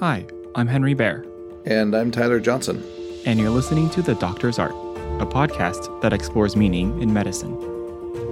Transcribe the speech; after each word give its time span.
Hi, 0.00 0.26
I'm 0.54 0.66
Henry 0.66 0.94
Bair. 0.94 1.26
And 1.66 1.94
I'm 1.94 2.10
Tyler 2.10 2.40
Johnson. 2.40 2.82
And 3.26 3.38
you're 3.38 3.50
listening 3.50 3.90
to 3.90 4.00
The 4.00 4.14
Doctor's 4.14 4.58
Art, 4.58 4.70
a 5.20 5.26
podcast 5.26 6.00
that 6.00 6.14
explores 6.14 6.56
meaning 6.56 7.02
in 7.02 7.12
medicine. 7.12 7.54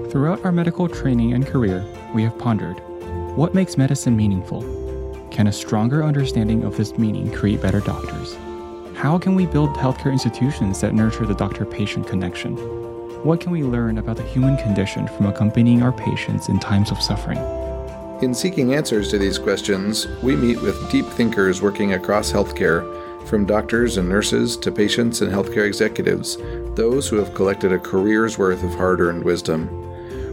Throughout 0.08 0.42
our 0.46 0.50
medical 0.50 0.88
training 0.88 1.34
and 1.34 1.46
career, 1.46 1.84
we 2.14 2.22
have 2.22 2.38
pondered 2.38 2.78
what 3.36 3.52
makes 3.52 3.76
medicine 3.76 4.16
meaningful? 4.16 4.62
Can 5.30 5.46
a 5.46 5.52
stronger 5.52 6.02
understanding 6.02 6.64
of 6.64 6.78
this 6.78 6.96
meaning 6.96 7.30
create 7.30 7.60
better 7.60 7.80
doctors? 7.80 8.34
How 8.96 9.18
can 9.18 9.34
we 9.34 9.44
build 9.44 9.76
healthcare 9.76 10.10
institutions 10.10 10.80
that 10.80 10.94
nurture 10.94 11.26
the 11.26 11.34
doctor 11.34 11.66
patient 11.66 12.06
connection? 12.06 12.56
What 13.24 13.42
can 13.42 13.52
we 13.52 13.62
learn 13.62 13.98
about 13.98 14.16
the 14.16 14.22
human 14.22 14.56
condition 14.56 15.06
from 15.06 15.26
accompanying 15.26 15.82
our 15.82 15.92
patients 15.92 16.48
in 16.48 16.60
times 16.60 16.90
of 16.90 17.02
suffering? 17.02 17.67
In 18.20 18.34
seeking 18.34 18.74
answers 18.74 19.10
to 19.10 19.18
these 19.18 19.38
questions, 19.38 20.08
we 20.24 20.34
meet 20.34 20.60
with 20.60 20.90
deep 20.90 21.06
thinkers 21.06 21.62
working 21.62 21.92
across 21.92 22.32
healthcare, 22.32 22.84
from 23.28 23.46
doctors 23.46 23.96
and 23.96 24.08
nurses 24.08 24.56
to 24.56 24.72
patients 24.72 25.20
and 25.20 25.30
healthcare 25.30 25.68
executives, 25.68 26.36
those 26.74 27.08
who 27.08 27.14
have 27.14 27.32
collected 27.34 27.70
a 27.72 27.78
career's 27.78 28.36
worth 28.36 28.64
of 28.64 28.74
hard 28.74 29.00
earned 29.00 29.22
wisdom. 29.22 29.68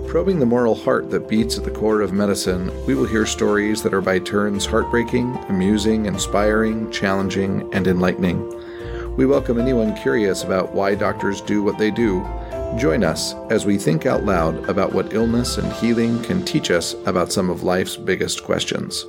Probing 0.08 0.40
the 0.40 0.48
moral 0.48 0.74
heart 0.74 1.12
that 1.12 1.30
beats 1.30 1.60
at 1.60 1.64
the 1.64 1.70
core 1.70 2.02
of 2.02 2.12
medicine, 2.12 2.72
we 2.88 2.96
will 2.96 3.06
hear 3.06 3.28
stories 3.28 3.84
that 3.84 3.94
are 3.94 4.02
by 4.02 4.18
turns 4.18 4.66
heartbreaking, 4.66 5.38
amusing, 5.50 6.08
inspiring, 6.08 6.90
challenging, 6.90 7.72
and 7.72 7.86
enlightening. 7.86 8.50
We 9.16 9.28
welcome 9.28 9.60
anyone 9.60 9.96
curious 9.96 10.44
about 10.44 10.74
why 10.74 10.96
doctors 10.96 11.40
do 11.40 11.62
what 11.62 11.78
they 11.78 11.92
do 11.92 12.26
Join 12.78 13.06
us 13.06 13.34
as 13.50 13.66
we 13.66 13.78
think 13.78 14.06
out 14.06 14.26
loud 14.26 14.68
about 14.70 14.92
what 14.92 15.14
illness 15.14 15.58
and 15.58 15.72
healing 15.74 16.22
can 16.24 16.44
teach 16.44 16.72
us 16.72 16.94
about 17.06 17.32
some 17.32 17.50
of 17.50 17.64
life's 17.64 17.96
biggest 17.96 18.44
questions. 18.44 19.06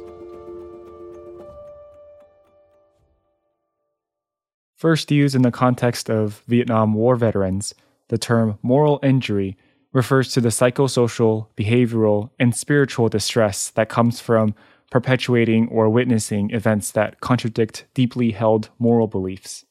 First 4.77 5.11
used 5.11 5.35
in 5.35 5.43
the 5.43 5.51
context 5.51 6.09
of 6.09 6.45
Vietnam 6.47 6.95
War 6.95 7.17
veterans, 7.17 7.75
the 8.09 8.19
term 8.19 8.57
moral 8.63 9.01
injury 9.03 9.57
refers 9.93 10.33
to 10.35 10.41
the 10.41 10.51
psychosocial, 10.51 11.49
behavioral, 11.57 12.31
and 12.39 12.55
spiritual 12.55 13.09
distress 13.09 13.71
that 13.71 13.89
comes 13.89 14.21
from 14.21 14.55
perpetuating 14.93 15.67
or 15.69 15.89
witnessing 15.89 16.51
events 16.51 16.93
that 16.93 17.21
contradict 17.21 17.87
deeply 17.95 18.31
held 18.31 18.69
moral 18.79 19.09
beliefs. 19.09 19.65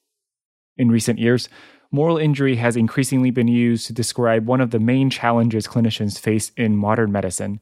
In 0.77 0.89
recent 0.89 1.19
years, 1.19 1.47
moral 1.95 2.17
injury 2.17 2.57
has 2.57 2.75
increasingly 2.75 3.31
been 3.31 3.47
used 3.47 3.87
to 3.87 3.93
describe 3.93 4.45
one 4.45 4.59
of 4.59 4.71
the 4.71 4.79
main 4.79 5.09
challenges 5.09 5.65
clinicians 5.65 6.19
face 6.19 6.51
in 6.57 6.75
modern 6.75 7.11
medicine 7.11 7.59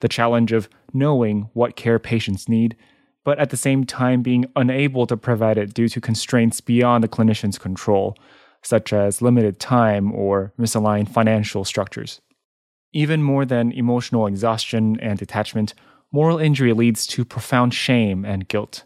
the 0.00 0.08
challenge 0.08 0.52
of 0.52 0.68
knowing 0.92 1.50
what 1.54 1.74
care 1.74 1.98
patients 1.98 2.48
need, 2.48 2.76
but 3.24 3.38
at 3.40 3.50
the 3.50 3.56
same 3.56 3.84
time 3.84 4.22
being 4.22 4.46
unable 4.54 5.06
to 5.08 5.16
provide 5.16 5.58
it 5.58 5.74
due 5.74 5.88
to 5.88 6.00
constraints 6.00 6.60
beyond 6.60 7.02
the 7.02 7.08
clinician's 7.08 7.58
control, 7.58 8.16
such 8.62 8.92
as 8.92 9.20
limited 9.20 9.58
time 9.58 10.12
or 10.12 10.52
misaligned 10.58 11.08
financial 11.08 11.64
structures. 11.64 12.20
Even 12.92 13.22
more 13.24 13.44
than 13.44 13.72
emotional 13.72 14.28
exhaustion 14.28 14.98
and 15.00 15.18
detachment, 15.18 15.74
moral 16.12 16.38
injury 16.38 16.72
leads 16.72 17.06
to 17.06 17.24
profound 17.24 17.74
shame 17.74 18.24
and 18.24 18.48
guilt. 18.48 18.84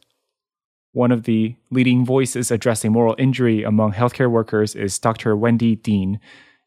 One 0.93 1.11
of 1.11 1.23
the 1.23 1.57
leading 1.71 2.05
voices 2.05 2.51
addressing 2.51 2.93
moral 2.93 3.17
injury 3.19 3.63
among 3.63 3.95
healthcare 3.95 4.31
workers 4.31 4.75
is 4.75 4.99
Dr. 4.99 5.35
Wendy 5.35 5.77
Dean, 5.77 6.21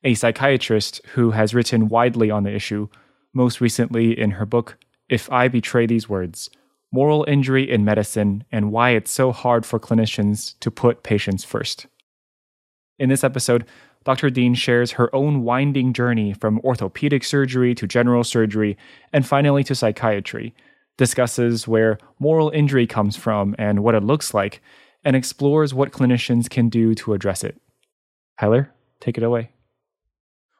a 0.04 0.16
psychiatrist 0.16 1.00
who 1.14 1.32
has 1.32 1.54
written 1.54 1.90
widely 1.90 2.32
on 2.32 2.44
the 2.44 2.54
issue, 2.54 2.88
most 3.34 3.62
recently 3.62 4.20
in 4.20 4.32
her 4.32 4.46
book, 4.46 4.78
If 5.10 5.32
I 5.32 5.48
Betray 5.48 5.86
These 5.86 6.10
Words 6.10 6.50
Moral 6.92 7.24
Injury 7.28 7.70
in 7.70 7.86
Medicine 7.86 8.44
and 8.52 8.72
Why 8.72 8.92
It's 8.92 9.12
So 9.12 9.32
Hard 9.32 9.64
for 9.64 9.80
Clinicians 9.80 10.58
to 10.60 10.72
Put 10.72 11.04
Patients 11.04 11.44
First. 11.44 11.86
In 12.98 13.10
this 13.10 13.24
episode, 13.24 13.66
Dr. 14.06 14.32
Dean 14.32 14.56
shares 14.56 14.94
her 14.94 15.14
own 15.16 15.44
winding 15.44 15.94
journey 15.94 16.34
from 16.34 16.60
orthopedic 16.62 17.24
surgery 17.24 17.76
to 17.76 17.86
general 17.86 18.24
surgery 18.24 18.76
and 19.14 19.28
finally 19.28 19.64
to 19.66 19.76
psychiatry 19.76 20.56
discusses 20.98 21.68
where 21.68 21.98
moral 22.20 22.50
injury 22.50 22.88
comes 22.88 23.16
from 23.16 23.56
and 23.58 23.84
what 23.84 23.96
it 23.96 24.04
looks 24.04 24.34
like, 24.34 24.62
and 25.04 25.16
explores 25.16 25.74
what 25.74 25.92
clinicians 25.92 26.50
can 26.50 26.70
do 26.70 26.96
to 26.96 27.14
address 27.14 27.44
it. 27.44 27.60
Tyler, 28.40 28.72
take 29.00 29.18
it 29.18 29.24
away. 29.24 29.52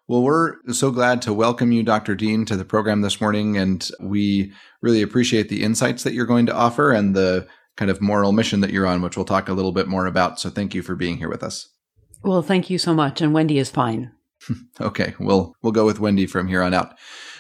Well, 0.08 0.22
we're 0.22 0.58
so 0.72 0.92
glad 0.92 1.24
to 1.24 1.34
welcome 1.34 1.72
you, 1.72 1.82
Dr. 1.82 2.14
Dean, 2.14 2.46
to 2.46 2.56
the 2.56 2.64
program 2.66 3.02
this 3.02 3.20
morning. 3.20 3.58
And 3.58 3.90
we 4.00 4.54
really 4.82 5.02
appreciate 5.02 5.50
the 5.50 5.64
insights 5.64 6.04
that 6.04 6.14
you're 6.14 6.28
going 6.28 6.46
to 6.46 6.56
offer 6.56 6.92
and 6.92 7.16
the 7.16 7.48
kind 7.76 7.90
of 7.90 8.02
moral 8.02 8.32
mission 8.32 8.62
that 8.62 8.70
you're 8.70 8.86
on, 8.86 9.02
which 9.02 9.18
we'll 9.18 9.26
talk 9.26 9.50
a 9.50 9.54
little 9.54 9.72
bit 9.72 9.88
more 9.88 10.06
about. 10.06 10.40
So 10.40 10.52
thank 10.52 10.76
you 10.76 10.84
for 10.84 10.96
being 10.96 11.18
here 11.18 11.30
with 11.30 11.44
us. 11.44 11.70
Well, 12.22 12.44
thank 12.44 12.70
you 12.70 12.78
so 12.78 12.94
much. 12.94 13.20
And 13.20 13.34
Wendy 13.34 13.58
is 13.58 13.72
fine. 13.72 14.12
okay, 14.82 15.16
we'll 15.20 15.56
we'll 15.62 15.72
go 15.72 15.86
with 15.86 16.00
Wendy 16.00 16.28
from 16.28 16.48
here 16.48 16.62
on 16.62 16.74
out. 16.74 16.96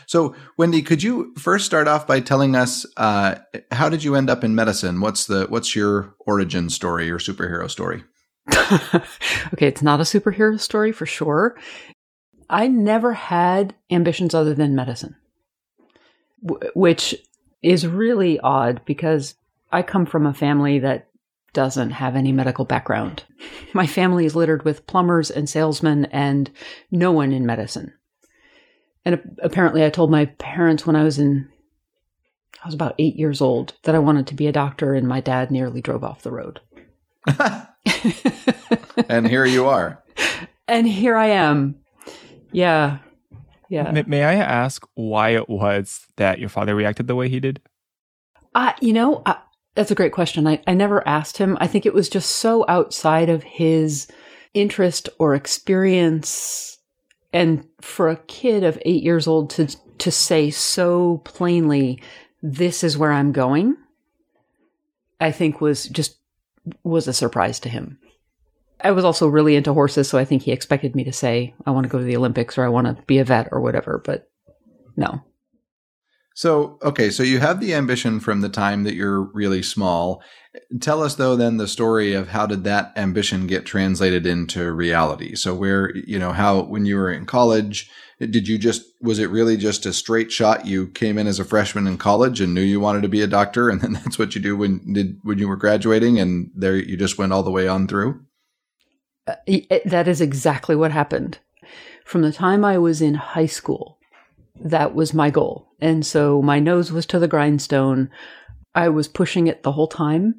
So, 0.05 0.35
Wendy, 0.57 0.81
could 0.81 1.03
you 1.03 1.33
first 1.37 1.65
start 1.65 1.87
off 1.87 2.07
by 2.07 2.19
telling 2.19 2.55
us 2.55 2.85
uh, 2.97 3.35
how 3.71 3.89
did 3.89 4.03
you 4.03 4.15
end 4.15 4.29
up 4.29 4.43
in 4.43 4.55
medicine? 4.55 5.01
What's 5.01 5.25
the 5.25 5.45
what's 5.49 5.75
your 5.75 6.15
origin 6.19 6.69
story, 6.69 7.07
your 7.07 7.19
superhero 7.19 7.69
story? 7.69 8.03
okay, 9.53 9.67
it's 9.67 9.81
not 9.81 9.99
a 9.99 10.03
superhero 10.03 10.59
story 10.59 10.91
for 10.91 11.05
sure. 11.05 11.57
I 12.49 12.67
never 12.67 13.13
had 13.13 13.73
ambitions 13.89 14.35
other 14.35 14.53
than 14.53 14.75
medicine, 14.75 15.15
w- 16.45 16.71
which 16.75 17.15
is 17.63 17.87
really 17.87 18.39
odd 18.39 18.81
because 18.85 19.35
I 19.71 19.81
come 19.81 20.05
from 20.05 20.27
a 20.27 20.33
family 20.33 20.79
that 20.79 21.07
doesn't 21.53 21.91
have 21.91 22.15
any 22.15 22.31
medical 22.31 22.65
background. 22.65 23.23
My 23.73 23.87
family 23.87 24.25
is 24.25 24.35
littered 24.35 24.63
with 24.63 24.85
plumbers 24.85 25.31
and 25.31 25.49
salesmen 25.49 26.05
and 26.05 26.51
no 26.91 27.11
one 27.11 27.31
in 27.31 27.45
medicine. 27.45 27.93
And 29.05 29.37
apparently, 29.41 29.85
I 29.85 29.89
told 29.89 30.09
my 30.09 30.25
parents 30.25 30.85
when 30.85 30.95
I 30.95 31.03
was 31.03 31.19
in, 31.19 31.47
I 32.63 32.67
was 32.67 32.73
about 32.73 32.95
eight 32.97 33.15
years 33.15 33.39
old, 33.39 33.73
that 33.83 33.95
I 33.95 33.99
wanted 33.99 34.27
to 34.27 34.35
be 34.35 34.47
a 34.47 34.51
doctor, 34.51 34.95
and 34.95 35.07
my 35.07 35.21
dad 35.21 35.51
nearly 35.51 35.81
drove 35.81 36.03
off 36.03 36.23
the 36.23 36.31
road. 36.31 36.59
and 39.09 39.27
here 39.27 39.45
you 39.45 39.67
are. 39.67 40.03
And 40.67 40.87
here 40.87 41.15
I 41.15 41.27
am. 41.27 41.75
Yeah. 42.51 42.99
Yeah. 43.69 43.91
May, 43.91 44.03
may, 44.03 44.23
I 44.23 44.35
ask 44.35 44.87
why 44.95 45.29
it 45.29 45.49
was 45.49 46.05
that 46.17 46.39
your 46.39 46.49
father 46.49 46.75
reacted 46.75 47.07
the 47.07 47.15
way 47.15 47.29
he 47.29 47.39
did? 47.39 47.61
Uh, 48.53 48.73
you 48.79 48.93
know, 48.93 49.21
uh, 49.25 49.35
that's 49.75 49.91
a 49.91 49.95
great 49.95 50.13
question. 50.13 50.47
I, 50.47 50.61
I 50.65 50.73
never 50.73 51.07
asked 51.07 51.37
him. 51.37 51.57
I 51.59 51.67
think 51.67 51.85
it 51.85 51.93
was 51.93 52.09
just 52.09 52.31
so 52.37 52.65
outside 52.67 53.29
of 53.29 53.43
his 53.43 54.07
interest 54.53 55.09
or 55.19 55.35
experience 55.35 56.74
and 57.35 57.67
for 57.81 58.07
a 58.07 58.15
kid 58.15 58.63
of 58.63 58.79
eight 58.85 59.03
years 59.03 59.27
old 59.27 59.49
to 59.51 59.67
to 59.97 60.09
say 60.09 60.49
so 60.49 61.17
plainly, 61.25 62.01
"This 62.41 62.81
is 62.81 62.97
where 62.97 63.11
I'm 63.11 63.33
going," 63.33 63.75
I 65.19 65.31
think 65.31 65.59
was 65.59 65.85
just 65.87 66.17
was 66.83 67.09
a 67.09 67.13
surprise 67.13 67.59
to 67.59 67.69
him. 67.69 67.99
I 68.79 68.91
was 68.91 69.03
also 69.03 69.27
really 69.27 69.57
into 69.57 69.73
horses, 69.73 70.07
so 70.07 70.17
I 70.17 70.23
think 70.23 70.43
he 70.43 70.53
expected 70.53 70.95
me 70.95 71.03
to 71.03 71.13
say, 71.13 71.53
"I 71.65 71.71
want 71.71 71.83
to 71.83 71.89
go 71.89 71.97
to 71.97 72.05
the 72.05 72.15
Olympics" 72.15 72.57
or 72.57 72.63
"I 72.63 72.69
want 72.69 72.87
to 72.87 73.03
be 73.03 73.19
a 73.19 73.25
vet" 73.25 73.49
or 73.51 73.59
whatever. 73.59 74.01
But 74.03 74.29
no. 74.95 75.21
So, 76.35 76.77
okay, 76.83 77.11
so 77.11 77.23
you 77.23 77.39
have 77.39 77.61
the 77.61 77.73
ambition 77.73 78.19
from 78.19 78.41
the 78.41 78.49
time 78.49 78.83
that 78.83 78.93
you're 78.93 79.21
really 79.21 79.63
small. 79.63 80.21
Tell 80.81 81.01
us 81.01 81.15
though 81.15 81.37
then 81.37 81.55
the 81.55 81.67
story 81.67 82.13
of 82.13 82.27
how 82.27 82.45
did 82.45 82.65
that 82.65 82.91
ambition 82.97 83.47
get 83.47 83.65
translated 83.65 84.25
into 84.25 84.73
reality? 84.73 85.35
So 85.35 85.55
where, 85.55 85.95
you 85.95 86.19
know, 86.19 86.33
how 86.33 86.63
when 86.63 86.85
you 86.85 86.97
were 86.97 87.09
in 87.09 87.25
college, 87.25 87.89
did 88.19 88.49
you 88.49 88.57
just 88.57 88.83
was 89.01 89.17
it 89.17 89.29
really 89.29 89.55
just 89.55 89.85
a 89.85 89.93
straight 89.93 90.29
shot 90.29 90.65
you 90.65 90.87
came 90.87 91.17
in 91.17 91.25
as 91.25 91.39
a 91.39 91.45
freshman 91.45 91.87
in 91.87 91.97
college 91.97 92.41
and 92.41 92.53
knew 92.53 92.61
you 92.61 92.81
wanted 92.81 93.03
to 93.03 93.09
be 93.09 93.21
a 93.21 93.27
doctor 93.27 93.69
and 93.69 93.79
then 93.79 93.93
that's 93.93 94.19
what 94.19 94.35
you 94.35 94.41
do 94.41 94.57
when 94.57 94.93
did 94.93 95.17
when 95.23 95.37
you 95.37 95.47
were 95.47 95.55
graduating 95.55 96.19
and 96.19 96.51
there 96.53 96.75
you 96.75 96.97
just 96.97 97.17
went 97.17 97.31
all 97.31 97.43
the 97.43 97.51
way 97.51 97.65
on 97.65 97.87
through? 97.87 98.21
Uh, 99.25 99.35
that 99.85 100.07
is 100.09 100.19
exactly 100.19 100.75
what 100.75 100.91
happened. 100.91 101.39
From 102.03 102.23
the 102.23 102.33
time 102.33 102.65
I 102.65 102.77
was 102.77 103.01
in 103.01 103.15
high 103.15 103.47
school, 103.47 103.94
that 104.63 104.95
was 104.95 105.13
my 105.13 105.29
goal. 105.29 105.67
And 105.79 106.05
so 106.05 106.41
my 106.41 106.59
nose 106.59 106.91
was 106.91 107.05
to 107.07 107.19
the 107.19 107.27
grindstone. 107.27 108.09
I 108.73 108.89
was 108.89 109.07
pushing 109.07 109.47
it 109.47 109.63
the 109.63 109.71
whole 109.71 109.87
time. 109.87 110.35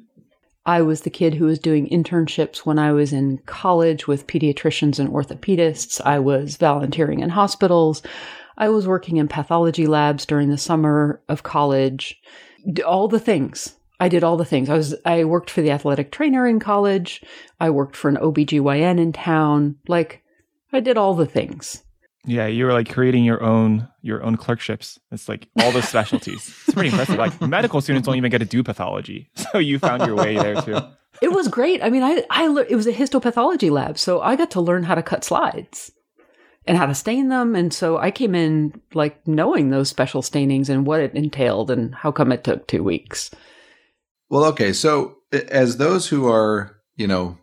I 0.65 0.81
was 0.81 1.01
the 1.01 1.09
kid 1.09 1.35
who 1.35 1.45
was 1.45 1.59
doing 1.59 1.87
internships 1.87 2.59
when 2.59 2.77
I 2.77 2.91
was 2.91 3.13
in 3.13 3.37
college 3.45 4.05
with 4.05 4.27
pediatricians 4.27 4.99
and 4.99 5.09
orthopedists. 5.09 6.01
I 6.01 6.19
was 6.19 6.57
volunteering 6.57 7.21
in 7.21 7.29
hospitals. 7.29 8.01
I 8.57 8.67
was 8.69 8.87
working 8.87 9.17
in 9.17 9.29
pathology 9.29 9.87
labs 9.87 10.25
during 10.25 10.49
the 10.49 10.57
summer 10.57 11.21
of 11.29 11.43
college. 11.43 12.19
All 12.85 13.07
the 13.07 13.19
things. 13.19 13.75
I 13.99 14.09
did 14.09 14.23
all 14.23 14.37
the 14.37 14.45
things. 14.45 14.69
I 14.69 14.75
was 14.75 14.93
I 15.05 15.23
worked 15.23 15.49
for 15.49 15.61
the 15.61 15.71
athletic 15.71 16.11
trainer 16.11 16.45
in 16.45 16.59
college. 16.59 17.23
I 17.59 17.69
worked 17.69 17.95
for 17.95 18.09
an 18.09 18.17
OBGYN 18.17 18.99
in 18.99 19.13
town. 19.13 19.77
Like 19.87 20.21
I 20.73 20.81
did 20.81 20.97
all 20.97 21.13
the 21.13 21.25
things. 21.25 21.83
Yeah, 22.25 22.47
you 22.47 22.65
were 22.65 22.73
like 22.73 22.91
creating 22.91 23.23
your 23.23 23.41
own 23.41 23.87
your 24.01 24.23
own 24.23 24.35
clerkships. 24.35 24.99
It's 25.11 25.29
like 25.29 25.47
all 25.59 25.71
the 25.71 25.81
specialties. 25.81 26.47
it's 26.65 26.73
pretty 26.73 26.89
impressive. 26.89 27.17
Like 27.17 27.39
medical 27.41 27.81
students 27.81 28.05
don't 28.05 28.17
even 28.17 28.31
get 28.31 28.39
to 28.39 28.45
do 28.45 28.63
pathology, 28.63 29.29
so 29.35 29.59
you 29.59 29.79
found 29.79 30.05
your 30.05 30.15
way 30.15 30.35
there 30.35 30.61
too. 30.61 30.77
It 31.21 31.31
was 31.31 31.47
great. 31.47 31.83
I 31.83 31.89
mean, 31.89 32.03
I 32.03 32.23
I 32.29 32.47
le- 32.47 32.65
it 32.67 32.75
was 32.75 32.87
a 32.87 32.93
histopathology 32.93 33.71
lab, 33.71 33.97
so 33.97 34.21
I 34.21 34.35
got 34.35 34.51
to 34.51 34.61
learn 34.61 34.83
how 34.83 34.95
to 34.95 35.03
cut 35.03 35.23
slides 35.23 35.91
and 36.65 36.77
how 36.77 36.85
to 36.85 36.95
stain 36.95 37.29
them, 37.29 37.55
and 37.55 37.73
so 37.73 37.97
I 37.97 38.11
came 38.11 38.35
in 38.35 38.81
like 38.93 39.25
knowing 39.25 39.69
those 39.69 39.89
special 39.89 40.21
stainings 40.21 40.69
and 40.69 40.85
what 40.85 40.99
it 40.99 41.15
entailed 41.15 41.71
and 41.71 41.95
how 41.95 42.11
come 42.11 42.31
it 42.31 42.43
took 42.43 42.67
two 42.67 42.83
weeks. 42.83 43.31
Well, 44.29 44.43
okay, 44.45 44.73
so 44.73 45.17
as 45.31 45.77
those 45.77 46.07
who 46.07 46.27
are 46.27 46.77
you 46.97 47.07
know 47.07 47.37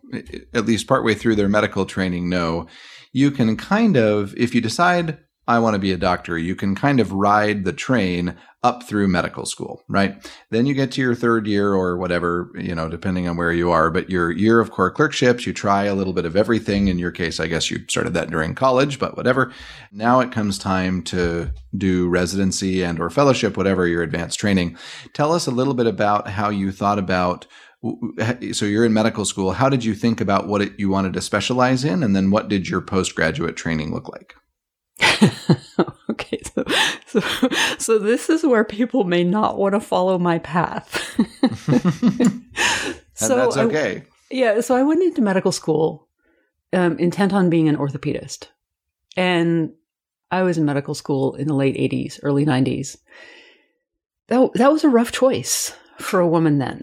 at 0.53 0.65
least 0.65 0.87
partway 0.87 1.15
through 1.15 1.35
their 1.35 1.49
medical 1.49 1.85
training 1.85 2.29
know 2.29 2.67
you 3.15 3.31
can 3.31 3.55
kind 3.55 3.95
of, 3.95 4.35
if 4.35 4.53
you 4.53 4.59
decide 4.59 5.17
I 5.47 5.59
want 5.59 5.75
to 5.75 5.79
be 5.79 5.93
a 5.93 5.97
doctor, 5.97 6.37
you 6.37 6.53
can 6.53 6.75
kind 6.75 6.99
of 6.99 7.13
ride 7.13 7.63
the 7.63 7.71
train 7.71 8.35
up 8.61 8.83
through 8.83 9.07
medical 9.07 9.45
school, 9.45 9.83
right? 9.87 10.17
Then 10.49 10.65
you 10.65 10.73
get 10.73 10.91
to 10.93 11.01
your 11.01 11.15
third 11.15 11.47
year 11.47 11.71
or 11.71 11.97
whatever, 11.97 12.51
you 12.55 12.75
know, 12.75 12.89
depending 12.89 13.27
on 13.29 13.37
where 13.37 13.53
you 13.53 13.71
are, 13.71 13.89
but 13.89 14.09
your 14.09 14.31
year 14.31 14.59
of 14.59 14.71
core 14.71 14.91
clerkships, 14.91 15.45
you 15.45 15.53
try 15.53 15.83
a 15.83 15.95
little 15.95 16.11
bit 16.13 16.25
of 16.25 16.35
everything. 16.35 16.89
In 16.89 16.99
your 16.99 17.11
case, 17.11 17.39
I 17.39 17.47
guess 17.47 17.71
you 17.71 17.85
started 17.87 18.15
that 18.15 18.31
during 18.31 18.53
college, 18.53 18.99
but 18.99 19.15
whatever. 19.15 19.53
Now 19.93 20.19
it 20.19 20.33
comes 20.33 20.57
time 20.57 21.03
to 21.03 21.53
do 21.77 22.09
residency 22.09 22.83
and 22.83 22.99
or 22.99 23.09
fellowship, 23.09 23.55
whatever 23.55 23.87
your 23.87 24.03
advanced 24.03 24.39
training. 24.39 24.77
Tell 25.13 25.31
us 25.31 25.47
a 25.47 25.51
little 25.51 25.75
bit 25.75 25.87
about 25.87 26.27
how 26.27 26.49
you 26.49 26.73
thought 26.73 26.99
about 26.99 27.45
so 28.53 28.65
you're 28.65 28.85
in 28.85 28.93
medical 28.93 29.25
school. 29.25 29.51
How 29.51 29.69
did 29.69 29.83
you 29.83 29.93
think 29.93 30.21
about 30.21 30.47
what 30.47 30.61
it, 30.61 30.73
you 30.77 30.89
wanted 30.89 31.13
to 31.13 31.21
specialize 31.21 31.83
in, 31.83 32.03
and 32.03 32.15
then 32.15 32.31
what 32.31 32.47
did 32.47 32.67
your 32.67 32.81
postgraduate 32.81 33.55
training 33.55 33.93
look 33.93 34.09
like? 34.09 34.35
okay, 36.09 36.39
so, 36.43 36.63
so 37.05 37.19
so 37.77 37.99
this 37.99 38.29
is 38.29 38.43
where 38.43 38.63
people 38.63 39.03
may 39.03 39.23
not 39.23 39.57
want 39.57 39.73
to 39.73 39.79
follow 39.79 40.17
my 40.17 40.39
path. 40.39 41.15
so 43.13 43.35
that's 43.35 43.57
okay. 43.57 43.97
I, 43.97 44.05
yeah, 44.31 44.61
so 44.61 44.75
I 44.75 44.83
went 44.83 45.03
into 45.03 45.21
medical 45.21 45.51
school 45.51 46.07
um, 46.73 46.97
intent 46.97 47.33
on 47.33 47.49
being 47.49 47.67
an 47.67 47.77
orthopedist, 47.77 48.47
and 49.17 49.71
I 50.31 50.43
was 50.43 50.57
in 50.57 50.65
medical 50.65 50.95
school 50.95 51.35
in 51.35 51.47
the 51.47 51.55
late 51.55 51.75
'80s, 51.75 52.19
early 52.23 52.45
'90s. 52.45 52.97
That 54.27 54.53
that 54.55 54.71
was 54.71 54.83
a 54.83 54.89
rough 54.89 55.11
choice 55.11 55.75
for 55.99 56.19
a 56.19 56.27
woman 56.27 56.57
then 56.57 56.81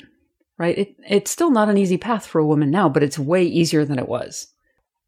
right? 0.58 0.78
It, 0.78 0.96
it's 1.08 1.31
still 1.31 1.50
not 1.50 1.69
an 1.69 1.78
easy 1.78 1.99
path 1.99 2.26
for 2.26 2.38
a 2.38 2.46
woman 2.46 2.70
now, 2.70 2.88
but 2.88 3.02
it's 3.02 3.19
way 3.19 3.44
easier 3.44 3.84
than 3.84 3.99
it 3.99 4.08
was. 4.08 4.49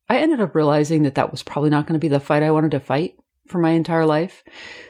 I 0.09 0.19
ended 0.19 0.41
up 0.41 0.55
realizing 0.55 1.03
that 1.05 1.15
that 1.15 1.31
was 1.31 1.43
probably 1.43 1.71
not 1.71 1.87
going 1.87 1.99
to 1.99 2.05
be 2.05 2.09
the 2.09 2.21
fight 2.21 2.43
I 2.43 2.51
wanted 2.51 2.73
to 2.73 2.81
fight 2.81 3.17
for 3.47 3.59
my 3.59 3.71
entire 3.71 4.07
life. 4.07 4.43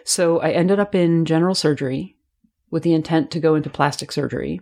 So 0.05 0.41
I 0.41 0.51
ended 0.51 0.81
up 0.81 0.95
in 0.95 1.25
general 1.25 1.55
surgery 1.55 2.17
with 2.71 2.83
the 2.83 2.95
intent 2.95 3.31
to 3.31 3.41
go 3.41 3.55
into 3.55 3.71
plastic 3.71 4.11
surgery. 4.11 4.61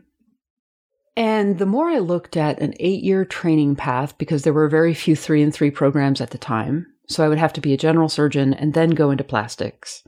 And 1.17 1.59
the 1.59 1.67
more 1.67 1.89
I 1.89 1.99
looked 1.99 2.37
at 2.37 2.61
an 2.61 2.75
eight 2.81 3.03
year 3.03 3.25
training 3.25 3.77
path, 3.77 4.17
because 4.19 4.43
there 4.43 4.53
were 4.53 4.69
very 4.69 4.95
few 4.95 5.15
three 5.15 5.43
and 5.43 5.53
three 5.53 5.71
programs 5.71 6.21
at 6.21 6.31
the 6.31 6.39
time, 6.39 6.87
so 7.09 7.25
I 7.25 7.29
would 7.29 7.39
have 7.39 7.53
to 7.55 7.61
be 7.61 7.75
a 7.75 7.79
general 7.79 8.09
surgeon 8.09 8.55
and 8.55 8.75
then 8.75 8.91
go 8.91 9.11
into 9.11 9.25
plastics. 9.25 10.03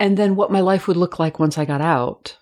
And 0.00 0.16
then 0.16 0.34
what 0.34 0.50
my 0.50 0.60
life 0.60 0.88
would 0.88 0.96
look 0.96 1.18
like 1.18 1.38
once 1.38 1.58
I 1.58 1.64
got 1.64 1.80
out, 1.80 2.38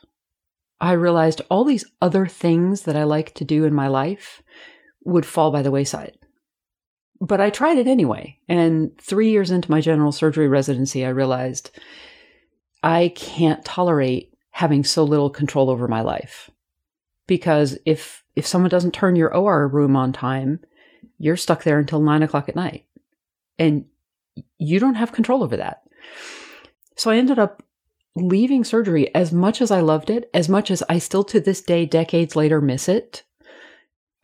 I 0.81 0.93
realized 0.93 1.43
all 1.51 1.65
these 1.65 1.85
other 2.01 2.27
things 2.27 2.83
that 2.83 2.97
I 2.97 3.05
like 3.05 3.35
to 3.35 3.45
do 3.45 3.65
in 3.65 3.75
my 3.75 3.89
life 3.89 4.43
would 5.05 5.27
fall 5.27 5.51
by 5.51 5.63
the 5.63 5.71
wayside. 5.71 6.17
But 7.21 7.41
I 7.41 7.51
tried 7.51 7.79
it 7.79 7.89
anyway. 7.89 8.39
And 8.49 8.97
three 8.99 9.31
years 9.31 9.51
into 9.51 9.71
my 9.71 9.81
general 9.81 10.13
surgery 10.13 10.47
residency, 10.47 11.05
I 11.05 11.09
realized 11.09 11.71
I 12.83 13.13
can't 13.17 13.65
tolerate 13.65 14.33
having 14.51 14.85
so 14.85 15.03
little 15.03 15.31
control 15.31 15.69
over 15.69 15.89
my 15.89 16.01
life. 16.01 16.51
Because 17.27 17.77
if, 17.85 18.25
if 18.37 18.47
someone 18.47 18.71
doesn't 18.71 18.95
turn 18.95 19.17
your 19.17 19.35
OR 19.35 19.67
room 19.67 19.97
on 19.97 20.13
time, 20.13 20.61
you're 21.19 21.37
stuck 21.37 21.65
there 21.65 21.79
until 21.79 22.01
nine 22.01 22.23
o'clock 22.23 22.49
at 22.49 22.57
night. 22.57 22.85
And 23.59 23.87
you 24.59 24.79
don't 24.79 24.95
have 24.95 25.13
control 25.13 25.43
over 25.43 25.57
that. 25.57 25.83
So 26.97 27.11
I 27.11 27.17
ended 27.17 27.39
up 27.39 27.63
leaving 28.21 28.65
surgery, 28.65 29.15
as 29.15 29.33
much 29.33 29.61
as 29.61 29.71
I 29.71 29.81
loved 29.81 30.11
it, 30.11 30.31
as 30.35 30.49
much 30.49 30.71
as 30.71 30.83
I 30.89 30.99
still 30.99 31.25
to 31.25 31.41
this 31.41 31.63
day, 31.63 31.87
decades 31.87 32.37
later, 32.37 32.61
miss 32.61 32.89
it, 32.89 33.23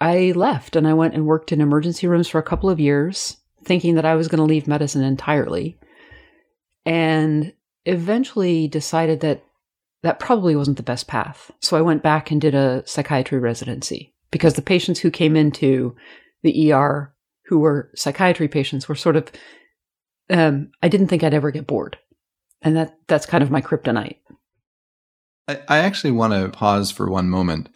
I 0.00 0.32
left 0.34 0.76
and 0.76 0.86
I 0.86 0.94
went 0.94 1.14
and 1.14 1.26
worked 1.26 1.52
in 1.52 1.60
emergency 1.60 2.06
rooms 2.06 2.28
for 2.28 2.38
a 2.38 2.42
couple 2.42 2.68
of 2.68 2.80
years, 2.80 3.38
thinking 3.64 3.94
that 3.94 4.04
I 4.04 4.14
was 4.14 4.28
going 4.28 4.38
to 4.38 4.44
leave 4.44 4.68
medicine 4.68 5.02
entirely. 5.02 5.78
And 6.84 7.52
eventually 7.86 8.68
decided 8.68 9.20
that 9.20 9.44
that 10.02 10.18
probably 10.18 10.54
wasn't 10.54 10.76
the 10.76 10.82
best 10.82 11.06
path. 11.08 11.50
So 11.60 11.76
I 11.76 11.82
went 11.82 12.02
back 12.02 12.30
and 12.30 12.40
did 12.40 12.54
a 12.54 12.82
psychiatry 12.86 13.38
residency 13.38 14.14
because 14.30 14.54
the 14.54 14.62
patients 14.62 15.00
who 15.00 15.10
came 15.10 15.36
into 15.36 15.96
the 16.42 16.72
ER 16.72 17.14
who 17.46 17.58
were 17.58 17.90
psychiatry 17.94 18.48
patients 18.48 18.88
were 18.88 18.94
sort 18.94 19.16
of, 19.16 19.30
um, 20.28 20.70
I 20.82 20.88
didn't 20.88 21.08
think 21.08 21.22
I'd 21.22 21.34
ever 21.34 21.50
get 21.50 21.66
bored 21.66 21.98
and 22.64 22.76
that 22.76 22.96
that's 23.06 23.26
kind 23.26 23.44
of 23.44 23.50
my 23.50 23.60
kryptonite. 23.60 24.16
I, 25.46 25.60
I 25.68 25.78
actually 25.78 26.12
want 26.12 26.32
to 26.32 26.48
pause 26.48 26.90
for 26.90 27.08
one 27.08 27.28
moment. 27.28 27.68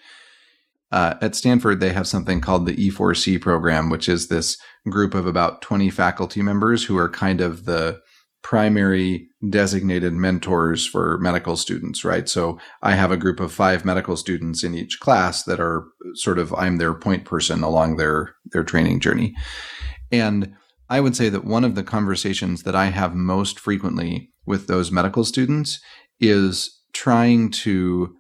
Uh, 0.91 1.15
at 1.21 1.35
Stanford, 1.37 1.81
they 1.81 1.93
have 1.93 2.09
something 2.09 2.41
called 2.41 2.65
the 2.65 2.91
E4C 2.91 3.41
program, 3.41 3.91
which 3.91 4.09
is 4.09 4.29
this 4.29 4.57
group 4.89 5.15
of 5.15 5.27
about 5.27 5.61
20 5.61 5.91
faculty 5.91 6.41
members 6.41 6.85
who 6.85 6.97
are 6.97 7.11
kind 7.11 7.43
of 7.43 7.67
the 7.67 8.01
primary 8.43 9.29
designated 9.51 10.15
mentors 10.15 10.87
for 10.87 11.19
medical 11.19 11.57
students, 11.57 12.05
right? 12.05 12.29
So 12.29 12.59
I 12.83 12.95
have 12.95 13.11
a 13.11 13.17
group 13.17 13.41
of 13.41 13.53
five 13.53 13.85
medical 13.85 14.17
students 14.17 14.65
in 14.65 14.75
each 14.75 15.01
class 15.01 15.43
that 15.43 15.61
are 15.61 15.85
sort 16.15 16.39
of, 16.39 16.55
I'm 16.55 16.79
their 16.79 16.95
point 16.95 17.27
person 17.27 17.63
along 17.63 17.97
their, 17.97 18.35
their 18.53 18.65
training 18.65 19.01
journey. 19.01 19.35
And 20.11 20.55
I 20.89 21.01
would 21.01 21.17
say 21.17 21.29
that 21.29 21.45
one 21.45 21.65
of 21.65 21.75
the 21.75 21.83
conversations 21.83 22.63
that 22.63 22.75
I 22.75 22.87
have 22.87 23.15
most 23.15 23.61
frequently 23.61 24.33
with 24.49 24.67
those 24.67 24.91
medical 24.91 25.25
students 25.25 25.81
is 26.19 26.81
trying 26.93 27.51
to 27.51 28.17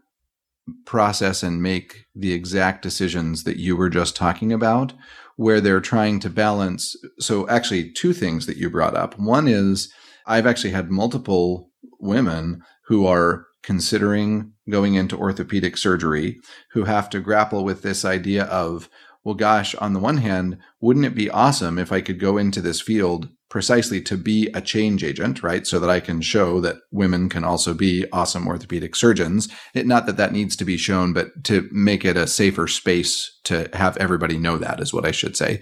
process 0.84 1.42
and 1.42 1.62
make 1.62 2.04
the 2.14 2.32
exact 2.32 2.82
decisions 2.82 3.44
that 3.44 3.56
you 3.56 3.76
were 3.76 3.88
just 3.88 4.14
talking 4.14 4.52
about, 4.52 4.92
where 5.36 5.60
they're 5.60 5.80
trying 5.80 6.20
to 6.20 6.30
balance. 6.30 6.94
So, 7.18 7.48
actually, 7.48 7.90
two 7.92 8.12
things 8.12 8.46
that 8.46 8.58
you 8.58 8.68
brought 8.70 8.94
up. 8.94 9.18
One 9.18 9.48
is 9.48 9.92
I've 10.26 10.46
actually 10.46 10.70
had 10.70 10.90
multiple 10.90 11.70
women 11.98 12.62
who 12.86 13.06
are 13.06 13.46
considering 13.62 14.52
going 14.70 14.94
into 14.94 15.16
orthopedic 15.16 15.76
surgery 15.76 16.38
who 16.72 16.84
have 16.84 17.08
to 17.10 17.20
grapple 17.20 17.64
with 17.64 17.82
this 17.82 18.04
idea 18.04 18.44
of, 18.44 18.88
well, 19.24 19.34
gosh, 19.34 19.74
on 19.76 19.94
the 19.94 20.00
one 20.00 20.18
hand, 20.18 20.58
wouldn't 20.80 21.06
it 21.06 21.14
be 21.14 21.30
awesome 21.30 21.78
if 21.78 21.90
I 21.92 22.00
could 22.00 22.20
go 22.20 22.36
into 22.36 22.60
this 22.60 22.80
field 22.80 23.28
precisely 23.48 24.00
to 24.02 24.16
be 24.16 24.48
a 24.54 24.60
change 24.60 25.02
agent, 25.02 25.42
right? 25.42 25.66
So 25.66 25.78
that 25.78 25.90
I 25.90 26.00
can 26.00 26.20
show 26.20 26.60
that 26.60 26.76
women 26.90 27.28
can 27.28 27.44
also 27.44 27.74
be 27.74 28.04
awesome 28.12 28.46
orthopedic 28.46 28.94
surgeons. 28.94 29.48
It, 29.74 29.86
not 29.86 30.06
that 30.06 30.16
that 30.18 30.32
needs 30.32 30.54
to 30.56 30.64
be 30.64 30.76
shown, 30.76 31.12
but 31.12 31.44
to 31.44 31.68
make 31.72 32.04
it 32.04 32.16
a 32.16 32.26
safer 32.26 32.66
space 32.66 33.38
to 33.44 33.70
have 33.72 33.96
everybody 33.96 34.38
know 34.38 34.58
that 34.58 34.80
is 34.80 34.92
what 34.92 35.06
I 35.06 35.12
should 35.12 35.36
say. 35.36 35.60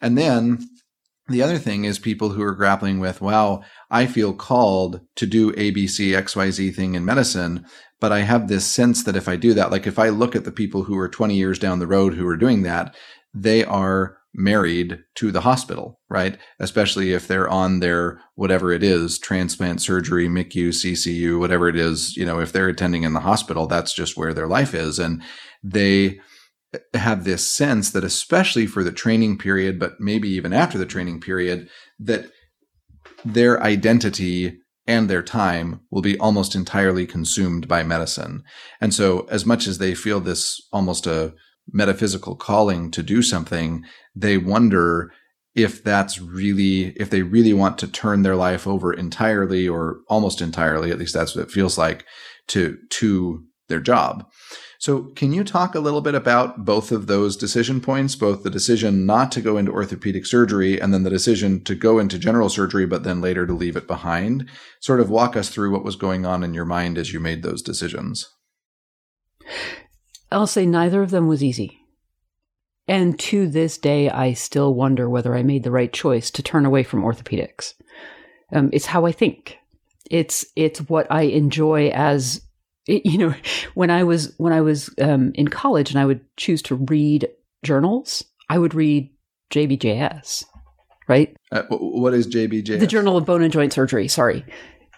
And 0.00 0.16
then 0.16 0.66
the 1.28 1.42
other 1.42 1.58
thing 1.58 1.84
is 1.84 1.98
people 1.98 2.30
who 2.30 2.42
are 2.42 2.54
grappling 2.54 2.98
with, 2.98 3.20
wow, 3.20 3.62
I 3.90 4.06
feel 4.06 4.32
called 4.32 5.00
to 5.16 5.26
do 5.26 5.52
ABC, 5.52 6.10
XYZ 6.10 6.74
thing 6.74 6.94
in 6.94 7.04
medicine, 7.04 7.66
but 8.00 8.12
I 8.12 8.20
have 8.20 8.48
this 8.48 8.66
sense 8.66 9.04
that 9.04 9.14
if 9.14 9.28
I 9.28 9.36
do 9.36 9.54
that, 9.54 9.70
like 9.70 9.86
if 9.86 9.98
I 9.98 10.08
look 10.08 10.34
at 10.34 10.44
the 10.44 10.52
people 10.52 10.84
who 10.84 10.98
are 10.98 11.08
20 11.08 11.36
years 11.36 11.58
down 11.58 11.78
the 11.78 11.86
road 11.86 12.14
who 12.14 12.26
are 12.26 12.36
doing 12.36 12.62
that, 12.62 12.96
they 13.32 13.64
are 13.64 14.16
married 14.34 14.98
to 15.16 15.30
the 15.32 15.40
hospital, 15.40 16.00
right? 16.08 16.38
Especially 16.60 17.12
if 17.12 17.26
they're 17.26 17.48
on 17.48 17.80
their 17.80 18.20
whatever 18.34 18.72
it 18.72 18.82
is, 18.82 19.18
transplant 19.18 19.82
surgery, 19.82 20.28
MICU, 20.28 20.68
CCU, 20.68 21.38
whatever 21.38 21.68
it 21.68 21.76
is, 21.76 22.16
you 22.16 22.24
know, 22.24 22.40
if 22.40 22.52
they're 22.52 22.68
attending 22.68 23.02
in 23.02 23.12
the 23.12 23.20
hospital, 23.20 23.66
that's 23.66 23.92
just 23.92 24.16
where 24.16 24.32
their 24.32 24.46
life 24.46 24.74
is. 24.74 24.98
And 24.98 25.22
they 25.62 26.20
have 26.94 27.24
this 27.24 27.50
sense 27.50 27.90
that 27.90 28.04
especially 28.04 28.66
for 28.66 28.84
the 28.84 28.92
training 28.92 29.38
period, 29.38 29.78
but 29.78 30.00
maybe 30.00 30.28
even 30.28 30.52
after 30.52 30.78
the 30.78 30.86
training 30.86 31.20
period, 31.20 31.68
that 31.98 32.30
their 33.24 33.60
identity 33.62 34.60
and 34.86 35.10
their 35.10 35.22
time 35.22 35.80
will 35.90 36.02
be 36.02 36.18
almost 36.18 36.54
entirely 36.54 37.06
consumed 37.06 37.68
by 37.68 37.82
medicine. 37.82 38.42
And 38.80 38.94
so 38.94 39.26
as 39.30 39.44
much 39.44 39.66
as 39.66 39.78
they 39.78 39.94
feel 39.94 40.20
this 40.20 40.60
almost 40.72 41.06
a 41.06 41.34
metaphysical 41.72 42.36
calling 42.36 42.90
to 42.90 43.02
do 43.02 43.22
something, 43.22 43.84
they 44.14 44.38
wonder 44.38 45.12
if 45.54 45.82
that's 45.82 46.20
really, 46.20 46.90
if 46.96 47.10
they 47.10 47.22
really 47.22 47.52
want 47.52 47.78
to 47.78 47.88
turn 47.88 48.22
their 48.22 48.36
life 48.36 48.66
over 48.66 48.92
entirely 48.92 49.68
or 49.68 50.00
almost 50.08 50.40
entirely, 50.40 50.90
at 50.90 50.98
least 50.98 51.14
that's 51.14 51.34
what 51.34 51.42
it 51.42 51.50
feels 51.50 51.76
like 51.76 52.04
to, 52.48 52.78
to 52.90 53.44
their 53.68 53.80
job. 53.80 54.26
So, 54.80 55.04
can 55.14 55.34
you 55.34 55.44
talk 55.44 55.74
a 55.74 55.80
little 55.80 56.00
bit 56.00 56.14
about 56.14 56.64
both 56.64 56.90
of 56.90 57.06
those 57.06 57.36
decision 57.36 57.82
points, 57.82 58.16
both 58.16 58.42
the 58.42 58.50
decision 58.50 59.04
not 59.04 59.30
to 59.32 59.42
go 59.42 59.58
into 59.58 59.70
orthopedic 59.70 60.24
surgery 60.24 60.80
and 60.80 60.94
then 60.94 61.02
the 61.02 61.10
decision 61.10 61.62
to 61.64 61.74
go 61.74 61.98
into 61.98 62.18
general 62.18 62.48
surgery, 62.48 62.86
but 62.86 63.04
then 63.04 63.20
later 63.20 63.46
to 63.46 63.52
leave 63.52 63.76
it 63.76 63.86
behind? 63.86 64.48
Sort 64.80 65.00
of 65.00 65.10
walk 65.10 65.36
us 65.36 65.50
through 65.50 65.70
what 65.70 65.84
was 65.84 65.96
going 65.96 66.24
on 66.24 66.42
in 66.42 66.54
your 66.54 66.64
mind 66.64 66.96
as 66.96 67.12
you 67.12 67.20
made 67.20 67.42
those 67.42 67.60
decisions. 67.60 68.26
I'll 70.32 70.46
say 70.46 70.66
neither 70.66 71.02
of 71.02 71.10
them 71.10 71.26
was 71.26 71.42
easy. 71.42 71.80
And 72.86 73.18
to 73.20 73.46
this 73.48 73.78
day, 73.78 74.10
I 74.10 74.32
still 74.32 74.74
wonder 74.74 75.08
whether 75.08 75.36
I 75.36 75.42
made 75.42 75.62
the 75.62 75.70
right 75.70 75.92
choice 75.92 76.30
to 76.32 76.42
turn 76.42 76.66
away 76.66 76.82
from 76.82 77.02
orthopedics. 77.02 77.74
Um, 78.52 78.70
it's 78.72 78.86
how 78.86 79.06
I 79.06 79.12
think. 79.12 79.58
It's 80.10 80.44
it's 80.56 80.80
what 80.80 81.06
I 81.08 81.22
enjoy 81.22 81.90
as 81.90 82.42
you 82.86 83.18
know. 83.18 83.34
When 83.74 83.90
I 83.90 84.02
was 84.02 84.34
when 84.38 84.52
I 84.52 84.60
was 84.60 84.92
um, 85.00 85.30
in 85.36 85.48
college 85.48 85.90
and 85.90 86.00
I 86.00 86.04
would 86.04 86.20
choose 86.36 86.62
to 86.62 86.74
read 86.74 87.28
journals, 87.62 88.24
I 88.48 88.58
would 88.58 88.74
read 88.74 89.10
JBJS, 89.52 90.44
right? 91.06 91.36
Uh, 91.52 91.62
what 91.70 92.12
is 92.14 92.26
JBJS? 92.26 92.80
The 92.80 92.86
Journal 92.88 93.16
of 93.16 93.24
Bone 93.24 93.42
and 93.42 93.52
Joint 93.52 93.72
Surgery. 93.72 94.08
Sorry, 94.08 94.44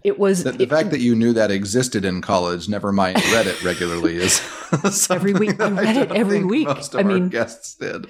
it 0.05 0.19
was 0.19 0.45
the, 0.45 0.53
the 0.53 0.65
it, 0.65 0.71
fact 0.71 0.91
that 0.91 1.01
you 1.01 1.15
knew 1.15 1.33
that 1.33 1.51
existed 1.51 2.05
in 2.05 2.21
college. 2.21 2.69
Never 2.69 2.93
mind, 2.93 3.17
read 3.33 3.47
it 3.47 3.63
regularly 3.63 4.17
is 4.17 4.41
every 5.11 5.33
week. 5.33 5.61
I 5.61 5.71
read 5.71 5.97
it 5.97 6.13
every 6.13 6.45
week. 6.45 6.67
Most 6.67 6.95
of 6.95 7.01
I 7.01 7.03
mean, 7.03 7.29
guests 7.29 7.75
did. 7.77 8.07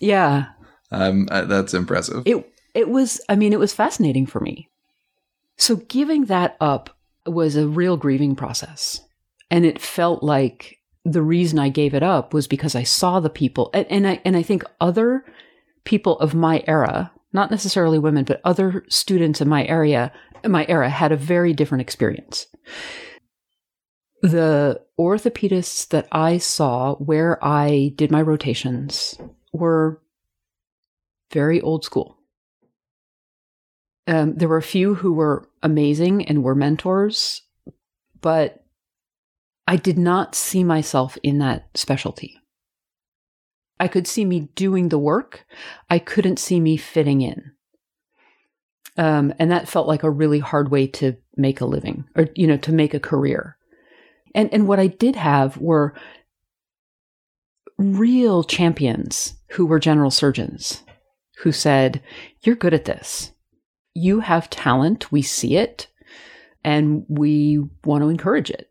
Yeah, 0.00 0.46
um, 0.90 1.28
uh, 1.30 1.44
that's 1.44 1.74
impressive. 1.74 2.22
It 2.26 2.50
it 2.74 2.88
was. 2.88 3.20
I 3.28 3.36
mean, 3.36 3.52
it 3.52 3.58
was 3.58 3.72
fascinating 3.72 4.26
for 4.26 4.40
me. 4.40 4.68
So 5.56 5.76
giving 5.76 6.26
that 6.26 6.56
up 6.60 6.90
was 7.26 7.56
a 7.56 7.66
real 7.66 7.96
grieving 7.96 8.36
process, 8.36 9.00
and 9.50 9.64
it 9.64 9.80
felt 9.80 10.22
like 10.22 10.78
the 11.04 11.22
reason 11.22 11.58
I 11.58 11.68
gave 11.68 11.94
it 11.94 12.02
up 12.02 12.34
was 12.34 12.46
because 12.46 12.74
I 12.74 12.82
saw 12.82 13.20
the 13.20 13.30
people, 13.30 13.70
and, 13.72 13.86
and 13.90 14.06
I 14.06 14.20
and 14.24 14.36
I 14.36 14.42
think 14.42 14.64
other 14.80 15.24
people 15.84 16.18
of 16.18 16.34
my 16.34 16.62
era, 16.66 17.12
not 17.36 17.52
necessarily 17.52 18.00
women, 18.00 18.24
but 18.24 18.40
other 18.44 18.84
students 18.88 19.40
in 19.40 19.48
my 19.48 19.64
area 19.66 20.12
my 20.48 20.66
era 20.68 20.88
had 20.88 21.12
a 21.12 21.16
very 21.16 21.52
different 21.52 21.82
experience. 21.82 22.46
The 24.22 24.80
orthopedists 24.98 25.88
that 25.88 26.08
I 26.10 26.38
saw 26.38 26.96
where 26.96 27.42
I 27.44 27.92
did 27.96 28.10
my 28.10 28.22
rotations 28.22 29.18
were 29.52 30.00
very 31.32 31.60
old 31.60 31.84
school. 31.84 32.16
Um, 34.06 34.34
there 34.36 34.48
were 34.48 34.56
a 34.56 34.62
few 34.62 34.94
who 34.94 35.12
were 35.12 35.48
amazing 35.62 36.26
and 36.26 36.42
were 36.42 36.54
mentors, 36.54 37.42
but 38.20 38.64
I 39.66 39.76
did 39.76 39.98
not 39.98 40.34
see 40.34 40.62
myself 40.62 41.18
in 41.22 41.38
that 41.38 41.68
specialty. 41.74 42.40
I 43.78 43.88
could 43.88 44.06
see 44.06 44.24
me 44.24 44.48
doing 44.54 44.88
the 44.88 44.98
work. 44.98 45.46
I 45.90 45.98
couldn't 45.98 46.38
see 46.38 46.60
me 46.60 46.76
fitting 46.76 47.20
in. 47.20 47.52
Um, 48.96 49.34
and 49.38 49.50
that 49.50 49.68
felt 49.68 49.86
like 49.86 50.02
a 50.02 50.10
really 50.10 50.38
hard 50.38 50.70
way 50.70 50.86
to 50.88 51.16
make 51.36 51.60
a 51.60 51.66
living 51.66 52.04
or, 52.14 52.28
you 52.34 52.46
know, 52.46 52.56
to 52.58 52.72
make 52.72 52.94
a 52.94 53.00
career. 53.00 53.58
And, 54.34 54.52
and 54.52 54.66
what 54.66 54.80
I 54.80 54.86
did 54.86 55.16
have 55.16 55.58
were 55.58 55.94
real 57.78 58.42
champions 58.42 59.34
who 59.50 59.66
were 59.66 59.78
general 59.78 60.10
surgeons 60.10 60.82
who 61.38 61.52
said, 61.52 62.02
You're 62.42 62.56
good 62.56 62.74
at 62.74 62.86
this. 62.86 63.32
You 63.94 64.20
have 64.20 64.50
talent. 64.50 65.12
We 65.12 65.22
see 65.22 65.56
it 65.56 65.88
and 66.64 67.04
we 67.08 67.62
want 67.84 68.02
to 68.02 68.08
encourage 68.08 68.50
it. 68.50 68.70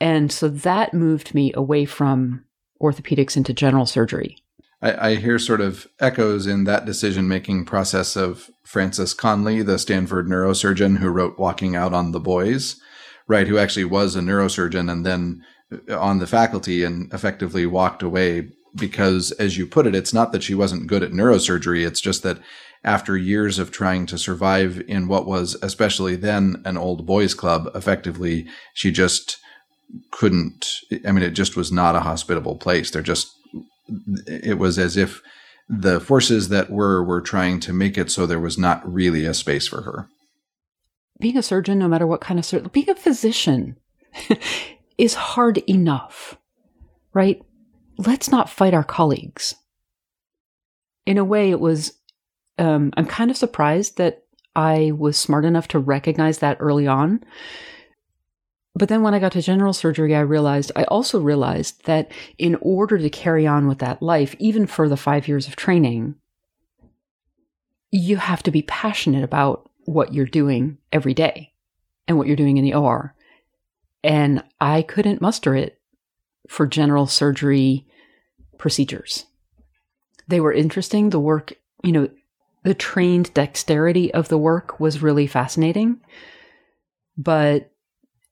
And 0.00 0.30
so 0.30 0.48
that 0.48 0.94
moved 0.94 1.34
me 1.34 1.52
away 1.54 1.84
from 1.84 2.44
orthopedics 2.80 3.36
into 3.36 3.52
general 3.52 3.86
surgery. 3.86 4.38
I, 4.82 5.10
I 5.10 5.14
hear 5.16 5.38
sort 5.38 5.60
of 5.60 5.86
echoes 5.98 6.46
in 6.46 6.64
that 6.64 6.86
decision 6.86 7.28
making 7.28 7.66
process 7.66 8.16
of 8.16 8.50
Frances 8.64 9.14
Conley, 9.14 9.62
the 9.62 9.78
Stanford 9.78 10.26
neurosurgeon 10.26 10.98
who 10.98 11.08
wrote 11.08 11.38
Walking 11.38 11.76
Out 11.76 11.92
on 11.92 12.12
the 12.12 12.20
Boys, 12.20 12.80
right? 13.28 13.46
Who 13.46 13.58
actually 13.58 13.84
was 13.84 14.16
a 14.16 14.20
neurosurgeon 14.20 14.90
and 14.90 15.04
then 15.04 15.44
uh, 15.88 15.98
on 15.98 16.18
the 16.18 16.26
faculty 16.26 16.82
and 16.82 17.12
effectively 17.12 17.66
walked 17.66 18.02
away 18.02 18.50
because, 18.74 19.32
as 19.32 19.58
you 19.58 19.66
put 19.66 19.86
it, 19.86 19.94
it's 19.94 20.14
not 20.14 20.32
that 20.32 20.42
she 20.42 20.54
wasn't 20.54 20.86
good 20.86 21.02
at 21.02 21.10
neurosurgery. 21.10 21.86
It's 21.86 22.00
just 22.00 22.22
that 22.22 22.38
after 22.84 23.16
years 23.16 23.58
of 23.58 23.70
trying 23.70 24.06
to 24.06 24.16
survive 24.16 24.82
in 24.88 25.08
what 25.08 25.26
was, 25.26 25.56
especially 25.62 26.16
then, 26.16 26.62
an 26.64 26.78
old 26.78 27.04
boys 27.04 27.34
club, 27.34 27.68
effectively, 27.74 28.46
she 28.72 28.90
just 28.90 29.38
couldn't. 30.10 30.80
I 31.06 31.12
mean, 31.12 31.22
it 31.22 31.30
just 31.30 31.56
was 31.56 31.72
not 31.72 31.96
a 31.96 32.00
hospitable 32.00 32.56
place. 32.56 32.90
There 32.90 33.02
just 33.02 33.32
it 34.26 34.58
was 34.58 34.78
as 34.78 34.96
if 34.96 35.20
the 35.68 36.00
forces 36.00 36.48
that 36.48 36.70
were 36.70 37.02
were 37.02 37.20
trying 37.20 37.60
to 37.60 37.72
make 37.72 37.96
it 37.96 38.10
so 38.10 38.26
there 38.26 38.40
was 38.40 38.58
not 38.58 38.90
really 38.90 39.24
a 39.24 39.34
space 39.34 39.68
for 39.68 39.82
her. 39.82 40.08
Being 41.18 41.36
a 41.36 41.42
surgeon, 41.42 41.78
no 41.78 41.88
matter 41.88 42.06
what 42.06 42.20
kind 42.20 42.38
of 42.38 42.44
surgeon, 42.44 42.70
being 42.72 42.90
a 42.90 42.94
physician 42.94 43.76
is 44.98 45.14
hard 45.14 45.58
enough, 45.68 46.38
right? 47.12 47.42
Let's 47.98 48.30
not 48.30 48.50
fight 48.50 48.74
our 48.74 48.84
colleagues. 48.84 49.54
In 51.06 51.18
a 51.18 51.24
way, 51.24 51.50
it 51.50 51.60
was, 51.60 51.92
um, 52.58 52.92
I'm 52.96 53.06
kind 53.06 53.30
of 53.30 53.36
surprised 53.36 53.98
that 53.98 54.22
I 54.56 54.92
was 54.96 55.16
smart 55.16 55.44
enough 55.44 55.68
to 55.68 55.78
recognize 55.78 56.38
that 56.38 56.56
early 56.60 56.86
on 56.86 57.22
but 58.80 58.88
then 58.88 59.02
when 59.02 59.12
I 59.12 59.18
got 59.18 59.32
to 59.32 59.42
general 59.42 59.74
surgery, 59.74 60.16
I 60.16 60.20
realized, 60.20 60.72
I 60.74 60.84
also 60.84 61.20
realized 61.20 61.84
that 61.84 62.10
in 62.38 62.56
order 62.62 62.96
to 62.96 63.10
carry 63.10 63.46
on 63.46 63.68
with 63.68 63.76
that 63.80 64.00
life, 64.00 64.34
even 64.38 64.66
for 64.66 64.88
the 64.88 64.96
five 64.96 65.28
years 65.28 65.46
of 65.46 65.54
training, 65.54 66.14
you 67.90 68.16
have 68.16 68.42
to 68.44 68.50
be 68.50 68.62
passionate 68.62 69.22
about 69.22 69.68
what 69.84 70.14
you're 70.14 70.24
doing 70.24 70.78
every 70.94 71.12
day 71.12 71.52
and 72.08 72.16
what 72.16 72.26
you're 72.26 72.36
doing 72.36 72.56
in 72.56 72.64
the 72.64 72.72
OR. 72.72 73.14
And 74.02 74.42
I 74.62 74.80
couldn't 74.80 75.20
muster 75.20 75.54
it 75.54 75.78
for 76.48 76.66
general 76.66 77.06
surgery 77.06 77.86
procedures. 78.56 79.26
They 80.26 80.40
were 80.40 80.54
interesting. 80.54 81.10
The 81.10 81.20
work, 81.20 81.52
you 81.84 81.92
know, 81.92 82.08
the 82.62 82.72
trained 82.72 83.34
dexterity 83.34 84.10
of 84.14 84.28
the 84.28 84.38
work 84.38 84.80
was 84.80 85.02
really 85.02 85.26
fascinating. 85.26 86.00
But 87.18 87.69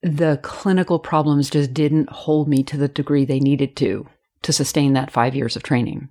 the 0.02 0.38
clinical 0.42 0.98
problems 0.98 1.50
just 1.50 1.74
didn't 1.74 2.10
hold 2.10 2.48
me 2.48 2.62
to 2.64 2.76
the 2.76 2.88
degree 2.88 3.24
they 3.24 3.40
needed 3.40 3.76
to 3.76 4.06
to 4.42 4.52
sustain 4.52 4.92
that 4.92 5.10
five 5.10 5.34
years 5.34 5.56
of 5.56 5.62
training. 5.62 6.08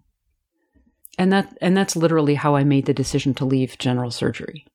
And 1.17 1.31
that 1.33 1.57
and 1.61 1.75
that's 1.75 1.95
literally 1.95 2.35
how 2.35 2.55
I 2.55 2.63
made 2.63 2.85
the 2.85 2.93
decision 2.93 3.33
to 3.35 3.45
leave 3.45 3.77
general 3.77 4.11
surgery. 4.11 4.65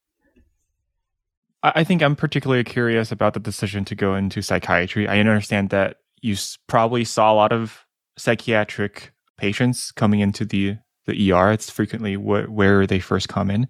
I 1.63 1.85
think 1.85 2.03
I'm 2.03 2.17
particularly 2.17 2.65
curious 2.65 3.13
about 3.13 3.35
the 3.35 3.41
decision 3.41 3.85
to 3.85 3.95
go 3.95 4.17
into 4.17 4.43
psychiatry. 4.43 5.07
I 5.07 5.21
understand 5.21 5.71
that 5.71 5.99
you 6.21 6.35
probably 6.67 7.05
saw 7.05 7.33
a 7.33 7.37
lot 7.37 7.53
of 7.53 7.87
psychiatric 8.17 9.13
patients 9.37 9.93
coming 9.93 10.21
into 10.21 10.45
the 10.45 10.79
the 11.07 11.33
ER. 11.33 11.53
It's 11.53 11.71
frequently 11.71 12.15
wh- 12.15 12.51
where 12.51 12.87
they 12.87 12.99
first 12.99 13.29
come 13.29 13.51
in, 13.51 13.69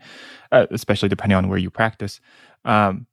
uh, 0.50 0.66
especially 0.70 1.08
depending 1.08 1.36
on 1.36 1.48
where 1.48 1.58
you 1.58 1.70
practice. 1.70 2.20
Um, 2.64 3.06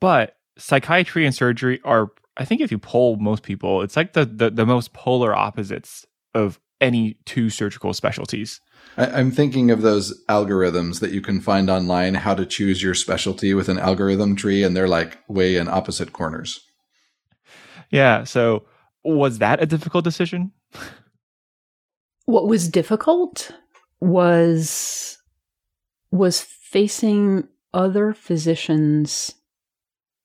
but 0.00 0.36
psychiatry 0.56 1.24
and 1.26 1.34
surgery 1.34 1.80
are 1.84 2.10
I 2.36 2.44
think 2.44 2.60
if 2.60 2.70
you 2.70 2.78
poll 2.78 3.16
most 3.16 3.42
people, 3.42 3.82
it's 3.82 3.96
like 3.96 4.14
the, 4.14 4.24
the, 4.24 4.50
the 4.50 4.66
most 4.66 4.92
polar 4.92 5.34
opposites 5.34 6.06
of 6.34 6.58
any 6.80 7.18
two 7.26 7.50
surgical 7.50 7.92
specialties. 7.92 8.60
I, 8.96 9.20
am 9.20 9.30
thinking 9.30 9.70
of 9.70 9.82
those 9.82 10.18
algorithms 10.28 11.00
that 11.00 11.12
you 11.12 11.20
can 11.20 11.40
find 11.40 11.70
online, 11.70 12.14
how 12.14 12.34
to 12.34 12.46
choose 12.46 12.82
your 12.82 12.94
specialty 12.94 13.54
with 13.54 13.68
an 13.68 13.78
algorithm 13.78 14.34
tree, 14.34 14.62
and 14.62 14.76
they're 14.76 14.88
like 14.88 15.18
way 15.28 15.56
in 15.56 15.68
opposite 15.68 16.12
corners. 16.12 16.60
Yeah. 17.90 18.24
So 18.24 18.64
was 19.04 19.38
that 19.38 19.62
a 19.62 19.66
difficult 19.66 20.04
decision? 20.04 20.52
What 22.24 22.48
was 22.48 22.68
difficult 22.68 23.50
was 24.00 25.18
was 26.10 26.40
facing 26.40 27.46
other 27.72 28.12
physicians 28.12 29.34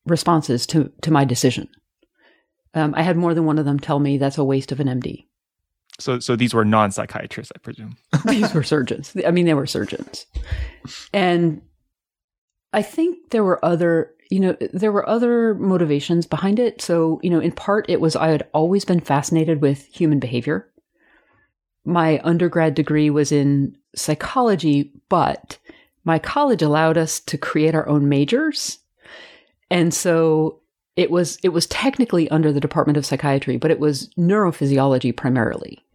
responses 0.07 0.65
to, 0.67 0.91
to 1.01 1.11
my 1.11 1.25
decision. 1.25 1.69
Um, 2.73 2.93
I 2.95 3.01
had 3.01 3.17
more 3.17 3.33
than 3.33 3.45
one 3.45 3.59
of 3.59 3.65
them 3.65 3.79
tell 3.79 3.99
me 3.99 4.17
that's 4.17 4.37
a 4.37 4.43
waste 4.43 4.71
of 4.71 4.79
an 4.79 4.87
MD. 4.87 5.25
So, 5.99 6.19
so 6.19 6.35
these 6.35 6.53
were 6.53 6.65
non 6.65 6.91
psychiatrists, 6.91 7.51
I 7.55 7.59
presume. 7.59 7.97
these 8.25 8.53
were 8.53 8.63
surgeons. 8.63 9.13
I 9.25 9.31
mean, 9.31 9.45
they 9.45 9.55
were 9.55 9.65
surgeons, 9.65 10.27
and 11.11 11.61
I 12.71 12.83
think 12.83 13.31
there 13.31 13.43
were 13.43 13.63
other, 13.65 14.13
you 14.29 14.39
know, 14.39 14.57
there 14.73 14.91
were 14.91 15.07
other 15.09 15.55
motivations 15.55 16.27
behind 16.27 16.59
it. 16.59 16.81
So, 16.81 17.19
you 17.23 17.29
know, 17.29 17.39
in 17.39 17.51
part, 17.51 17.89
it 17.89 17.99
was 17.99 18.15
I 18.15 18.27
had 18.27 18.47
always 18.53 18.85
been 18.85 18.99
fascinated 18.99 19.61
with 19.61 19.87
human 19.87 20.19
behavior. 20.19 20.69
My 21.83 22.19
undergrad 22.23 22.75
degree 22.75 23.09
was 23.09 23.31
in 23.31 23.75
psychology, 23.95 24.93
but 25.09 25.57
my 26.03 26.19
college 26.19 26.61
allowed 26.61 26.97
us 26.97 27.19
to 27.21 27.37
create 27.37 27.73
our 27.73 27.87
own 27.87 28.07
majors 28.07 28.79
and 29.69 29.93
so 29.93 30.61
it 30.95 31.11
was 31.11 31.37
it 31.43 31.49
was 31.49 31.67
technically 31.67 32.29
under 32.29 32.51
the 32.51 32.59
Department 32.59 32.97
of 32.97 33.05
Psychiatry, 33.05 33.57
but 33.57 33.71
it 33.71 33.79
was 33.79 34.09
neurophysiology 34.17 35.15
primarily, 35.15 35.85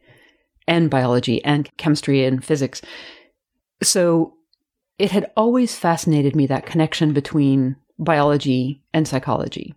and 0.67 0.91
biology 0.91 1.45
and 1.45 1.69
chemistry 1.77 2.25
and 2.25 2.45
physics. 2.45 2.83
So 3.83 4.35
it 4.99 5.11
had 5.11 5.31
always 5.37 5.77
fascinated 5.77 6.37
me 6.37 6.47
that 6.47 6.67
connection 6.67 7.13
between 7.13 7.77
biology 7.99 8.83
and 8.95 9.09
psychology. 9.09 9.75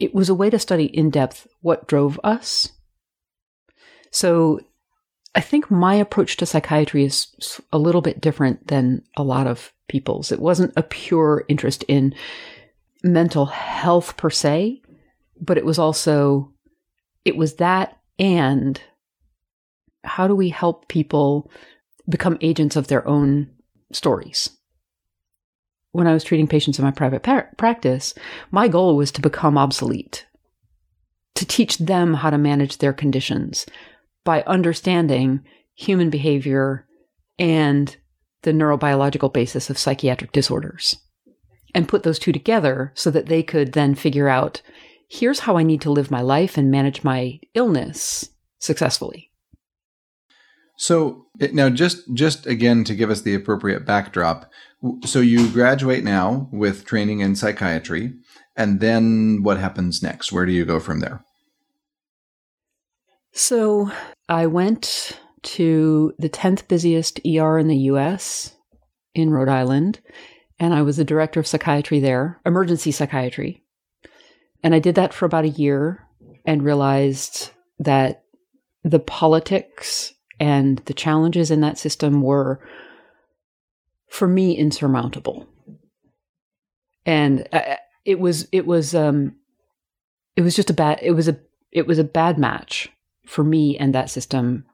It 0.00 0.14
was 0.14 0.28
a 0.28 0.34
way 0.34 0.50
to 0.50 0.58
study 0.58 0.86
in 0.86 1.10
depth 1.10 1.46
what 1.60 1.86
drove 1.86 2.18
us. 2.24 2.72
So 4.10 4.60
I 5.34 5.40
think 5.40 5.70
my 5.70 5.94
approach 5.94 6.36
to 6.38 6.46
psychiatry 6.46 7.04
is 7.04 7.60
a 7.72 7.78
little 7.78 8.02
bit 8.02 8.20
different 8.20 8.68
than 8.68 9.02
a 9.16 9.22
lot 9.22 9.46
of 9.46 9.72
people's. 9.88 10.32
It 10.32 10.40
wasn't 10.40 10.72
a 10.76 10.82
pure 10.82 11.44
interest 11.48 11.84
in 11.88 12.14
mental 13.02 13.46
health 13.46 14.16
per 14.16 14.30
se, 14.30 14.82
but 15.40 15.58
it 15.58 15.64
was 15.64 15.78
also, 15.78 16.52
it 17.24 17.36
was 17.36 17.54
that 17.54 17.98
and 18.18 18.80
how 20.04 20.26
do 20.26 20.34
we 20.34 20.48
help 20.48 20.88
people 20.88 21.50
become 22.08 22.38
agents 22.40 22.76
of 22.76 22.88
their 22.88 23.06
own 23.06 23.48
stories? 23.92 24.50
When 25.92 26.06
I 26.06 26.14
was 26.14 26.24
treating 26.24 26.46
patients 26.46 26.78
in 26.78 26.84
my 26.84 26.90
private 26.90 27.22
par- 27.22 27.50
practice, 27.56 28.14
my 28.50 28.68
goal 28.68 28.96
was 28.96 29.12
to 29.12 29.20
become 29.20 29.58
obsolete, 29.58 30.26
to 31.34 31.44
teach 31.44 31.78
them 31.78 32.14
how 32.14 32.30
to 32.30 32.38
manage 32.38 32.78
their 32.78 32.92
conditions 32.92 33.66
by 34.24 34.42
understanding 34.42 35.40
human 35.74 36.10
behavior 36.10 36.86
and 37.38 37.96
the 38.42 38.52
neurobiological 38.52 39.32
basis 39.32 39.70
of 39.70 39.78
psychiatric 39.78 40.32
disorders 40.32 40.96
and 41.74 41.88
put 41.88 42.02
those 42.02 42.18
two 42.18 42.32
together 42.32 42.92
so 42.94 43.10
that 43.10 43.26
they 43.26 43.42
could 43.42 43.72
then 43.72 43.94
figure 43.94 44.28
out 44.28 44.62
here's 45.08 45.40
how 45.40 45.56
I 45.56 45.62
need 45.62 45.80
to 45.82 45.90
live 45.90 46.10
my 46.10 46.20
life 46.20 46.56
and 46.56 46.70
manage 46.70 47.04
my 47.04 47.38
illness 47.54 48.30
successfully. 48.58 49.30
So 50.76 51.26
now 51.38 51.68
just 51.70 52.12
just 52.14 52.46
again 52.46 52.84
to 52.84 52.94
give 52.94 53.10
us 53.10 53.22
the 53.22 53.34
appropriate 53.34 53.86
backdrop 53.86 54.50
so 55.04 55.20
you 55.20 55.48
graduate 55.50 56.04
now 56.04 56.48
with 56.52 56.84
training 56.84 57.20
in 57.20 57.36
psychiatry 57.36 58.12
and 58.56 58.80
then 58.80 59.42
what 59.42 59.58
happens 59.58 60.02
next 60.02 60.32
where 60.32 60.46
do 60.46 60.52
you 60.52 60.64
go 60.64 60.80
from 60.80 61.00
there 61.00 61.24
So 63.32 63.90
I 64.28 64.46
went 64.46 65.18
to 65.42 66.12
the 66.18 66.28
10th 66.28 66.68
busiest 66.68 67.20
ER 67.26 67.58
in 67.58 67.68
the 67.68 67.76
US 67.92 68.54
in 69.14 69.30
Rhode 69.30 69.48
Island 69.48 70.00
and 70.62 70.72
I 70.72 70.82
was 70.82 70.96
the 70.96 71.04
director 71.04 71.40
of 71.40 71.46
psychiatry 71.48 71.98
there, 71.98 72.40
emergency 72.46 72.92
psychiatry. 72.92 73.64
And 74.62 74.76
I 74.76 74.78
did 74.78 74.94
that 74.94 75.12
for 75.12 75.24
about 75.26 75.44
a 75.44 75.48
year 75.48 76.06
and 76.46 76.62
realized 76.62 77.50
that 77.80 78.22
the 78.84 79.00
politics 79.00 80.14
and 80.38 80.78
the 80.84 80.94
challenges 80.94 81.50
in 81.50 81.62
that 81.62 81.78
system 81.78 82.22
were, 82.22 82.64
for 84.08 84.28
me, 84.28 84.56
insurmountable. 84.56 85.48
And 87.04 87.48
uh, 87.52 87.74
it 88.04 88.20
was, 88.20 88.46
it 88.52 88.64
was, 88.64 88.94
um, 88.94 89.34
it 90.36 90.42
was 90.42 90.54
just 90.54 90.70
a 90.70 90.74
bad, 90.74 91.00
it 91.02 91.10
was 91.10 91.26
a, 91.26 91.40
it 91.72 91.88
was 91.88 91.98
a 91.98 92.04
bad 92.04 92.38
match 92.38 92.88
for 93.26 93.42
me 93.42 93.76
and 93.76 93.96
that 93.96 94.10
system. 94.10 94.64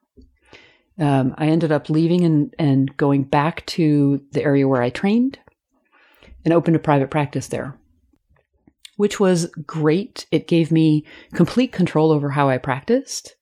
Um, 0.98 1.34
I 1.38 1.46
ended 1.46 1.72
up 1.72 1.88
leaving 1.88 2.26
and, 2.26 2.54
and 2.58 2.94
going 2.98 3.22
back 3.22 3.64
to 3.66 4.22
the 4.32 4.42
area 4.42 4.68
where 4.68 4.82
I 4.82 4.90
trained 4.90 5.38
and 6.48 6.54
opened 6.54 6.74
a 6.74 6.78
private 6.78 7.10
practice 7.10 7.48
there, 7.48 7.78
which 8.96 9.20
was 9.20 9.52
great. 9.66 10.26
It 10.32 10.48
gave 10.48 10.72
me 10.72 11.04
complete 11.34 11.72
control 11.72 12.10
over 12.10 12.30
how 12.30 12.48
I 12.48 12.56
practiced. 12.56 13.36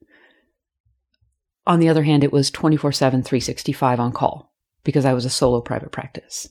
On 1.68 1.78
the 1.78 1.88
other 1.88 2.02
hand, 2.02 2.24
it 2.24 2.32
was 2.32 2.50
24 2.50 2.90
7, 2.90 3.22
365 3.22 4.00
on 4.00 4.10
call 4.10 4.52
because 4.82 5.04
I 5.04 5.14
was 5.14 5.24
a 5.24 5.30
solo 5.30 5.60
private 5.60 5.92
practice. 5.92 6.48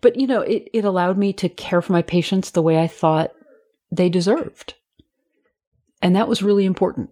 But, 0.00 0.16
you 0.16 0.26
know, 0.26 0.40
it, 0.40 0.68
it 0.72 0.84
allowed 0.84 1.16
me 1.16 1.32
to 1.34 1.48
care 1.48 1.82
for 1.82 1.92
my 1.92 2.02
patients 2.02 2.50
the 2.50 2.62
way 2.62 2.80
I 2.80 2.88
thought 2.88 3.30
they 3.92 4.08
deserved. 4.08 4.74
And 6.02 6.16
that 6.16 6.26
was 6.26 6.42
really 6.42 6.64
important. 6.64 7.10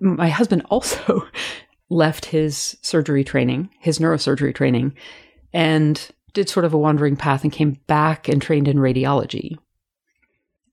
My 0.00 0.30
husband 0.30 0.62
also 0.70 1.28
left 1.90 2.24
his 2.24 2.78
surgery 2.80 3.24
training, 3.24 3.68
his 3.78 3.98
neurosurgery 3.98 4.54
training, 4.54 4.94
and 5.52 6.10
did 6.34 6.48
sort 6.48 6.66
of 6.66 6.74
a 6.74 6.78
wandering 6.78 7.16
path 7.16 7.42
and 7.42 7.52
came 7.52 7.80
back 7.86 8.28
and 8.28 8.42
trained 8.42 8.68
in 8.68 8.76
radiology. 8.76 9.56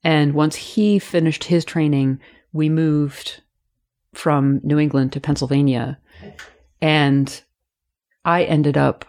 And 0.03 0.33
once 0.33 0.55
he 0.55 0.99
finished 0.99 1.45
his 1.45 1.63
training, 1.63 2.19
we 2.51 2.67
moved 2.67 3.41
from 4.13 4.59
New 4.63 4.79
England 4.79 5.13
to 5.13 5.21
Pennsylvania. 5.21 5.99
And 6.81 7.41
I 8.25 8.43
ended 8.43 8.77
up 8.77 9.05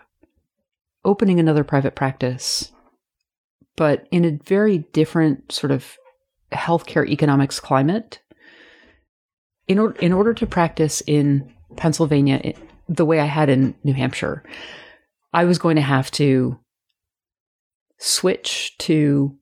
opening 1.05 1.41
another 1.41 1.65
private 1.65 1.95
practice, 1.95 2.71
but 3.75 4.07
in 4.11 4.25
a 4.25 4.39
very 4.45 4.79
different 4.93 5.51
sort 5.51 5.71
of 5.71 5.97
healthcare 6.53 7.09
economics 7.09 7.59
climate. 7.59 8.21
In, 9.67 9.79
or- 9.79 9.95
in 9.97 10.13
order 10.13 10.35
to 10.35 10.47
practice 10.47 11.03
in 11.07 11.51
Pennsylvania 11.77 12.53
the 12.89 13.07
way 13.07 13.21
I 13.21 13.25
had 13.25 13.49
in 13.49 13.75
New 13.85 13.95
Hampshire, 13.95 14.43
I 15.33 15.45
was 15.45 15.59
going 15.59 15.77
to 15.77 15.83
have 15.83 16.11
to 16.13 16.59
switch 17.99 18.77
to 18.79 19.37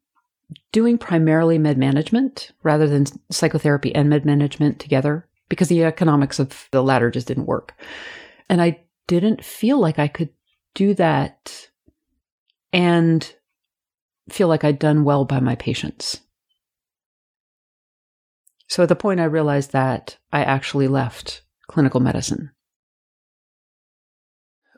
doing 0.72 0.98
primarily 0.98 1.58
med 1.58 1.78
management 1.78 2.52
rather 2.62 2.86
than 2.86 3.06
psychotherapy 3.30 3.94
and 3.94 4.08
med 4.08 4.24
management 4.24 4.78
together 4.78 5.26
because 5.48 5.68
the 5.68 5.84
economics 5.84 6.38
of 6.38 6.68
the 6.70 6.82
latter 6.82 7.10
just 7.10 7.26
didn't 7.26 7.46
work. 7.46 7.74
And 8.48 8.62
I 8.62 8.80
didn't 9.06 9.44
feel 9.44 9.78
like 9.78 9.98
I 9.98 10.08
could 10.08 10.30
do 10.74 10.94
that 10.94 11.68
and 12.72 13.34
feel 14.28 14.48
like 14.48 14.62
I'd 14.62 14.78
done 14.78 15.04
well 15.04 15.24
by 15.24 15.40
my 15.40 15.56
patients. 15.56 16.20
So 18.68 18.84
at 18.84 18.88
the 18.88 18.96
point 18.96 19.18
I 19.18 19.24
realized 19.24 19.72
that, 19.72 20.16
I 20.32 20.44
actually 20.44 20.86
left 20.86 21.42
clinical 21.66 21.98
medicine 21.98 22.52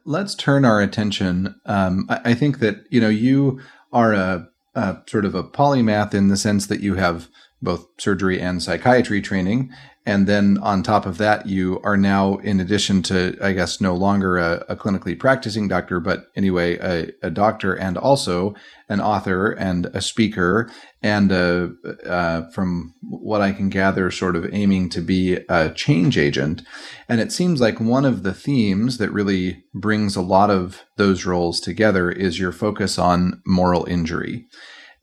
let's 0.04 0.34
turn 0.34 0.64
our 0.64 0.80
attention. 0.80 1.54
Um, 1.66 2.06
I, 2.08 2.20
I, 2.30 2.34
think 2.34 2.58
that 2.58 2.84
you 2.90 3.00
know 3.00 3.08
you 3.08 3.60
are 3.92 4.12
a, 4.12 4.48
a, 4.74 4.98
sort 5.06 5.24
of 5.24 5.34
a 5.34 5.44
polymath 5.44 6.14
in 6.14 6.28
the 6.28 6.36
sense 6.36 6.66
that 6.66 6.80
you 6.80 6.94
have 6.94 7.28
both 7.60 7.86
surgery 7.98 8.40
and 8.40 8.62
psychiatry 8.62 9.22
training, 9.22 9.72
and 10.04 10.26
then 10.26 10.58
on 10.58 10.82
top 10.82 11.06
of 11.06 11.18
that, 11.18 11.46
you 11.46 11.80
are 11.84 11.96
now, 11.96 12.38
in 12.38 12.58
addition 12.58 13.02
to, 13.04 13.36
I 13.40 13.52
guess, 13.52 13.80
no 13.80 13.94
longer 13.94 14.36
a, 14.36 14.64
a 14.68 14.74
clinically 14.74 15.16
practicing 15.16 15.68
doctor, 15.68 16.00
but 16.00 16.26
anyway, 16.34 16.76
a, 16.78 17.12
a, 17.22 17.30
doctor 17.30 17.74
and 17.74 17.96
also 17.96 18.54
an 18.88 19.00
author 19.00 19.52
and 19.52 19.86
a 19.86 20.00
speaker, 20.00 20.68
and 21.02 21.32
a, 21.32 21.72
uh, 22.06 22.48
from 22.50 22.94
what 23.00 23.40
I 23.40 23.52
can 23.52 23.68
gather, 23.68 24.10
sort 24.10 24.36
of 24.36 24.52
aiming 24.54 24.88
to 24.90 25.00
be 25.00 25.38
a 25.48 25.70
change 25.70 26.16
agent. 26.16 26.62
And 27.08 27.20
it 27.20 27.32
seems 27.32 27.60
like 27.60 27.80
one 27.80 28.04
of 28.04 28.22
the 28.22 28.34
themes 28.34 28.98
that 28.98 29.10
really 29.10 29.64
brings 29.74 30.14
a 30.14 30.22
lot 30.22 30.50
of 30.50 30.84
those 30.96 31.26
roles 31.26 31.60
together 31.60 32.10
is 32.10 32.38
your 32.38 32.52
focus 32.52 32.98
on 32.98 33.42
moral 33.44 33.84
injury. 33.86 34.46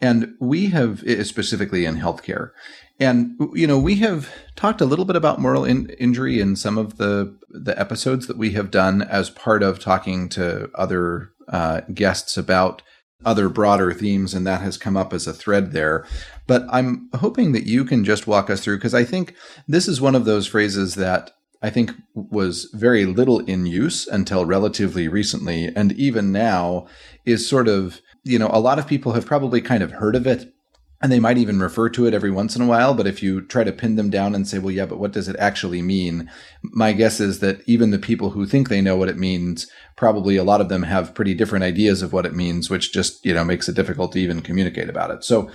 And 0.01 0.35
we 0.39 0.67
have, 0.67 1.03
specifically 1.23 1.83
in 1.83 1.97
healthcare, 1.97 2.51
and 2.99 3.37
you 3.53 3.65
know, 3.65 3.79
we 3.79 3.95
have 3.97 4.29
talked 4.55 4.81
a 4.81 4.85
little 4.85 5.05
bit 5.05 5.15
about 5.15 5.39
moral 5.39 5.63
in- 5.63 5.89
injury 5.91 6.39
in 6.39 6.55
some 6.55 6.77
of 6.77 6.97
the 6.97 7.37
the 7.49 7.77
episodes 7.79 8.27
that 8.27 8.37
we 8.37 8.51
have 8.51 8.71
done 8.71 9.01
as 9.01 9.29
part 9.29 9.63
of 9.63 9.79
talking 9.79 10.29
to 10.29 10.69
other 10.75 11.31
uh, 11.47 11.81
guests 11.93 12.37
about 12.37 12.81
other 13.25 13.49
broader 13.49 13.93
themes, 13.93 14.33
and 14.33 14.45
that 14.47 14.61
has 14.61 14.77
come 14.77 14.95
up 14.95 15.13
as 15.13 15.27
a 15.27 15.33
thread 15.33 15.71
there. 15.71 16.05
But 16.47 16.65
I'm 16.69 17.09
hoping 17.15 17.51
that 17.51 17.67
you 17.67 17.85
can 17.85 18.05
just 18.05 18.27
walk 18.27 18.49
us 18.49 18.61
through 18.61 18.77
because 18.77 18.93
I 18.93 19.03
think 19.03 19.35
this 19.67 19.87
is 19.87 20.01
one 20.01 20.15
of 20.15 20.25
those 20.25 20.47
phrases 20.47 20.95
that 20.95 21.31
I 21.61 21.69
think 21.69 21.91
was 22.13 22.69
very 22.73 23.05
little 23.05 23.39
in 23.39 23.65
use 23.65 24.07
until 24.07 24.45
relatively 24.45 25.07
recently, 25.07 25.65
and 25.75 25.91
even 25.93 26.31
now 26.31 26.87
is 27.25 27.47
sort 27.47 27.67
of 27.67 28.01
you 28.23 28.39
know 28.39 28.49
a 28.51 28.59
lot 28.59 28.79
of 28.79 28.87
people 28.87 29.13
have 29.13 29.25
probably 29.25 29.61
kind 29.61 29.83
of 29.83 29.91
heard 29.91 30.15
of 30.15 30.25
it 30.27 30.53
and 31.01 31.11
they 31.11 31.19
might 31.19 31.37
even 31.37 31.59
refer 31.59 31.87
to 31.89 32.05
it 32.05 32.13
every 32.13 32.29
once 32.29 32.55
in 32.55 32.61
a 32.61 32.67
while. 32.67 32.93
But 32.93 33.07
if 33.07 33.23
you 33.23 33.41
try 33.41 33.63
to 33.63 33.71
pin 33.71 33.95
them 33.95 34.09
down 34.09 34.35
and 34.35 34.45
say, 34.47 34.59
well, 34.59 34.73
yeah, 34.73 34.85
but 34.85 34.99
what 34.99 35.13
does 35.13 35.29
it 35.29 35.37
actually 35.39 35.81
mean? 35.81 36.29
My 36.61 36.91
guess 36.91 37.21
is 37.21 37.39
that 37.39 37.61
even 37.65 37.91
the 37.91 37.99
people 37.99 38.31
who 38.31 38.45
think 38.45 38.67
they 38.67 38.81
know 38.81 38.97
what 38.97 39.07
it 39.07 39.17
means, 39.17 39.67
probably 39.95 40.35
a 40.35 40.43
lot 40.43 40.59
of 40.59 40.67
them 40.67 40.83
have 40.83 41.15
pretty 41.15 41.33
different 41.33 41.63
ideas 41.63 42.01
of 42.01 42.11
what 42.11 42.25
it 42.25 42.35
means, 42.35 42.69
which 42.69 42.91
just, 42.91 43.25
you 43.25 43.33
know, 43.33 43.45
makes 43.45 43.69
it 43.69 43.75
difficult 43.75 44.11
to 44.11 44.19
even 44.19 44.41
communicate 44.41 44.89
about 44.89 45.09
it. 45.09 45.23
So 45.23 45.49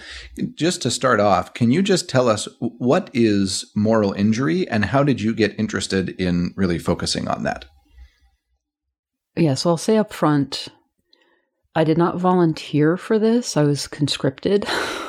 just 0.54 0.80
to 0.82 0.90
start 0.90 1.20
off, 1.20 1.52
can 1.52 1.70
you 1.70 1.82
just 1.82 2.08
tell 2.08 2.28
us 2.28 2.48
what 2.60 3.10
is 3.12 3.70
moral 3.76 4.12
injury 4.12 4.66
and 4.68 4.86
how 4.86 5.02
did 5.02 5.20
you 5.20 5.34
get 5.34 5.58
interested 5.58 6.08
in 6.20 6.54
really 6.56 6.78
focusing 6.78 7.28
on 7.28 7.42
that? 7.42 7.66
Yeah, 9.36 9.54
so 9.54 9.70
I'll 9.70 9.76
say 9.76 9.98
up 9.98 10.12
front, 10.12 10.68
I 11.74 11.84
did 11.84 11.98
not 11.98 12.16
volunteer 12.16 12.96
for 12.96 13.18
this. 13.18 13.58
I 13.58 13.64
was 13.64 13.86
conscripted. 13.86 14.66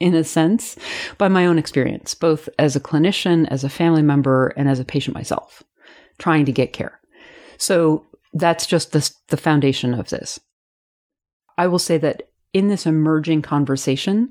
in 0.00 0.14
a 0.14 0.24
sense 0.24 0.76
by 1.18 1.28
my 1.28 1.46
own 1.46 1.58
experience, 1.58 2.14
both 2.14 2.48
as 2.58 2.74
a 2.74 2.80
clinician, 2.80 3.46
as 3.48 3.62
a 3.62 3.68
family 3.68 4.02
member, 4.02 4.48
and 4.56 4.68
as 4.68 4.80
a 4.80 4.84
patient 4.84 5.14
myself, 5.14 5.62
trying 6.18 6.46
to 6.46 6.52
get 6.52 6.72
care. 6.72 6.98
So 7.58 8.06
that's 8.32 8.66
just 8.66 8.92
the, 8.92 9.10
the 9.28 9.36
foundation 9.36 9.94
of 9.94 10.08
this. 10.08 10.40
I 11.58 11.66
will 11.66 11.78
say 11.78 11.98
that 11.98 12.30
in 12.52 12.68
this 12.68 12.86
emerging 12.86 13.42
conversation, 13.42 14.30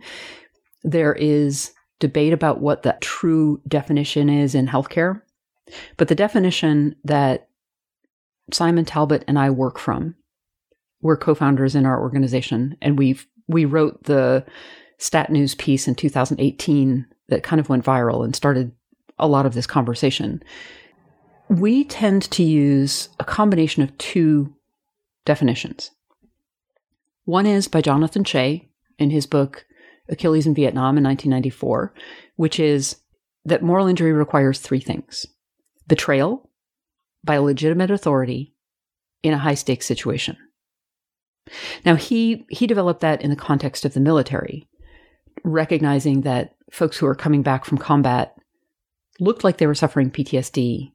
there 0.83 1.13
is 1.13 1.71
debate 1.99 2.33
about 2.33 2.61
what 2.61 2.83
the 2.83 2.97
true 3.01 3.61
definition 3.67 4.29
is 4.29 4.55
in 4.55 4.67
healthcare. 4.67 5.21
But 5.97 6.07
the 6.07 6.15
definition 6.15 6.95
that 7.03 7.49
Simon 8.51 8.85
Talbot 8.85 9.23
and 9.27 9.37
I 9.37 9.51
work 9.51 9.77
from, 9.77 10.15
we're 11.01 11.17
co-founders 11.17 11.75
in 11.75 11.85
our 11.85 12.01
organization, 12.01 12.75
and 12.81 12.97
we 12.97 13.19
we 13.47 13.65
wrote 13.65 14.03
the 14.03 14.45
Stat 14.99 15.31
News 15.31 15.55
piece 15.55 15.87
in 15.87 15.95
2018 15.95 17.07
that 17.29 17.43
kind 17.43 17.59
of 17.59 17.69
went 17.69 17.85
viral 17.85 18.23
and 18.23 18.35
started 18.35 18.71
a 19.17 19.27
lot 19.27 19.45
of 19.45 19.53
this 19.53 19.65
conversation. 19.65 20.43
We 21.47 21.85
tend 21.85 22.29
to 22.31 22.43
use 22.43 23.09
a 23.19 23.23
combination 23.23 23.81
of 23.81 23.97
two 23.97 24.53
definitions. 25.25 25.91
One 27.25 27.45
is 27.45 27.67
by 27.67 27.81
Jonathan 27.81 28.23
Shay 28.23 28.69
in 28.97 29.09
his 29.09 29.25
book 29.25 29.65
Achilles 30.09 30.47
in 30.47 30.53
Vietnam 30.53 30.97
in 30.97 31.03
1994, 31.03 31.93
which 32.35 32.59
is 32.59 32.97
that 33.45 33.63
moral 33.63 33.87
injury 33.87 34.11
requires 34.11 34.59
three 34.59 34.79
things 34.79 35.25
betrayal 35.87 36.49
by 37.23 37.35
a 37.35 37.41
legitimate 37.41 37.91
authority 37.91 38.53
in 39.23 39.33
a 39.33 39.37
high 39.37 39.53
stakes 39.53 39.85
situation. 39.85 40.37
Now 41.85 41.95
he 41.95 42.45
he 42.49 42.67
developed 42.67 43.01
that 43.01 43.21
in 43.21 43.29
the 43.29 43.35
context 43.35 43.85
of 43.85 43.93
the 43.93 43.99
military, 43.99 44.67
recognizing 45.43 46.21
that 46.21 46.55
folks 46.71 46.97
who 46.97 47.05
are 47.05 47.15
coming 47.15 47.41
back 47.41 47.65
from 47.65 47.77
combat 47.77 48.35
looked 49.19 49.43
like 49.43 49.57
they 49.57 49.67
were 49.67 49.75
suffering 49.75 50.11
PTSD, 50.11 50.91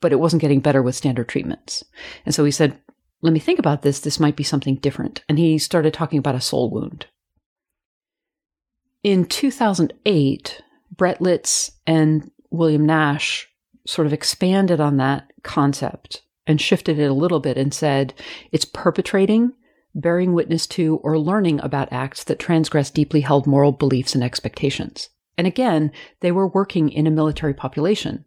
but 0.00 0.12
it 0.12 0.20
wasn't 0.20 0.42
getting 0.42 0.60
better 0.60 0.82
with 0.82 0.94
standard 0.94 1.28
treatments. 1.28 1.84
And 2.24 2.34
so 2.34 2.44
he 2.44 2.50
said, 2.50 2.78
"Let 3.22 3.32
me 3.32 3.40
think 3.40 3.58
about 3.58 3.82
this. 3.82 4.00
This 4.00 4.20
might 4.20 4.36
be 4.36 4.44
something 4.44 4.76
different." 4.76 5.24
And 5.28 5.38
he 5.38 5.58
started 5.58 5.92
talking 5.92 6.18
about 6.18 6.34
a 6.34 6.40
soul 6.40 6.70
wound. 6.70 7.06
In 9.02 9.24
2008, 9.24 10.62
Brett 10.94 11.20
Litz 11.20 11.72
and 11.86 12.30
William 12.50 12.84
Nash 12.84 13.48
sort 13.86 14.06
of 14.06 14.12
expanded 14.12 14.80
on 14.80 14.98
that 14.98 15.32
concept 15.42 16.22
and 16.46 16.60
shifted 16.60 16.98
it 16.98 17.10
a 17.10 17.14
little 17.14 17.40
bit 17.40 17.56
and 17.56 17.72
said 17.72 18.12
it's 18.52 18.64
perpetrating, 18.64 19.52
bearing 19.94 20.32
witness 20.32 20.66
to, 20.68 20.96
or 20.96 21.18
learning 21.18 21.60
about 21.60 21.92
acts 21.92 22.24
that 22.24 22.38
transgress 22.38 22.90
deeply 22.90 23.20
held 23.20 23.46
moral 23.46 23.72
beliefs 23.72 24.14
and 24.14 24.22
expectations. 24.22 25.08
And 25.36 25.46
again, 25.46 25.90
they 26.20 26.32
were 26.32 26.48
working 26.48 26.90
in 26.90 27.06
a 27.06 27.10
military 27.10 27.54
population. 27.54 28.24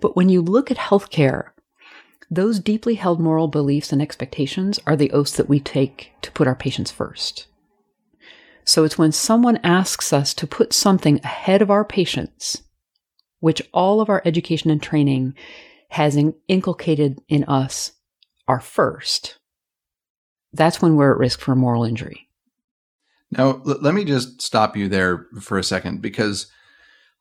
But 0.00 0.16
when 0.16 0.28
you 0.28 0.42
look 0.42 0.70
at 0.70 0.76
healthcare, 0.76 1.50
those 2.30 2.58
deeply 2.58 2.96
held 2.96 3.20
moral 3.20 3.48
beliefs 3.48 3.92
and 3.92 4.02
expectations 4.02 4.80
are 4.86 4.96
the 4.96 5.12
oaths 5.12 5.36
that 5.36 5.48
we 5.48 5.60
take 5.60 6.12
to 6.22 6.32
put 6.32 6.48
our 6.48 6.56
patients 6.56 6.90
first. 6.90 7.46
So 8.64 8.82
it's 8.82 8.98
when 8.98 9.12
someone 9.12 9.60
asks 9.62 10.12
us 10.12 10.34
to 10.34 10.46
put 10.46 10.72
something 10.72 11.20
ahead 11.22 11.62
of 11.62 11.70
our 11.70 11.84
patients, 11.84 12.64
which 13.38 13.62
all 13.72 14.00
of 14.00 14.08
our 14.08 14.22
education 14.24 14.70
and 14.70 14.82
training 14.82 15.34
has 15.90 16.16
in- 16.16 16.34
inculcated 16.48 17.20
in 17.28 17.44
us 17.44 17.92
are 18.48 18.58
first, 18.58 19.38
that's 20.56 20.80
when 20.80 20.96
we're 20.96 21.12
at 21.12 21.18
risk 21.18 21.40
for 21.40 21.54
moral 21.54 21.84
injury. 21.84 22.28
Now, 23.30 23.62
l- 23.66 23.78
let 23.80 23.94
me 23.94 24.04
just 24.04 24.40
stop 24.42 24.76
you 24.76 24.88
there 24.88 25.26
for 25.40 25.58
a 25.58 25.64
second 25.64 26.02
because 26.02 26.46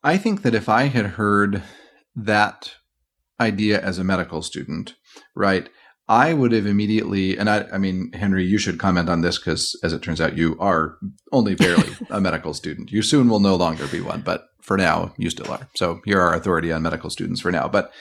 I 0.03 0.17
think 0.17 0.43
that 0.43 0.55
if 0.55 0.69
I 0.69 0.83
had 0.83 1.05
heard 1.05 1.63
that 2.15 2.75
idea 3.39 3.81
as 3.81 3.97
a 3.97 4.03
medical 4.03 4.41
student, 4.41 4.95
right, 5.33 5.67
I 6.07 6.33
would 6.33 6.51
have 6.51 6.67
immediately, 6.67 7.37
and 7.37 7.49
I, 7.49 7.65
I 7.73 7.77
mean, 7.79 8.11
Henry, 8.13 8.45
you 8.45 8.59
should 8.59 8.79
comment 8.79 9.09
on 9.09 9.21
this 9.21 9.39
because, 9.39 9.77
as 9.83 9.91
it 9.91 10.03
turns 10.03 10.21
out, 10.21 10.37
you 10.37 10.55
are 10.59 10.97
only 11.31 11.55
barely 11.55 11.89
a 12.11 12.21
medical 12.21 12.53
student. 12.53 12.91
You 12.91 13.01
soon 13.01 13.27
will 13.27 13.39
no 13.39 13.55
longer 13.55 13.87
be 13.87 14.01
one, 14.01 14.21
but 14.21 14.49
for 14.61 14.77
now, 14.77 15.13
you 15.17 15.29
still 15.31 15.51
are. 15.51 15.67
So 15.75 16.01
you're 16.05 16.21
our 16.21 16.35
authority 16.35 16.71
on 16.71 16.83
medical 16.83 17.09
students 17.09 17.41
for 17.41 17.51
now. 17.51 17.67
But, 17.67 17.91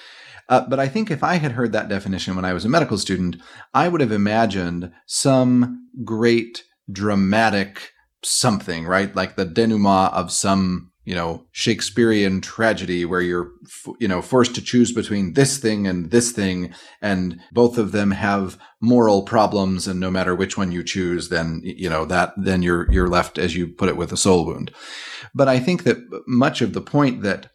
uh, 0.48 0.66
but 0.68 0.78
I 0.78 0.88
think 0.88 1.10
if 1.10 1.22
I 1.22 1.36
had 1.36 1.52
heard 1.52 1.72
that 1.72 1.88
definition 1.88 2.36
when 2.36 2.44
I 2.44 2.52
was 2.52 2.64
a 2.64 2.68
medical 2.68 2.98
student, 2.98 3.36
I 3.72 3.88
would 3.88 4.00
have 4.00 4.12
imagined 4.12 4.92
some 5.06 5.88
great 6.04 6.64
dramatic 6.90 7.92
something, 8.22 8.86
right? 8.86 9.14
Like 9.14 9.36
the 9.36 9.46
denouement 9.46 10.12
of 10.12 10.32
some 10.32 10.92
you 11.04 11.14
know 11.14 11.46
Shakespearean 11.52 12.40
tragedy 12.40 13.04
where 13.04 13.20
you're 13.20 13.50
you 14.00 14.08
know 14.08 14.22
forced 14.22 14.54
to 14.54 14.62
choose 14.62 14.92
between 14.92 15.34
this 15.34 15.58
thing 15.58 15.86
and 15.86 16.10
this 16.10 16.32
thing 16.32 16.72
and 17.02 17.40
both 17.52 17.78
of 17.78 17.92
them 17.92 18.12
have 18.12 18.58
moral 18.80 19.22
problems 19.22 19.86
and 19.86 20.00
no 20.00 20.10
matter 20.10 20.34
which 20.34 20.56
one 20.56 20.72
you 20.72 20.82
choose 20.82 21.28
then 21.28 21.60
you 21.62 21.90
know 21.90 22.04
that 22.04 22.32
then 22.36 22.62
you're 22.62 22.90
you're 22.90 23.08
left 23.08 23.38
as 23.38 23.54
you 23.54 23.66
put 23.66 23.88
it 23.88 23.96
with 23.96 24.12
a 24.12 24.16
soul 24.16 24.46
wound 24.46 24.70
but 25.34 25.48
i 25.48 25.58
think 25.58 25.84
that 25.84 25.98
much 26.26 26.60
of 26.60 26.72
the 26.72 26.80
point 26.80 27.22
that 27.22 27.50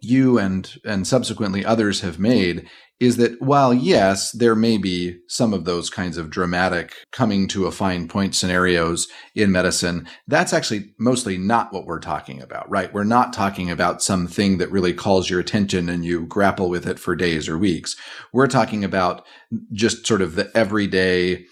you 0.00 0.38
and 0.38 0.76
and 0.84 1.06
subsequently 1.06 1.64
others 1.64 2.00
have 2.00 2.18
made 2.18 2.68
is 3.00 3.16
that 3.16 3.40
while 3.40 3.72
yes, 3.72 4.32
there 4.32 4.56
may 4.56 4.76
be 4.76 5.18
some 5.28 5.54
of 5.54 5.64
those 5.64 5.88
kinds 5.88 6.16
of 6.16 6.30
dramatic 6.30 6.94
coming 7.12 7.46
to 7.46 7.66
a 7.66 7.72
fine 7.72 8.08
point 8.08 8.34
scenarios 8.34 9.06
in 9.36 9.52
medicine, 9.52 10.08
that's 10.26 10.52
actually 10.52 10.92
mostly 10.98 11.38
not 11.38 11.72
what 11.72 11.86
we're 11.86 12.00
talking 12.00 12.42
about, 12.42 12.68
right? 12.68 12.92
We're 12.92 13.04
not 13.04 13.32
talking 13.32 13.70
about 13.70 14.02
something 14.02 14.58
that 14.58 14.72
really 14.72 14.92
calls 14.92 15.30
your 15.30 15.38
attention 15.38 15.88
and 15.88 16.04
you 16.04 16.26
grapple 16.26 16.68
with 16.68 16.88
it 16.88 16.98
for 16.98 17.14
days 17.14 17.48
or 17.48 17.56
weeks. 17.56 17.94
We're 18.32 18.48
talking 18.48 18.82
about 18.82 19.24
just 19.72 20.04
sort 20.06 20.22
of 20.22 20.34
the 20.34 20.50
everyday 20.56 21.44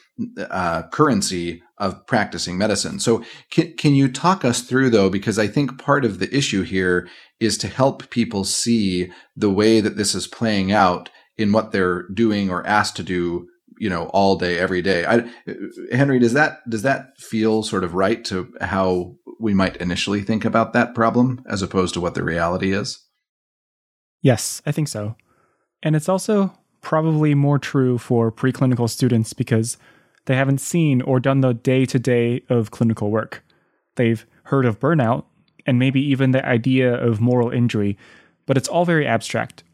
uh, 0.50 0.83
currency 0.88 1.62
of 1.79 2.07
practicing 2.07 2.57
medicine. 2.57 2.98
So 2.98 3.22
can, 3.50 3.74
can 3.76 3.94
you 3.94 4.11
talk 4.11 4.44
us 4.44 4.62
through 4.62 4.90
though, 4.90 5.11
because 5.11 5.38
I 5.38 5.46
think 5.46 5.79
part 5.79 6.05
of 6.05 6.18
the 6.18 6.35
issue 6.35 6.62
here 6.62 7.09
is 7.38 7.59
to 7.59 7.68
help 7.68 8.09
people 8.11 8.44
see 8.44 9.11
the 9.37 9.50
way 9.50 9.81
that 9.81 9.96
this 9.96 10.14
is 10.14 10.26
playing 10.26 10.72
out 10.72 11.11
in 11.37 11.52
what 11.52 11.72
they're 11.72 12.09
doing 12.09 12.50
or 12.50 12.66
asked 12.66 12.96
to 12.96 13.02
do 13.02 13.48
you 13.79 13.90
know 13.90 14.07
all 14.07 14.37
day 14.37 14.59
every 14.59 14.81
day. 14.81 15.05
I, 15.05 15.29
henry 15.94 16.18
does 16.18 16.33
that 16.33 16.59
does 16.68 16.83
that 16.83 17.18
feel 17.18 17.62
sort 17.62 17.85
of 17.85 17.94
right 17.94 18.24
to 18.24 18.52
how 18.61 19.16
we 19.38 19.52
might 19.52 19.76
initially 19.76 20.22
think 20.22 20.46
about 20.46 20.72
that 20.72 20.94
problem 20.94 21.42
as 21.46 21.61
opposed 21.61 21.92
to 21.94 22.00
what 22.00 22.14
the 22.14 22.24
reality 22.24 22.72
is? 22.72 23.05
Yes 24.22 24.62
i 24.64 24.72
think 24.72 24.88
so. 24.88 25.14
And 25.83 25.94
it's 25.94 26.09
also 26.09 26.57
probably 26.81 27.35
more 27.35 27.59
true 27.59 27.98
for 27.98 28.33
preclinical 28.33 28.88
students 28.88 29.35
because 29.35 29.76
they 30.26 30.36
haven't 30.36 30.60
seen 30.60 31.00
or 31.02 31.18
done 31.18 31.40
the 31.40 31.54
day-to-day 31.54 32.42
of 32.48 32.70
clinical 32.70 33.10
work 33.10 33.44
they've 33.96 34.26
heard 34.44 34.64
of 34.64 34.78
burnout 34.78 35.24
and 35.66 35.78
maybe 35.78 36.00
even 36.00 36.30
the 36.30 36.46
idea 36.46 36.94
of 36.94 37.20
moral 37.20 37.50
injury 37.50 37.96
but 38.46 38.56
it's 38.56 38.68
all 38.68 38.84
very 38.84 39.06
abstract 39.06 39.64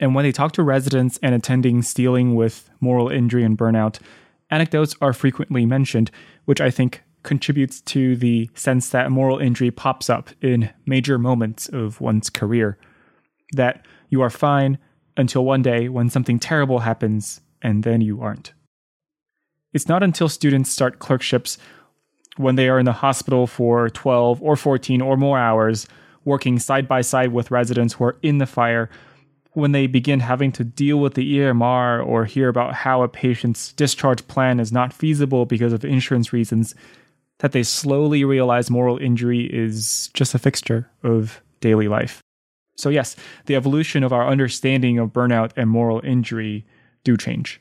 and 0.00 0.14
when 0.14 0.24
they 0.24 0.32
talk 0.32 0.52
to 0.52 0.62
residents 0.62 1.18
and 1.22 1.40
attendings 1.40 1.92
dealing 1.92 2.34
with 2.34 2.70
moral 2.80 3.08
injury 3.08 3.42
and 3.42 3.58
burnout, 3.58 4.00
anecdotes 4.50 4.94
are 5.00 5.12
frequently 5.12 5.66
mentioned, 5.66 6.10
which 6.44 6.60
I 6.60 6.70
think 6.70 7.02
contributes 7.24 7.80
to 7.80 8.16
the 8.16 8.48
sense 8.54 8.90
that 8.90 9.10
moral 9.10 9.38
injury 9.38 9.70
pops 9.70 10.08
up 10.08 10.30
in 10.40 10.70
major 10.86 11.18
moments 11.18 11.68
of 11.68 12.00
one's 12.00 12.30
career. 12.30 12.78
That 13.52 13.84
you 14.08 14.22
are 14.22 14.30
fine 14.30 14.78
until 15.16 15.44
one 15.44 15.62
day 15.62 15.88
when 15.88 16.10
something 16.10 16.38
terrible 16.38 16.80
happens 16.80 17.40
and 17.60 17.82
then 17.82 18.00
you 18.00 18.22
aren't. 18.22 18.52
It's 19.72 19.88
not 19.88 20.02
until 20.02 20.28
students 20.28 20.70
start 20.70 20.98
clerkships 20.98 21.58
when 22.36 22.54
they 22.54 22.68
are 22.68 22.78
in 22.78 22.84
the 22.84 22.92
hospital 22.92 23.46
for 23.46 23.90
12 23.90 24.42
or 24.42 24.56
14 24.56 25.00
or 25.00 25.16
more 25.16 25.38
hours, 25.38 25.86
working 26.24 26.58
side 26.58 26.88
by 26.88 27.00
side 27.00 27.32
with 27.32 27.50
residents 27.50 27.94
who 27.94 28.04
are 28.04 28.16
in 28.22 28.38
the 28.38 28.46
fire 28.46 28.88
when 29.52 29.72
they 29.72 29.86
begin 29.86 30.20
having 30.20 30.52
to 30.52 30.64
deal 30.64 30.98
with 30.98 31.14
the 31.14 31.38
EMR 31.38 32.06
or 32.06 32.24
hear 32.24 32.48
about 32.48 32.74
how 32.74 33.02
a 33.02 33.08
patient's 33.08 33.72
discharge 33.72 34.26
plan 34.28 34.60
is 34.60 34.72
not 34.72 34.92
feasible 34.92 35.46
because 35.46 35.72
of 35.72 35.84
insurance 35.84 36.32
reasons, 36.32 36.74
that 37.38 37.52
they 37.52 37.62
slowly 37.62 38.24
realize 38.24 38.70
moral 38.70 38.98
injury 38.98 39.44
is 39.52 40.10
just 40.14 40.34
a 40.34 40.38
fixture 40.38 40.88
of 41.02 41.40
daily 41.60 41.88
life. 41.88 42.22
So, 42.76 42.88
yes, 42.88 43.16
the 43.46 43.56
evolution 43.56 44.04
of 44.04 44.12
our 44.12 44.28
understanding 44.28 44.98
of 44.98 45.12
burnout 45.12 45.50
and 45.56 45.68
moral 45.68 46.00
injury 46.04 46.64
do 47.02 47.16
change. 47.16 47.60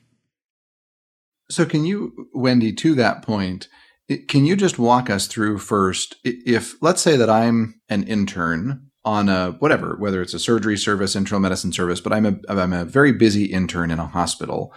So, 1.49 1.65
can 1.65 1.85
you, 1.85 2.29
Wendy, 2.33 2.73
to 2.73 2.95
that 2.95 3.23
point, 3.23 3.67
can 4.27 4.45
you 4.45 4.55
just 4.55 4.79
walk 4.79 5.09
us 5.09 5.27
through 5.27 5.59
first? 5.59 6.15
If, 6.23 6.75
let's 6.81 7.01
say 7.01 7.17
that 7.17 7.29
I'm 7.29 7.79
an 7.89 8.03
intern 8.03 8.87
on 9.07 9.29
a 9.29 9.51
whatever, 9.59 9.95
whether 9.97 10.21
it's 10.21 10.33
a 10.33 10.39
surgery 10.39 10.77
service, 10.77 11.15
internal 11.15 11.39
medicine 11.39 11.71
service, 11.71 12.01
but 12.01 12.11
I'm 12.11 12.25
a 12.25 12.35
I'm 12.49 12.73
a 12.73 12.83
very 12.83 13.13
busy 13.13 13.45
intern 13.45 13.89
in 13.89 13.99
a 13.99 14.05
hospital. 14.05 14.73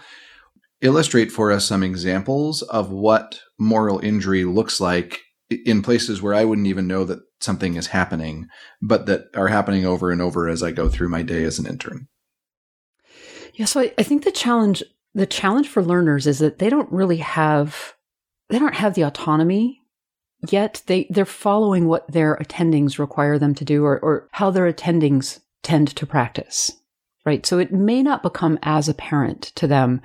Illustrate 0.79 1.31
for 1.33 1.51
us 1.51 1.65
some 1.65 1.83
examples 1.83 2.61
of 2.63 2.89
what 2.89 3.41
moral 3.59 3.99
injury 3.99 4.45
looks 4.45 4.79
like 4.79 5.19
in 5.65 5.81
places 5.81 6.21
where 6.21 6.33
I 6.33 6.45
wouldn't 6.45 6.67
even 6.67 6.87
know 6.87 7.03
that 7.03 7.19
something 7.41 7.75
is 7.75 7.87
happening, 7.87 8.47
but 8.81 9.05
that 9.07 9.25
are 9.35 9.49
happening 9.49 9.85
over 9.85 10.11
and 10.11 10.21
over 10.21 10.47
as 10.47 10.63
I 10.63 10.71
go 10.71 10.87
through 10.87 11.09
my 11.09 11.23
day 11.23 11.43
as 11.43 11.59
an 11.59 11.67
intern. 11.67 12.07
Yeah, 13.53 13.65
so 13.65 13.81
I, 13.81 13.93
I 13.97 14.03
think 14.03 14.23
the 14.23 14.31
challenge 14.31 14.81
the 15.13 15.25
challenge 15.25 15.67
for 15.67 15.83
learners 15.83 16.27
is 16.27 16.39
that 16.39 16.59
they 16.59 16.69
don't 16.69 16.91
really 16.91 17.17
have 17.17 17.93
they 18.49 18.59
don't 18.59 18.75
have 18.75 18.95
the 18.95 19.03
autonomy 19.03 19.81
yet. 20.49 20.81
They 20.87 21.07
they're 21.09 21.25
following 21.25 21.87
what 21.87 22.11
their 22.11 22.35
attendings 22.37 22.99
require 22.99 23.39
them 23.39 23.55
to 23.55 23.65
do 23.65 23.85
or, 23.85 23.99
or 23.99 24.27
how 24.31 24.51
their 24.51 24.71
attendings 24.71 25.39
tend 25.63 25.95
to 25.95 26.05
practice. 26.05 26.71
Right. 27.25 27.45
So 27.45 27.59
it 27.59 27.71
may 27.71 28.01
not 28.01 28.23
become 28.23 28.57
as 28.63 28.89
apparent 28.89 29.43
to 29.55 29.67
them 29.67 30.01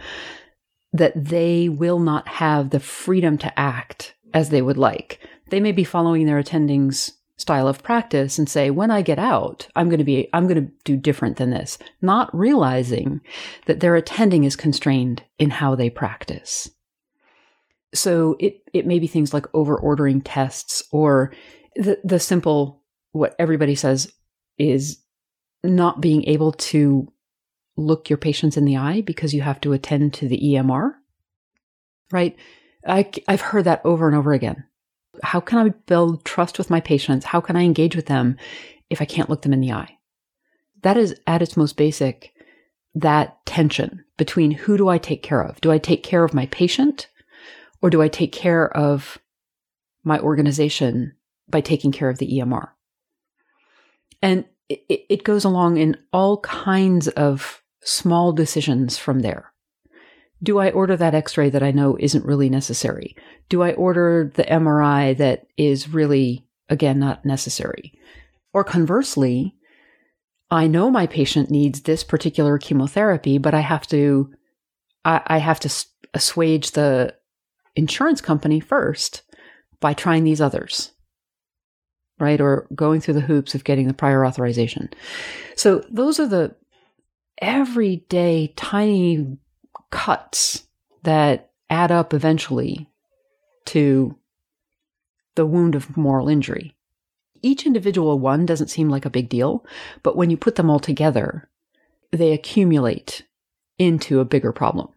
that 0.92 1.12
they 1.16 1.68
will 1.68 1.98
not 1.98 2.28
have 2.28 2.70
the 2.70 2.80
freedom 2.80 3.38
to 3.38 3.58
act 3.58 4.14
as 4.34 4.50
they 4.50 4.60
would 4.60 4.76
like. 4.76 5.20
They 5.48 5.60
may 5.60 5.72
be 5.72 5.84
following 5.84 6.26
their 6.26 6.42
attendings 6.42 7.12
style 7.38 7.68
of 7.68 7.82
practice 7.82 8.38
and 8.38 8.48
say, 8.48 8.70
when 8.70 8.90
I 8.90 9.02
get 9.02 9.18
out, 9.18 9.68
I'm 9.76 9.88
going 9.88 9.98
to 9.98 10.04
be, 10.04 10.28
I'm 10.32 10.46
going 10.48 10.66
to 10.66 10.72
do 10.84 10.96
different 10.96 11.36
than 11.36 11.50
this, 11.50 11.78
not 12.00 12.34
realizing 12.34 13.20
that 13.66 13.80
their 13.80 13.94
attending 13.94 14.44
is 14.44 14.56
constrained 14.56 15.22
in 15.38 15.50
how 15.50 15.74
they 15.74 15.90
practice. 15.90 16.70
So 17.94 18.36
it, 18.40 18.62
it 18.72 18.86
may 18.86 18.98
be 18.98 19.06
things 19.06 19.34
like 19.34 19.46
over 19.54 19.76
ordering 19.76 20.22
tests 20.22 20.82
or 20.90 21.32
the, 21.76 21.98
the 22.02 22.18
simple, 22.18 22.82
what 23.12 23.36
everybody 23.38 23.74
says 23.74 24.10
is 24.58 24.98
not 25.62 26.00
being 26.00 26.24
able 26.24 26.52
to 26.52 27.12
look 27.76 28.08
your 28.08 28.16
patients 28.16 28.56
in 28.56 28.64
the 28.64 28.78
eye 28.78 29.02
because 29.02 29.34
you 29.34 29.42
have 29.42 29.60
to 29.60 29.72
attend 29.74 30.14
to 30.14 30.28
the 30.28 30.40
EMR, 30.40 30.92
right? 32.10 32.34
I, 32.86 33.10
I've 33.28 33.40
heard 33.42 33.64
that 33.64 33.82
over 33.84 34.06
and 34.06 34.16
over 34.16 34.32
again. 34.32 34.64
How 35.22 35.40
can 35.40 35.58
I 35.58 35.68
build 35.86 36.24
trust 36.24 36.58
with 36.58 36.70
my 36.70 36.80
patients? 36.80 37.24
How 37.24 37.40
can 37.40 37.56
I 37.56 37.62
engage 37.62 37.96
with 37.96 38.06
them 38.06 38.36
if 38.90 39.00
I 39.00 39.04
can't 39.04 39.30
look 39.30 39.42
them 39.42 39.52
in 39.52 39.60
the 39.60 39.72
eye? 39.72 39.98
That 40.82 40.96
is 40.96 41.18
at 41.26 41.42
its 41.42 41.56
most 41.56 41.76
basic 41.76 42.32
that 42.94 43.44
tension 43.44 44.04
between 44.16 44.50
who 44.50 44.76
do 44.76 44.88
I 44.88 44.98
take 44.98 45.22
care 45.22 45.42
of? 45.42 45.60
Do 45.60 45.70
I 45.70 45.78
take 45.78 46.02
care 46.02 46.24
of 46.24 46.34
my 46.34 46.46
patient 46.46 47.08
or 47.82 47.90
do 47.90 48.00
I 48.00 48.08
take 48.08 48.32
care 48.32 48.74
of 48.74 49.18
my 50.02 50.18
organization 50.18 51.14
by 51.48 51.60
taking 51.60 51.92
care 51.92 52.08
of 52.08 52.18
the 52.18 52.38
EMR? 52.38 52.68
And 54.22 54.46
it, 54.68 54.82
it 54.88 55.24
goes 55.24 55.44
along 55.44 55.76
in 55.76 55.96
all 56.12 56.40
kinds 56.40 57.08
of 57.08 57.62
small 57.82 58.32
decisions 58.32 58.96
from 58.96 59.20
there. 59.20 59.52
Do 60.42 60.58
I 60.58 60.70
order 60.70 60.96
that 60.96 61.14
x 61.14 61.36
ray 61.36 61.50
that 61.50 61.62
I 61.62 61.70
know 61.70 61.96
isn't 61.98 62.24
really 62.24 62.50
necessary? 62.50 63.16
Do 63.48 63.62
I 63.62 63.72
order 63.72 64.30
the 64.34 64.44
MRI 64.44 65.16
that 65.16 65.46
is 65.56 65.88
really, 65.88 66.46
again, 66.68 66.98
not 66.98 67.24
necessary? 67.24 67.92
Or 68.52 68.64
conversely, 68.64 69.54
I 70.50 70.66
know 70.66 70.90
my 70.90 71.06
patient 71.06 71.50
needs 71.50 71.82
this 71.82 72.04
particular 72.04 72.58
chemotherapy, 72.58 73.38
but 73.38 73.54
I 73.54 73.60
have 73.60 73.86
to, 73.88 74.32
I, 75.04 75.22
I 75.26 75.38
have 75.38 75.60
to 75.60 75.86
assuage 76.14 76.72
the 76.72 77.14
insurance 77.74 78.20
company 78.20 78.60
first 78.60 79.22
by 79.80 79.92
trying 79.92 80.24
these 80.24 80.40
others, 80.40 80.92
right? 82.18 82.40
Or 82.40 82.66
going 82.74 83.00
through 83.00 83.14
the 83.14 83.20
hoops 83.20 83.54
of 83.54 83.64
getting 83.64 83.88
the 83.88 83.94
prior 83.94 84.24
authorization. 84.24 84.90
So 85.56 85.82
those 85.90 86.20
are 86.20 86.26
the 86.26 86.54
everyday 87.40 88.52
tiny 88.56 89.38
cuts 89.90 90.66
that 91.02 91.50
add 91.70 91.90
up 91.90 92.14
eventually 92.14 92.88
to 93.66 94.16
the 95.34 95.46
wound 95.46 95.74
of 95.74 95.96
moral 95.96 96.28
injury. 96.28 96.74
Each 97.42 97.66
individual 97.66 98.18
one 98.18 98.46
doesn't 98.46 98.68
seem 98.70 98.88
like 98.88 99.04
a 99.04 99.10
big 99.10 99.28
deal, 99.28 99.64
but 100.02 100.16
when 100.16 100.30
you 100.30 100.36
put 100.36 100.56
them 100.56 100.70
all 100.70 100.80
together, 100.80 101.48
they 102.10 102.32
accumulate 102.32 103.24
into 103.78 104.20
a 104.20 104.24
bigger 104.24 104.52
problem. 104.52 104.88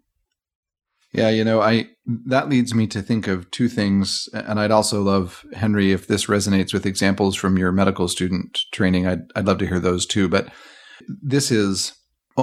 Yeah, 1.12 1.30
you 1.30 1.44
know, 1.44 1.60
I 1.62 1.88
that 2.28 2.50
leads 2.50 2.76
me 2.76 2.86
to 2.88 3.02
think 3.02 3.28
of 3.28 3.50
two 3.50 3.68
things, 3.68 4.30
and 4.32 4.60
I'd 4.60 4.72
also 4.72 5.02
love 5.02 5.44
Henry 5.54 5.92
if 5.92 6.08
this 6.08 6.28
resonates 6.28 6.72
with 6.72 6.86
examples 6.86 7.36
from 7.36 7.58
your 7.58 7.72
medical 7.72 8.08
student 8.08 8.60
training. 8.72 9.08
I'd 9.08 9.22
I'd 9.36 9.48
love 9.48 9.58
to 9.60 9.68
hear 9.68 9.80
those 9.80 10.06
too. 10.06 10.30
But 10.30 10.50
this 11.08 11.50
is 11.50 11.94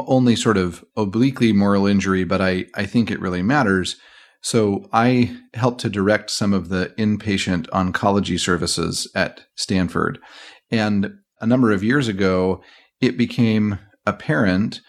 only 0.07 0.37
sort 0.37 0.57
of 0.57 0.85
obliquely 0.97 1.53
moral 1.53 1.87
injury, 1.87 2.25
but 2.25 2.41
I, 2.41 2.67
I 2.75 2.87
think 2.87 3.11
it 3.11 3.21
really 3.21 3.43
matters. 3.43 3.97
So 4.43 4.89
I 4.93 5.37
helped 5.55 5.81
to 5.81 5.89
direct 5.89 6.31
some 6.31 6.53
of 6.53 6.69
the 6.69 6.93
inpatient 6.99 7.69
oncology 7.71 8.39
services 8.39 9.11
at 9.15 9.41
Stanford. 9.57 10.19
And 10.71 11.15
a 11.41 11.47
number 11.47 11.73
of 11.73 11.83
years 11.83 12.09
ago, 12.09 12.63
it 13.01 13.17
became 13.17 13.79
apparent. 14.07 14.81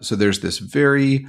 So 0.00 0.16
there's 0.16 0.40
this 0.40 0.58
very 0.58 1.26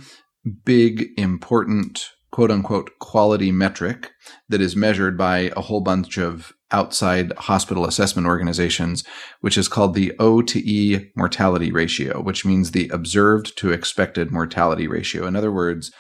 big, 0.63 1.07
important, 1.17 2.05
quote 2.31 2.51
unquote, 2.51 2.89
quality 2.99 3.51
metric 3.51 4.11
that 4.49 4.61
is 4.61 4.75
measured 4.75 5.17
by 5.17 5.51
a 5.55 5.61
whole 5.61 5.81
bunch 5.81 6.17
of 6.17 6.51
outside 6.71 7.31
hospital 7.37 7.85
assessment 7.85 8.27
organizations, 8.27 9.03
which 9.41 9.57
is 9.57 9.67
called 9.67 9.93
the 9.93 10.13
O 10.19 10.41
to 10.41 10.59
E 10.59 11.11
mortality 11.15 11.71
ratio, 11.71 12.21
which 12.21 12.45
means 12.45 12.71
the 12.71 12.89
observed 12.89 13.57
to 13.57 13.71
expected 13.71 14.31
mortality 14.31 14.87
ratio. 14.87 15.27
In 15.27 15.35
other 15.35 15.51
words, 15.51 15.91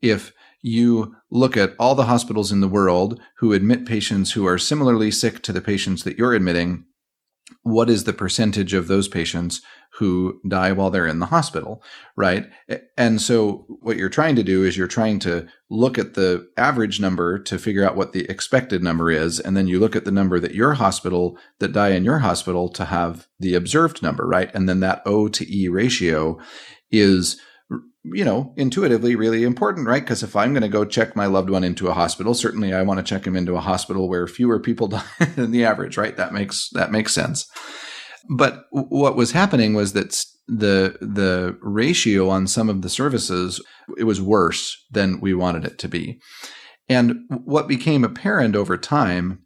if 0.00 0.32
you 0.62 1.14
look 1.30 1.56
at 1.56 1.74
all 1.78 1.94
the 1.94 2.06
hospitals 2.06 2.50
in 2.50 2.60
the 2.60 2.68
world 2.68 3.20
who 3.38 3.52
admit 3.52 3.86
patients 3.86 4.32
who 4.32 4.46
are 4.46 4.58
similarly 4.58 5.10
sick 5.10 5.42
to 5.42 5.52
the 5.52 5.60
patients 5.60 6.04
that 6.04 6.16
you're 6.16 6.32
admitting, 6.32 6.84
what 7.62 7.90
is 7.90 8.04
the 8.04 8.12
percentage 8.12 8.72
of 8.72 8.88
those 8.88 9.06
patients 9.06 9.60
who 9.98 10.40
die 10.48 10.72
while 10.72 10.90
they're 10.90 11.06
in 11.06 11.20
the 11.20 11.26
hospital, 11.26 11.82
right? 12.16 12.50
And 12.98 13.20
so 13.20 13.64
what 13.80 13.96
you're 13.96 14.08
trying 14.08 14.34
to 14.36 14.42
do 14.42 14.64
is 14.64 14.76
you're 14.76 14.88
trying 14.88 15.20
to 15.20 15.46
look 15.70 15.98
at 15.98 16.14
the 16.14 16.48
average 16.56 17.00
number 17.00 17.38
to 17.38 17.58
figure 17.58 17.84
out 17.84 17.94
what 17.96 18.12
the 18.12 18.28
expected 18.28 18.82
number 18.82 19.10
is. 19.10 19.38
And 19.38 19.56
then 19.56 19.68
you 19.68 19.78
look 19.78 19.94
at 19.94 20.04
the 20.04 20.10
number 20.10 20.40
that 20.40 20.54
your 20.54 20.74
hospital 20.74 21.38
that 21.60 21.72
die 21.72 21.90
in 21.90 22.04
your 22.04 22.18
hospital 22.18 22.68
to 22.70 22.86
have 22.86 23.28
the 23.38 23.54
observed 23.54 24.02
number, 24.02 24.26
right? 24.26 24.50
And 24.52 24.68
then 24.68 24.80
that 24.80 25.02
O 25.06 25.28
to 25.28 25.46
E 25.48 25.68
ratio 25.68 26.40
is 26.90 27.40
you 28.12 28.24
know, 28.24 28.52
intuitively 28.56 29.16
really 29.16 29.44
important, 29.44 29.86
right? 29.86 30.02
Because 30.02 30.22
if 30.22 30.36
I'm 30.36 30.52
going 30.52 30.62
to 30.62 30.68
go 30.68 30.84
check 30.84 31.16
my 31.16 31.24
loved 31.24 31.48
one 31.48 31.64
into 31.64 31.88
a 31.88 31.94
hospital, 31.94 32.34
certainly 32.34 32.74
I 32.74 32.82
want 32.82 32.98
to 32.98 33.04
check 33.04 33.26
him 33.26 33.34
into 33.34 33.56
a 33.56 33.60
hospital 33.60 34.08
where 34.08 34.26
fewer 34.26 34.60
people 34.60 34.88
die 34.88 35.04
than 35.36 35.52
the 35.52 35.64
average, 35.64 35.96
right? 35.96 36.16
That 36.16 36.34
makes 36.34 36.68
that 36.70 36.92
makes 36.92 37.14
sense. 37.14 37.48
But 38.28 38.64
what 38.70 39.16
was 39.16 39.32
happening 39.32 39.74
was 39.74 39.92
that 39.92 40.24
the 40.46 40.96
the 41.00 41.56
ratio 41.62 42.28
on 42.28 42.46
some 42.46 42.68
of 42.68 42.82
the 42.82 42.88
services 42.88 43.62
it 43.96 44.04
was 44.04 44.20
worse 44.20 44.76
than 44.90 45.20
we 45.20 45.34
wanted 45.34 45.64
it 45.64 45.78
to 45.78 45.88
be. 45.88 46.20
And 46.88 47.20
what 47.28 47.68
became 47.68 48.04
apparent 48.04 48.54
over 48.54 48.76
time 48.76 49.40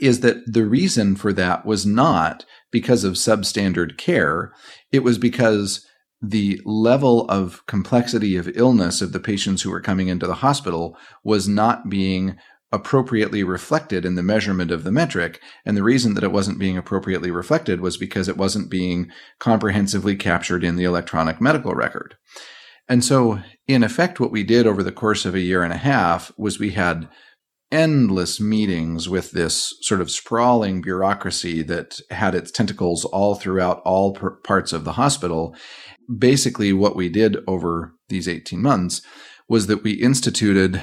is 0.00 0.20
that 0.20 0.52
the 0.52 0.64
reason 0.64 1.16
for 1.16 1.32
that 1.34 1.64
was 1.64 1.86
not 1.86 2.44
because 2.70 3.04
of 3.04 3.14
substandard 3.14 3.98
care, 3.98 4.52
it 4.90 5.04
was 5.04 5.18
because 5.18 5.86
the 6.22 6.60
level 6.64 7.26
of 7.28 7.64
complexity 7.66 8.36
of 8.36 8.48
illness 8.56 9.02
of 9.02 9.12
the 9.12 9.20
patients 9.20 9.62
who 9.62 9.70
were 9.70 9.80
coming 9.80 10.08
into 10.08 10.26
the 10.26 10.34
hospital 10.34 10.96
was 11.22 11.46
not 11.46 11.88
being 11.88 12.36
appropriately 12.72 13.44
reflected 13.44 14.04
in 14.04 14.16
the 14.16 14.22
measurement 14.22 14.70
of 14.70 14.84
the 14.84 14.92
metric. 14.92 15.40
And 15.64 15.76
the 15.76 15.82
reason 15.82 16.14
that 16.14 16.24
it 16.24 16.32
wasn't 16.32 16.58
being 16.58 16.76
appropriately 16.76 17.30
reflected 17.30 17.80
was 17.80 17.96
because 17.96 18.28
it 18.28 18.36
wasn't 18.36 18.70
being 18.70 19.10
comprehensively 19.38 20.16
captured 20.16 20.64
in 20.64 20.76
the 20.76 20.84
electronic 20.84 21.40
medical 21.40 21.74
record. 21.74 22.16
And 22.88 23.04
so, 23.04 23.40
in 23.66 23.82
effect, 23.82 24.20
what 24.20 24.30
we 24.30 24.42
did 24.44 24.66
over 24.66 24.82
the 24.82 24.92
course 24.92 25.24
of 25.24 25.34
a 25.34 25.40
year 25.40 25.62
and 25.62 25.72
a 25.72 25.78
half 25.78 26.32
was 26.36 26.58
we 26.58 26.70
had 26.70 27.08
endless 27.72 28.40
meetings 28.40 29.08
with 29.08 29.32
this 29.32 29.74
sort 29.80 30.00
of 30.00 30.10
sprawling 30.10 30.80
bureaucracy 30.80 31.62
that 31.62 31.98
had 32.10 32.34
its 32.34 32.52
tentacles 32.52 33.04
all 33.04 33.34
throughout 33.34 33.82
all 33.84 34.14
parts 34.44 34.72
of 34.72 34.84
the 34.84 34.92
hospital. 34.92 35.54
Basically, 36.18 36.72
what 36.72 36.94
we 36.94 37.08
did 37.08 37.38
over 37.48 37.92
these 38.08 38.28
18 38.28 38.62
months 38.62 39.02
was 39.48 39.66
that 39.66 39.82
we 39.82 39.92
instituted 39.92 40.82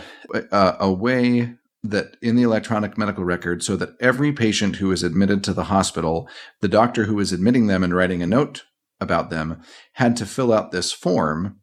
a, 0.52 0.76
a 0.80 0.91
way 0.91 1.56
that 1.84 2.15
in 2.22 2.36
the 2.36 2.43
electronic 2.43 2.98
medical 2.98 3.26
record 3.26 3.62
so 3.62 3.76
that 3.76 3.96
every 4.00 4.32
patient 4.32 4.78
who 4.78 4.91
is 4.91 5.04
admitted 5.04 5.43
to 5.43 5.54
the 5.54 5.65
hospital, 5.65 6.30
the 6.62 6.67
doctor 6.67 7.06
who 7.06 7.19
is 7.19 7.34
admitting 7.34 7.67
them 7.67 7.84
and 7.84 7.93
writing 7.93 8.24
a 8.24 8.28
note 8.28 8.63
about 9.02 9.30
them 9.30 9.62
had 9.93 10.15
to 10.15 10.26
fill 10.26 10.54
out 10.54 10.72
this 10.72 10.91
form 10.91 11.60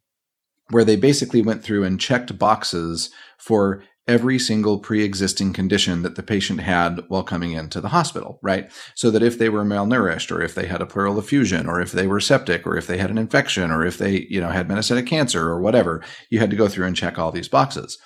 where 0.68 0.85
they 0.85 0.96
basically 0.96 1.42
went 1.42 1.64
through 1.64 1.85
and 1.85 1.98
checked 1.98 2.38
boxes 2.38 3.11
for 3.38 3.83
every 4.06 4.38
single 4.38 4.78
pre-existing 4.78 5.52
condition 5.52 6.02
that 6.02 6.16
the 6.16 6.22
patient 6.22 6.61
had 6.61 7.00
while 7.09 7.22
coming 7.22 7.52
into 7.52 7.80
the 7.80 7.88
hospital, 7.88 8.38
right? 8.42 8.70
So 8.94 9.11
that 9.11 9.22
if 9.22 9.38
they 9.38 9.48
were 9.48 9.64
malnourished 9.64 10.35
or 10.35 10.42
if 10.42 10.54
they 10.54 10.66
had 10.66 10.83
a 10.83 10.87
pleural 10.87 11.18
effusion 11.18 11.68
or 11.68 11.80
if 11.80 11.92
they 11.92 12.06
were 12.06 12.20
septic 12.20 12.66
or 12.66 12.76
if 12.76 12.87
they 12.87 12.98
had 12.98 13.11
an 13.11 13.18
infection 13.18 13.70
or 13.70 13.85
if 13.85 13.98
they, 13.98 14.26
you 14.28 14.40
know, 14.40 14.50
had 14.50 14.68
metastatic 14.68 15.06
cancer 15.06 15.48
or 15.48 15.61
whatever, 15.61 16.02
you 16.28 16.40
had 16.40 16.50
to 16.50 16.56
go 16.56 16.66
through 16.66 16.87
and 16.87 16.96
check 16.96 17.18
all 17.18 17.30
these 17.30 17.48
boxes. 17.48 17.98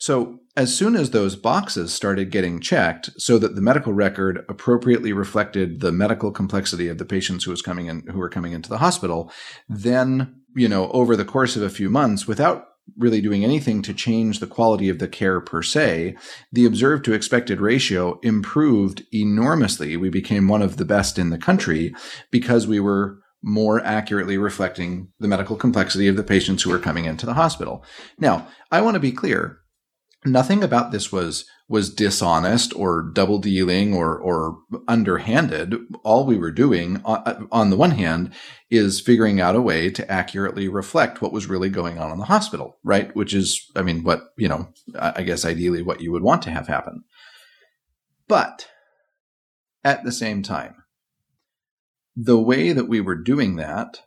So, 0.00 0.40
as 0.56 0.76
soon 0.76 0.96
as 0.96 1.10
those 1.10 1.36
boxes 1.36 1.92
started 1.92 2.32
getting 2.32 2.58
checked 2.58 3.10
so 3.16 3.38
that 3.38 3.54
the 3.54 3.62
medical 3.62 3.92
record 3.92 4.44
appropriately 4.48 5.12
reflected 5.12 5.80
the 5.80 5.92
medical 5.92 6.32
complexity 6.32 6.88
of 6.88 6.98
the 6.98 7.04
patients 7.04 7.44
who 7.44 7.52
was 7.52 7.62
coming 7.62 7.86
in 7.86 8.04
who 8.08 8.18
were 8.18 8.28
coming 8.28 8.52
into 8.52 8.68
the 8.68 8.78
hospital, 8.78 9.30
then, 9.68 10.42
you 10.56 10.68
know, 10.68 10.90
over 10.90 11.14
the 11.14 11.24
course 11.24 11.54
of 11.54 11.62
a 11.62 11.70
few 11.70 11.88
months 11.88 12.26
without 12.26 12.66
really 12.96 13.20
doing 13.20 13.44
anything 13.44 13.82
to 13.82 13.94
change 13.94 14.40
the 14.40 14.46
quality 14.46 14.88
of 14.88 14.98
the 14.98 15.06
care 15.06 15.40
per 15.40 15.62
se, 15.62 16.16
the 16.50 16.64
observed 16.64 17.04
to 17.04 17.12
expected 17.12 17.60
ratio 17.60 18.18
improved 18.22 19.04
enormously. 19.12 19.96
We 19.96 20.08
became 20.08 20.48
one 20.48 20.62
of 20.62 20.78
the 20.78 20.84
best 20.84 21.18
in 21.18 21.30
the 21.30 21.38
country 21.38 21.94
because 22.30 22.66
we 22.66 22.80
were 22.80 23.20
more 23.42 23.84
accurately 23.84 24.36
reflecting 24.36 25.08
the 25.18 25.28
medical 25.28 25.56
complexity 25.56 26.08
of 26.08 26.16
the 26.16 26.24
patients 26.24 26.62
who 26.62 26.70
were 26.70 26.78
coming 26.78 27.04
into 27.04 27.26
the 27.26 27.34
hospital. 27.34 27.84
Now, 28.18 28.48
I 28.70 28.80
want 28.80 28.94
to 28.94 29.00
be 29.00 29.12
clear. 29.12 29.58
Nothing 30.24 30.62
about 30.62 30.92
this 30.92 31.10
was 31.10 31.46
was 31.66 31.94
dishonest 31.94 32.74
or 32.74 33.00
double 33.00 33.38
dealing 33.38 33.94
or 33.94 34.18
or 34.18 34.58
underhanded. 34.86 35.74
All 36.04 36.26
we 36.26 36.36
were 36.36 36.50
doing 36.50 37.00
on, 37.06 37.48
on 37.50 37.70
the 37.70 37.76
one 37.76 37.92
hand 37.92 38.34
is 38.70 39.00
figuring 39.00 39.40
out 39.40 39.56
a 39.56 39.62
way 39.62 39.88
to 39.90 40.10
accurately 40.10 40.68
reflect 40.68 41.22
what 41.22 41.32
was 41.32 41.46
really 41.46 41.70
going 41.70 41.98
on 41.98 42.10
in 42.10 42.18
the 42.18 42.26
hospital, 42.26 42.78
right? 42.84 43.14
Which 43.16 43.32
is 43.32 43.70
I 43.74 43.82
mean 43.82 44.04
what, 44.04 44.24
you 44.36 44.48
know, 44.48 44.68
I 44.98 45.22
guess 45.22 45.46
ideally 45.46 45.80
what 45.80 46.02
you 46.02 46.12
would 46.12 46.22
want 46.22 46.42
to 46.42 46.50
have 46.50 46.66
happen. 46.66 47.04
But 48.28 48.68
at 49.82 50.04
the 50.04 50.12
same 50.12 50.42
time, 50.42 50.76
the 52.14 52.38
way 52.38 52.72
that 52.72 52.88
we 52.88 53.00
were 53.00 53.16
doing 53.16 53.56
that 53.56 54.02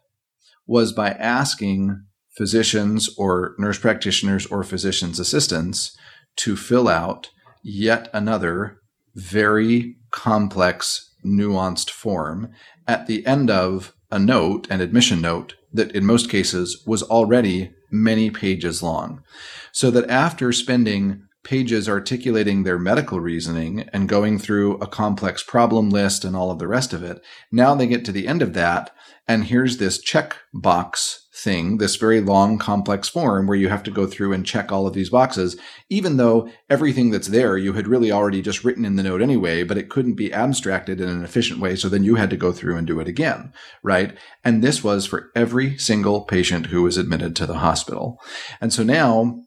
was 0.68 0.94
by 0.94 1.10
asking 1.10 2.06
physicians 2.36 3.10
or 3.18 3.56
nurse 3.58 3.80
practitioners 3.80 4.46
or 4.48 4.64
physician's 4.64 5.20
assistants 5.20 5.96
to 6.36 6.56
fill 6.56 6.88
out 6.88 7.30
yet 7.64 8.10
another 8.14 8.80
very 9.16 9.96
complex, 10.12 11.14
nuanced 11.26 11.90
form 11.90 12.52
at 12.88 13.08
the 13.08 13.26
end 13.26 13.50
of 13.50 13.94
a 14.12 14.20
note, 14.20 14.68
an 14.70 14.82
admission 14.82 15.22
note, 15.22 15.56
that 15.72 15.92
in 15.96 16.06
most 16.06 16.30
cases 16.30 16.84
was 16.86 17.04
already 17.04 17.72
many 17.92 18.30
pages 18.30 18.84
long. 18.84 19.24
So 19.72 19.90
that 19.92 20.10
after 20.10 20.52
spending 20.52 21.24
pages 21.44 21.90
articulating 21.90 22.64
their 22.64 22.80
medical 22.80 23.20
reasoning 23.20 23.88
and 23.92 24.08
going 24.08 24.40
through 24.40 24.78
a 24.78 24.88
complex 24.88 25.44
problem 25.44 25.90
list 25.90 26.24
and 26.24 26.36
all 26.36 26.50
of 26.50 26.60
the 26.60 26.68
rest 26.68 26.94
of 26.94 27.04
it. 27.04 27.22
Now 27.52 27.76
they 27.76 27.86
get 27.86 28.06
to 28.06 28.12
the 28.12 28.28
end 28.28 28.42
of 28.42 28.54
that, 28.54 28.92
and 29.28 29.46
here's 29.46 29.78
this 29.78 30.04
checkbox 30.04 31.18
thing, 31.36 31.78
this 31.78 31.96
very 31.96 32.22
long, 32.22 32.60
complex 32.60 33.10
form 33.10 33.48
where 33.48 33.58
you 33.58 33.68
have 33.68 33.84
to 33.84 33.92
go 33.92 34.06
through 34.06 34.34
and 34.34 34.46
check 34.46 34.72
all 34.72 34.86
of 34.86 34.94
these 34.94 35.10
boxes, 35.10 35.58
even 35.90 36.18
though 36.18 36.48
everything 36.70 37.10
that's 37.10 37.30
there 37.30 37.58
you 37.58 37.74
had 37.74 37.88
really 37.88 38.12
already 38.12 38.42
just 38.42 38.64
written 38.64 38.86
in 38.86 38.96
the 38.96 39.04
note 39.04 39.22
anyway, 39.22 39.64
but 39.64 39.78
it 39.78 39.90
couldn't 39.90 40.14
be 40.14 40.32
abstracted 40.32 41.02
in 41.02 41.10
an 41.10 41.24
efficient 41.24 41.60
way. 41.60 41.76
So 41.76 41.90
then 41.90 42.04
you 42.04 42.16
had 42.16 42.30
to 42.30 42.38
go 42.38 42.52
through 42.52 42.78
and 42.78 42.86
do 42.86 43.00
it 43.00 43.08
again, 43.08 43.52
right? 43.82 44.16
And 44.44 44.64
this 44.64 44.84
was 44.84 45.08
for 45.08 45.32
every 45.36 45.78
single 45.78 46.22
patient 46.22 46.68
who 46.68 46.84
was 46.84 46.98
admitted 46.98 47.36
to 47.38 47.48
the 47.48 47.60
hospital. 47.60 48.22
And 48.62 48.72
so 48.72 48.84
now 48.84 49.42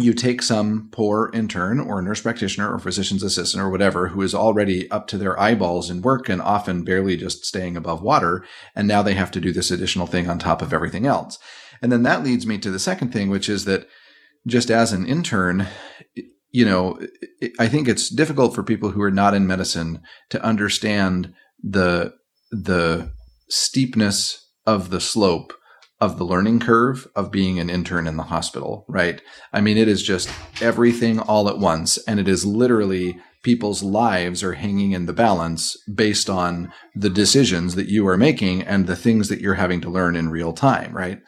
you 0.00 0.12
take 0.12 0.42
some 0.42 0.88
poor 0.92 1.30
intern 1.34 1.80
or 1.80 2.00
nurse 2.02 2.20
practitioner 2.20 2.72
or 2.72 2.78
physician's 2.78 3.22
assistant 3.22 3.62
or 3.62 3.70
whatever 3.70 4.08
who 4.08 4.22
is 4.22 4.34
already 4.34 4.90
up 4.90 5.06
to 5.08 5.18
their 5.18 5.38
eyeballs 5.38 5.90
in 5.90 6.02
work 6.02 6.28
and 6.28 6.40
often 6.42 6.84
barely 6.84 7.16
just 7.16 7.44
staying 7.44 7.76
above 7.76 8.02
water. 8.02 8.44
And 8.74 8.88
now 8.88 9.02
they 9.02 9.14
have 9.14 9.30
to 9.32 9.40
do 9.40 9.52
this 9.52 9.70
additional 9.70 10.06
thing 10.06 10.28
on 10.28 10.38
top 10.38 10.62
of 10.62 10.72
everything 10.72 11.06
else. 11.06 11.38
And 11.82 11.92
then 11.92 12.02
that 12.04 12.24
leads 12.24 12.46
me 12.46 12.58
to 12.58 12.70
the 12.70 12.78
second 12.78 13.12
thing, 13.12 13.30
which 13.30 13.48
is 13.48 13.64
that 13.66 13.86
just 14.46 14.70
as 14.70 14.92
an 14.92 15.06
intern, 15.06 15.66
you 16.50 16.64
know, 16.64 16.98
I 17.58 17.68
think 17.68 17.88
it's 17.88 18.08
difficult 18.08 18.54
for 18.54 18.62
people 18.62 18.90
who 18.90 19.02
are 19.02 19.10
not 19.10 19.34
in 19.34 19.46
medicine 19.46 20.00
to 20.30 20.42
understand 20.42 21.34
the, 21.62 22.14
the 22.50 23.12
steepness 23.48 24.46
of 24.66 24.90
the 24.90 25.00
slope 25.00 25.52
of 26.00 26.16
the 26.16 26.24
learning 26.24 26.60
curve 26.60 27.08
of 27.16 27.32
being 27.32 27.58
an 27.58 27.68
intern 27.68 28.06
in 28.06 28.16
the 28.16 28.24
hospital, 28.24 28.84
right? 28.88 29.20
I 29.52 29.60
mean, 29.60 29.76
it 29.76 29.88
is 29.88 30.02
just 30.02 30.30
everything 30.60 31.18
all 31.18 31.48
at 31.48 31.58
once. 31.58 31.98
And 32.06 32.20
it 32.20 32.28
is 32.28 32.46
literally 32.46 33.18
people's 33.42 33.82
lives 33.82 34.42
are 34.42 34.54
hanging 34.54 34.92
in 34.92 35.06
the 35.06 35.12
balance 35.12 35.76
based 35.92 36.30
on 36.30 36.72
the 36.94 37.10
decisions 37.10 37.74
that 37.74 37.88
you 37.88 38.06
are 38.06 38.16
making 38.16 38.62
and 38.62 38.86
the 38.86 38.96
things 38.96 39.28
that 39.28 39.40
you're 39.40 39.54
having 39.54 39.80
to 39.80 39.90
learn 39.90 40.14
in 40.14 40.28
real 40.28 40.52
time, 40.52 40.92
right? 40.92 41.20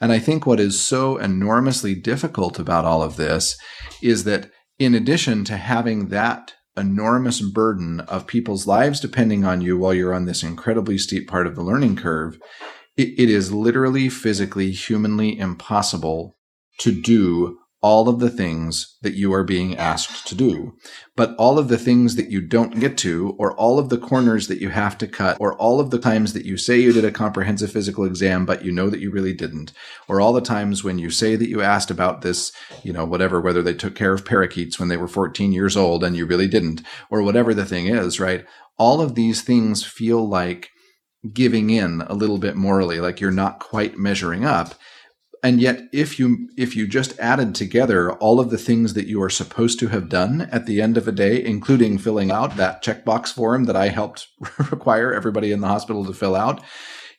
And 0.00 0.12
I 0.12 0.18
think 0.18 0.46
what 0.46 0.60
is 0.60 0.80
so 0.80 1.16
enormously 1.16 1.94
difficult 1.94 2.58
about 2.58 2.84
all 2.84 3.02
of 3.02 3.16
this 3.16 3.56
is 4.02 4.24
that 4.24 4.50
in 4.78 4.94
addition 4.94 5.44
to 5.44 5.56
having 5.56 6.08
that 6.08 6.54
enormous 6.76 7.40
burden 7.40 8.00
of 8.00 8.26
people's 8.26 8.66
lives 8.66 8.98
depending 8.98 9.44
on 9.44 9.60
you 9.60 9.76
while 9.76 9.94
you're 9.94 10.14
on 10.14 10.24
this 10.24 10.42
incredibly 10.42 10.98
steep 10.98 11.28
part 11.28 11.46
of 11.46 11.54
the 11.54 11.62
learning 11.62 11.96
curve, 11.96 12.38
it, 12.96 13.08
it 13.18 13.30
is 13.30 13.52
literally 13.52 14.08
physically, 14.08 14.70
humanly 14.70 15.38
impossible 15.38 16.36
to 16.78 16.92
do 16.92 17.58
all 17.82 18.08
of 18.08 18.20
the 18.20 18.30
things 18.30 18.96
that 19.02 19.14
you 19.14 19.34
are 19.34 19.42
being 19.42 19.76
asked 19.76 20.24
to 20.28 20.36
do. 20.36 20.72
But 21.16 21.34
all 21.36 21.58
of 21.58 21.66
the 21.66 21.76
things 21.76 22.14
that 22.14 22.30
you 22.30 22.40
don't 22.40 22.78
get 22.78 22.96
to, 22.98 23.34
or 23.38 23.52
all 23.54 23.80
of 23.80 23.88
the 23.88 23.98
corners 23.98 24.46
that 24.46 24.60
you 24.60 24.68
have 24.68 24.96
to 24.98 25.08
cut, 25.08 25.36
or 25.40 25.54
all 25.56 25.80
of 25.80 25.90
the 25.90 25.98
times 25.98 26.32
that 26.32 26.46
you 26.46 26.56
say 26.56 26.78
you 26.78 26.92
did 26.92 27.04
a 27.04 27.10
comprehensive 27.10 27.72
physical 27.72 28.04
exam, 28.04 28.46
but 28.46 28.64
you 28.64 28.70
know 28.70 28.88
that 28.88 29.00
you 29.00 29.10
really 29.10 29.34
didn't, 29.34 29.72
or 30.06 30.20
all 30.20 30.32
the 30.32 30.40
times 30.40 30.84
when 30.84 31.00
you 31.00 31.10
say 31.10 31.34
that 31.34 31.48
you 31.48 31.60
asked 31.60 31.90
about 31.90 32.22
this, 32.22 32.52
you 32.84 32.92
know, 32.92 33.04
whatever, 33.04 33.40
whether 33.40 33.62
they 33.62 33.74
took 33.74 33.96
care 33.96 34.12
of 34.12 34.24
parakeets 34.24 34.78
when 34.78 34.88
they 34.88 34.96
were 34.96 35.08
14 35.08 35.52
years 35.52 35.76
old 35.76 36.04
and 36.04 36.16
you 36.16 36.24
really 36.24 36.48
didn't, 36.48 36.82
or 37.10 37.20
whatever 37.22 37.52
the 37.52 37.66
thing 37.66 37.88
is, 37.88 38.20
right? 38.20 38.44
All 38.78 39.00
of 39.00 39.16
these 39.16 39.42
things 39.42 39.84
feel 39.84 40.26
like 40.26 40.70
giving 41.32 41.70
in 41.70 42.02
a 42.02 42.14
little 42.14 42.38
bit 42.38 42.56
morally, 42.56 43.00
like 43.00 43.20
you're 43.20 43.30
not 43.30 43.60
quite 43.60 43.98
measuring 43.98 44.44
up. 44.44 44.74
And 45.44 45.60
yet, 45.60 45.82
if 45.92 46.20
you 46.20 46.48
if 46.56 46.76
you 46.76 46.86
just 46.86 47.18
added 47.18 47.54
together 47.54 48.12
all 48.12 48.38
of 48.38 48.50
the 48.50 48.58
things 48.58 48.94
that 48.94 49.08
you 49.08 49.20
are 49.22 49.30
supposed 49.30 49.80
to 49.80 49.88
have 49.88 50.08
done 50.08 50.42
at 50.52 50.66
the 50.66 50.80
end 50.80 50.96
of 50.96 51.08
a 51.08 51.12
day, 51.12 51.44
including 51.44 51.98
filling 51.98 52.30
out 52.30 52.56
that 52.56 52.82
checkbox 52.82 53.32
form 53.32 53.64
that 53.64 53.74
I 53.74 53.88
helped 53.88 54.28
require 54.70 55.12
everybody 55.12 55.50
in 55.50 55.60
the 55.60 55.66
hospital 55.66 56.04
to 56.04 56.12
fill 56.12 56.36
out, 56.36 56.62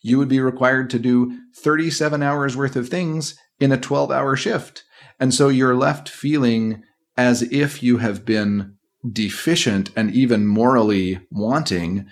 you 0.02 0.18
would 0.18 0.30
be 0.30 0.40
required 0.40 0.90
to 0.92 1.00
do 1.00 1.38
37 1.58 2.24
hours 2.24 2.56
worth 2.56 2.78
of 2.78 2.88
things 2.88 3.36
in 3.60 3.74
a 3.74 3.78
12 3.78 4.10
hour 4.10 4.38
shift. 4.38 4.84
And 5.20 5.34
so 5.34 5.50
you're 5.50 5.76
left 5.76 6.08
feeling 6.08 6.84
as 7.18 7.42
if 7.44 7.84
you 7.84 7.98
have 7.98 8.26
been 8.26 8.78
deficient 9.12 9.92
and 9.96 10.12
even 10.12 10.48
morally 10.48 11.20
wanting 11.30 12.06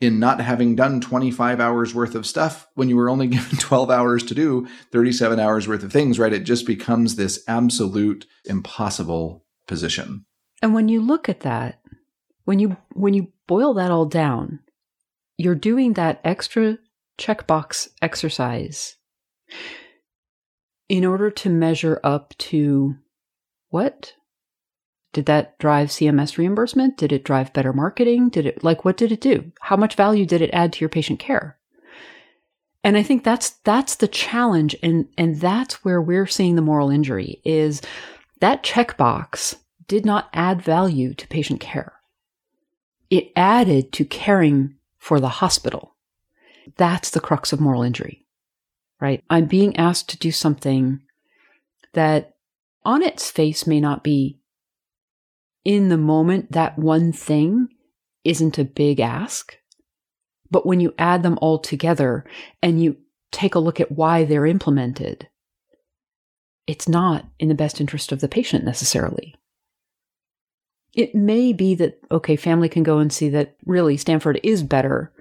in 0.00 0.18
not 0.18 0.40
having 0.40 0.76
done 0.76 1.00
25 1.00 1.60
hours 1.60 1.94
worth 1.94 2.14
of 2.14 2.26
stuff 2.26 2.68
when 2.74 2.88
you 2.88 2.96
were 2.96 3.10
only 3.10 3.26
given 3.28 3.58
12 3.58 3.90
hours 3.90 4.22
to 4.24 4.34
do 4.34 4.66
37 4.92 5.40
hours 5.40 5.66
worth 5.66 5.82
of 5.82 5.92
things, 5.92 6.18
right? 6.18 6.32
It 6.32 6.44
just 6.44 6.66
becomes 6.66 7.16
this 7.16 7.42
absolute 7.48 8.26
impossible 8.44 9.44
position. 9.66 10.24
And 10.62 10.74
when 10.74 10.88
you 10.88 11.00
look 11.00 11.28
at 11.28 11.40
that, 11.40 11.80
when 12.44 12.58
you 12.58 12.76
when 12.94 13.14
you 13.14 13.32
boil 13.46 13.74
that 13.74 13.90
all 13.90 14.06
down, 14.06 14.60
you're 15.36 15.54
doing 15.54 15.92
that 15.94 16.20
extra 16.24 16.78
checkbox 17.18 17.88
exercise 18.00 18.96
in 20.88 21.04
order 21.04 21.30
to 21.30 21.50
measure 21.50 22.00
up 22.02 22.36
to 22.38 22.96
what? 23.68 24.14
Did 25.18 25.26
that 25.26 25.58
drive 25.58 25.88
CMS 25.88 26.38
reimbursement? 26.38 26.96
Did 26.96 27.10
it 27.10 27.24
drive 27.24 27.52
better 27.52 27.72
marketing? 27.72 28.28
Did 28.28 28.46
it 28.46 28.62
like 28.62 28.84
what 28.84 28.96
did 28.96 29.10
it 29.10 29.20
do? 29.20 29.50
How 29.62 29.76
much 29.76 29.96
value 29.96 30.24
did 30.24 30.40
it 30.40 30.50
add 30.52 30.72
to 30.74 30.80
your 30.80 30.88
patient 30.88 31.18
care? 31.18 31.58
And 32.84 32.96
I 32.96 33.02
think 33.02 33.24
that's 33.24 33.50
that's 33.64 33.96
the 33.96 34.06
challenge 34.06 34.76
and 34.80 35.08
and 35.18 35.40
that's 35.40 35.84
where 35.84 36.00
we're 36.00 36.28
seeing 36.28 36.54
the 36.54 36.62
moral 36.62 36.88
injury 36.88 37.40
is 37.44 37.82
that 38.38 38.62
checkbox 38.62 39.56
did 39.88 40.06
not 40.06 40.30
add 40.32 40.62
value 40.62 41.14
to 41.14 41.26
patient 41.26 41.58
care. 41.58 41.94
It 43.10 43.32
added 43.34 43.92
to 43.94 44.04
caring 44.04 44.76
for 44.98 45.18
the 45.18 45.40
hospital. 45.40 45.96
That's 46.76 47.10
the 47.10 47.18
crux 47.18 47.52
of 47.52 47.60
moral 47.60 47.82
injury. 47.82 48.24
Right? 49.00 49.24
I'm 49.28 49.46
being 49.46 49.76
asked 49.76 50.08
to 50.10 50.16
do 50.16 50.30
something 50.30 51.00
that 51.94 52.36
on 52.84 53.02
its 53.02 53.32
face 53.32 53.66
may 53.66 53.80
not 53.80 54.04
be 54.04 54.38
in 55.68 55.90
the 55.90 55.98
moment, 55.98 56.52
that 56.52 56.78
one 56.78 57.12
thing 57.12 57.68
isn't 58.24 58.56
a 58.56 58.64
big 58.64 59.00
ask. 59.00 59.54
But 60.50 60.64
when 60.64 60.80
you 60.80 60.94
add 60.96 61.22
them 61.22 61.38
all 61.42 61.58
together 61.58 62.24
and 62.62 62.82
you 62.82 62.96
take 63.32 63.54
a 63.54 63.58
look 63.58 63.78
at 63.78 63.92
why 63.92 64.24
they're 64.24 64.46
implemented, 64.46 65.28
it's 66.66 66.88
not 66.88 67.26
in 67.38 67.48
the 67.48 67.54
best 67.54 67.82
interest 67.82 68.12
of 68.12 68.22
the 68.22 68.28
patient 68.28 68.64
necessarily. 68.64 69.34
It 70.94 71.14
may 71.14 71.52
be 71.52 71.74
that, 71.74 72.00
okay, 72.10 72.36
family 72.36 72.70
can 72.70 72.82
go 72.82 72.96
and 72.96 73.12
see 73.12 73.28
that 73.28 73.54
really 73.66 73.98
Stanford 73.98 74.40
is 74.42 74.62
better 74.62 75.12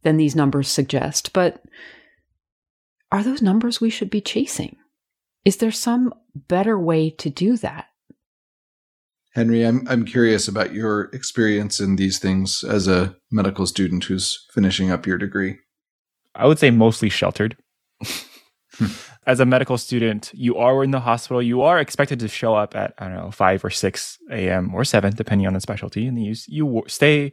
than 0.00 0.16
these 0.16 0.34
numbers 0.34 0.68
suggest, 0.68 1.34
but 1.34 1.62
are 3.12 3.22
those 3.22 3.42
numbers 3.42 3.82
we 3.82 3.90
should 3.90 4.08
be 4.08 4.22
chasing? 4.22 4.76
Is 5.44 5.58
there 5.58 5.70
some 5.70 6.14
better 6.34 6.78
way 6.78 7.10
to 7.10 7.28
do 7.28 7.58
that? 7.58 7.89
Henry, 9.32 9.62
I'm 9.64 9.86
I'm 9.88 10.04
curious 10.04 10.48
about 10.48 10.72
your 10.72 11.02
experience 11.12 11.78
in 11.80 11.96
these 11.96 12.18
things 12.18 12.64
as 12.64 12.88
a 12.88 13.16
medical 13.30 13.66
student 13.66 14.04
who's 14.04 14.44
finishing 14.52 14.90
up 14.90 15.06
your 15.06 15.18
degree. 15.18 15.58
I 16.34 16.46
would 16.46 16.58
say 16.58 16.70
mostly 16.70 17.08
sheltered. 17.08 17.56
Hmm. 18.78 18.86
as 19.26 19.40
a 19.40 19.46
medical 19.46 19.76
student, 19.78 20.30
you 20.32 20.56
are 20.56 20.82
in 20.82 20.90
the 20.90 21.00
hospital. 21.00 21.42
You 21.42 21.62
are 21.62 21.78
expected 21.78 22.18
to 22.20 22.28
show 22.28 22.54
up 22.54 22.74
at 22.74 22.94
I 22.98 23.08
don't 23.08 23.16
know 23.16 23.30
five 23.30 23.64
or 23.64 23.70
six 23.70 24.18
a.m. 24.30 24.74
or 24.74 24.84
seven, 24.84 25.14
depending 25.14 25.46
on 25.46 25.54
the 25.54 25.60
specialty, 25.60 26.06
and 26.06 26.22
you 26.22 26.34
you 26.48 26.82
stay 26.86 27.32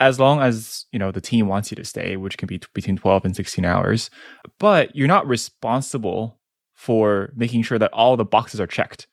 as 0.00 0.18
long 0.18 0.40
as 0.40 0.86
you 0.92 0.98
know 0.98 1.10
the 1.10 1.20
team 1.20 1.46
wants 1.46 1.70
you 1.70 1.76
to 1.76 1.84
stay, 1.84 2.16
which 2.16 2.38
can 2.38 2.46
be 2.46 2.58
t- 2.58 2.66
between 2.74 2.96
twelve 2.96 3.24
and 3.24 3.36
sixteen 3.36 3.64
hours. 3.64 4.10
But 4.58 4.94
you're 4.96 5.08
not 5.08 5.26
responsible 5.26 6.38
for 6.74 7.32
making 7.36 7.62
sure 7.62 7.78
that 7.78 7.92
all 7.92 8.16
the 8.16 8.24
boxes 8.24 8.60
are 8.60 8.66
checked. 8.66 9.06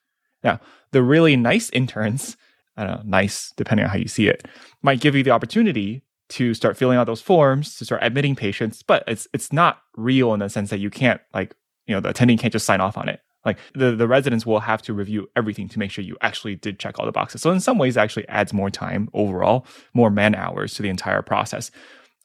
Now, 0.47 0.61
the 0.91 1.03
really 1.03 1.35
nice 1.35 1.69
interns, 1.71 2.37
I 2.77 2.85
don't 2.85 2.97
know, 2.97 3.01
nice 3.03 3.51
depending 3.57 3.83
on 3.83 3.89
how 3.89 3.97
you 3.97 4.07
see 4.07 4.27
it, 4.27 4.47
might 4.81 5.01
give 5.01 5.13
you 5.13 5.23
the 5.23 5.31
opportunity 5.31 6.03
to 6.29 6.53
start 6.53 6.77
filling 6.77 6.97
out 6.97 7.05
those 7.05 7.21
forms, 7.21 7.77
to 7.77 7.85
start 7.85 8.01
admitting 8.03 8.35
patients, 8.35 8.81
but 8.81 9.03
it's 9.07 9.27
it's 9.33 9.51
not 9.51 9.81
real 9.95 10.33
in 10.33 10.39
the 10.39 10.49
sense 10.49 10.69
that 10.69 10.79
you 10.79 10.89
can't 10.89 11.19
like, 11.33 11.53
you 11.85 11.93
know, 11.93 11.99
the 11.99 12.09
attending 12.09 12.37
can't 12.37 12.53
just 12.53 12.65
sign 12.65 12.81
off 12.81 12.97
on 12.97 13.09
it. 13.09 13.19
Like 13.45 13.57
the, 13.73 13.95
the 13.95 14.07
residents 14.07 14.45
will 14.45 14.59
have 14.59 14.81
to 14.83 14.93
review 14.93 15.29
everything 15.35 15.69
to 15.69 15.79
make 15.79 15.91
sure 15.91 16.03
you 16.03 16.17
actually 16.21 16.55
did 16.55 16.79
check 16.79 16.97
all 16.97 17.05
the 17.05 17.11
boxes. 17.11 17.41
So 17.41 17.51
in 17.51 17.59
some 17.59 17.77
ways 17.77 17.97
it 17.97 18.01
actually 18.01 18.27
adds 18.27 18.53
more 18.53 18.69
time 18.69 19.09
overall, 19.13 19.65
more 19.93 20.09
man 20.09 20.35
hours 20.35 20.73
to 20.75 20.81
the 20.81 20.89
entire 20.89 21.21
process. 21.21 21.71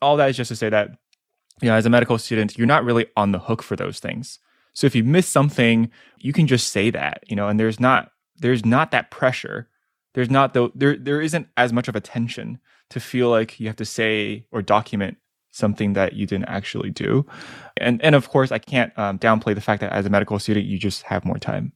All 0.00 0.16
that 0.16 0.30
is 0.30 0.36
just 0.36 0.48
to 0.48 0.56
say 0.56 0.68
that, 0.68 0.90
you 1.60 1.68
know, 1.68 1.74
as 1.74 1.86
a 1.86 1.90
medical 1.90 2.18
student, 2.18 2.56
you're 2.56 2.66
not 2.66 2.84
really 2.84 3.06
on 3.16 3.32
the 3.32 3.38
hook 3.38 3.62
for 3.62 3.76
those 3.76 4.00
things. 4.00 4.38
So 4.74 4.86
if 4.86 4.94
you 4.94 5.04
miss 5.04 5.28
something, 5.28 5.90
you 6.18 6.32
can 6.32 6.46
just 6.46 6.70
say 6.70 6.90
that, 6.90 7.24
you 7.28 7.36
know, 7.36 7.48
and 7.48 7.60
there's 7.60 7.78
not 7.78 8.11
there's 8.43 8.64
not 8.64 8.90
that 8.90 9.11
pressure. 9.11 9.68
There's 10.14 10.30
not 10.30 10.55
though 10.55 10.70
there 10.74 10.97
there 10.97 11.20
isn't 11.20 11.49
as 11.57 11.72
much 11.72 11.88
of 11.88 11.97
a 11.97 12.01
tension 12.01 12.59
to 12.90 13.01
feel 13.01 13.30
like 13.30 13.59
you 13.59 13.66
have 13.68 13.76
to 13.76 13.84
say 13.84 14.47
or 14.53 14.61
document 14.61 15.16
something 15.53 15.93
that 15.93 16.14
you 16.14 16.26
didn't 16.26 16.49
actually 16.49 16.90
do. 16.90 17.24
And 17.76 18.03
and 18.03 18.14
of 18.14 18.28
course, 18.28 18.53
I 18.53 18.59
can't 18.59 18.97
um, 18.99 19.18
downplay 19.18 19.55
the 19.55 19.61
fact 19.61 19.80
that 19.80 19.93
as 19.93 20.05
a 20.05 20.11
medical 20.11 20.38
student, 20.38 20.66
you 20.66 20.78
just 20.78 21.03
have 21.05 21.24
more 21.24 21.38
time. 21.38 21.72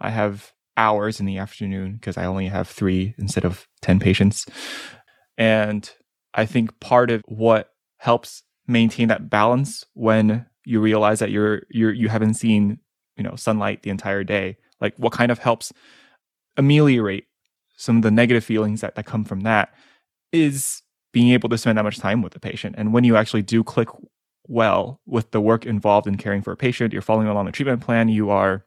I 0.00 0.10
have 0.10 0.52
hours 0.76 1.18
in 1.20 1.26
the 1.26 1.38
afternoon 1.38 1.94
because 1.94 2.16
I 2.16 2.24
only 2.24 2.48
have 2.48 2.68
three 2.68 3.14
instead 3.18 3.44
of 3.44 3.66
ten 3.80 4.00
patients, 4.00 4.46
and 5.36 5.90
I 6.34 6.46
think 6.46 6.78
part 6.80 7.10
of 7.10 7.22
what 7.26 7.70
helps 7.98 8.42
maintain 8.66 9.08
that 9.08 9.30
balance 9.30 9.84
when 9.94 10.46
you 10.64 10.80
realize 10.80 11.20
that 11.20 11.30
you're 11.30 11.62
you're 11.70 11.92
you 11.92 12.08
haven't 12.08 12.34
seen 12.34 12.78
you 13.16 13.24
know 13.24 13.34
sunlight 13.34 13.82
the 13.82 13.90
entire 13.90 14.22
day 14.22 14.56
like 14.80 14.94
what 14.98 15.12
kind 15.12 15.32
of 15.32 15.38
helps 15.38 15.72
ameliorate 16.58 17.24
some 17.76 17.96
of 17.96 18.02
the 18.02 18.10
negative 18.10 18.44
feelings 18.44 18.80
that, 18.80 18.96
that 18.96 19.06
come 19.06 19.24
from 19.24 19.40
that 19.42 19.72
is 20.32 20.82
being 21.12 21.30
able 21.30 21.48
to 21.48 21.56
spend 21.56 21.78
that 21.78 21.84
much 21.84 21.98
time 21.98 22.20
with 22.20 22.34
the 22.34 22.40
patient. 22.40 22.74
And 22.76 22.92
when 22.92 23.04
you 23.04 23.16
actually 23.16 23.42
do 23.42 23.64
click 23.64 23.88
well 24.46 25.00
with 25.06 25.30
the 25.30 25.40
work 25.40 25.64
involved 25.64 26.06
in 26.06 26.16
caring 26.16 26.42
for 26.42 26.52
a 26.52 26.56
patient, 26.56 26.92
you're 26.92 27.00
following 27.00 27.28
along 27.28 27.46
the 27.46 27.52
treatment 27.52 27.80
plan, 27.80 28.08
you 28.08 28.30
are 28.30 28.64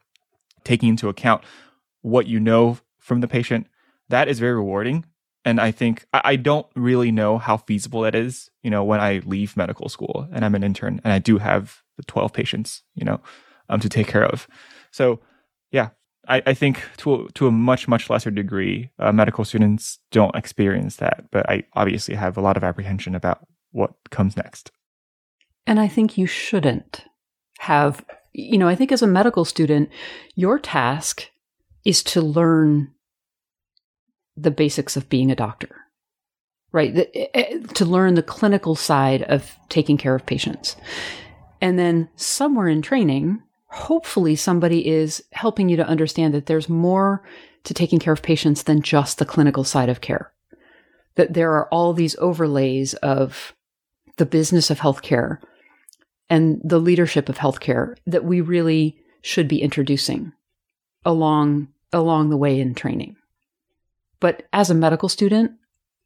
taking 0.64 0.88
into 0.88 1.08
account 1.08 1.44
what 2.00 2.26
you 2.26 2.40
know 2.40 2.78
from 2.98 3.20
the 3.20 3.28
patient, 3.28 3.66
that 4.08 4.28
is 4.28 4.38
very 4.38 4.54
rewarding. 4.54 5.04
And 5.44 5.60
I 5.60 5.72
think 5.72 6.06
I 6.12 6.36
don't 6.36 6.66
really 6.76 7.10
know 7.10 7.36
how 7.36 7.56
feasible 7.56 8.02
that 8.02 8.14
is, 8.14 8.48
you 8.62 8.70
know, 8.70 8.84
when 8.84 9.00
I 9.00 9.22
leave 9.24 9.56
medical 9.56 9.88
school 9.88 10.28
and 10.32 10.44
I'm 10.44 10.54
an 10.54 10.62
intern 10.62 11.00
and 11.02 11.12
I 11.12 11.18
do 11.18 11.38
have 11.38 11.82
the 11.96 12.04
12 12.04 12.32
patients, 12.32 12.82
you 12.94 13.04
know, 13.04 13.20
um, 13.68 13.80
to 13.80 13.88
take 13.88 14.06
care 14.06 14.24
of. 14.24 14.46
So 14.92 15.20
yeah, 15.72 15.90
I, 16.32 16.42
I 16.46 16.54
think 16.54 16.82
to 16.98 17.14
a, 17.14 17.32
to 17.32 17.46
a 17.46 17.50
much 17.50 17.86
much 17.86 18.08
lesser 18.08 18.30
degree, 18.30 18.90
uh, 18.98 19.12
medical 19.12 19.44
students 19.44 19.98
don't 20.10 20.34
experience 20.34 20.96
that. 20.96 21.26
But 21.30 21.48
I 21.48 21.64
obviously 21.74 22.14
have 22.14 22.38
a 22.38 22.40
lot 22.40 22.56
of 22.56 22.64
apprehension 22.64 23.14
about 23.14 23.46
what 23.72 23.92
comes 24.10 24.34
next. 24.36 24.70
And 25.66 25.78
I 25.78 25.88
think 25.88 26.16
you 26.16 26.26
shouldn't 26.26 27.04
have. 27.58 28.04
You 28.32 28.56
know, 28.56 28.66
I 28.66 28.74
think 28.74 28.92
as 28.92 29.02
a 29.02 29.06
medical 29.06 29.44
student, 29.44 29.90
your 30.34 30.58
task 30.58 31.28
is 31.84 32.02
to 32.04 32.22
learn 32.22 32.90
the 34.34 34.50
basics 34.50 34.96
of 34.96 35.10
being 35.10 35.30
a 35.30 35.36
doctor, 35.36 35.76
right? 36.72 36.94
The, 36.94 37.14
eh, 37.14 37.28
eh, 37.34 37.58
to 37.74 37.84
learn 37.84 38.14
the 38.14 38.22
clinical 38.22 38.74
side 38.74 39.22
of 39.24 39.54
taking 39.68 39.98
care 39.98 40.14
of 40.14 40.24
patients. 40.24 40.76
And 41.60 41.78
then 41.78 42.08
somewhere 42.16 42.68
in 42.68 42.80
training, 42.80 43.42
hopefully 43.72 44.36
somebody 44.36 44.86
is 44.86 45.24
helping 45.32 45.68
you 45.70 45.76
to 45.78 45.86
understand 45.86 46.34
that 46.34 46.44
there's 46.44 46.68
more 46.68 47.22
to 47.64 47.72
taking 47.72 47.98
care 47.98 48.12
of 48.12 48.22
patients 48.22 48.64
than 48.64 48.82
just 48.82 49.18
the 49.18 49.24
clinical 49.24 49.64
side 49.64 49.88
of 49.88 50.02
care. 50.02 50.30
That 51.14 51.32
there 51.32 51.52
are 51.52 51.68
all 51.68 51.94
these 51.94 52.14
overlays 52.18 52.92
of 52.94 53.54
the 54.18 54.26
business 54.26 54.70
of 54.70 54.80
healthcare 54.80 55.38
and 56.28 56.60
the 56.62 56.78
leadership 56.78 57.30
of 57.30 57.38
healthcare 57.38 57.96
that 58.06 58.24
we 58.24 58.42
really 58.42 58.98
should 59.22 59.48
be 59.48 59.62
introducing 59.62 60.32
along 61.04 61.68
along 61.94 62.28
the 62.28 62.36
way 62.36 62.60
in 62.60 62.74
training. 62.74 63.16
But 64.20 64.46
as 64.52 64.70
a 64.70 64.74
medical 64.74 65.08
student, 65.08 65.52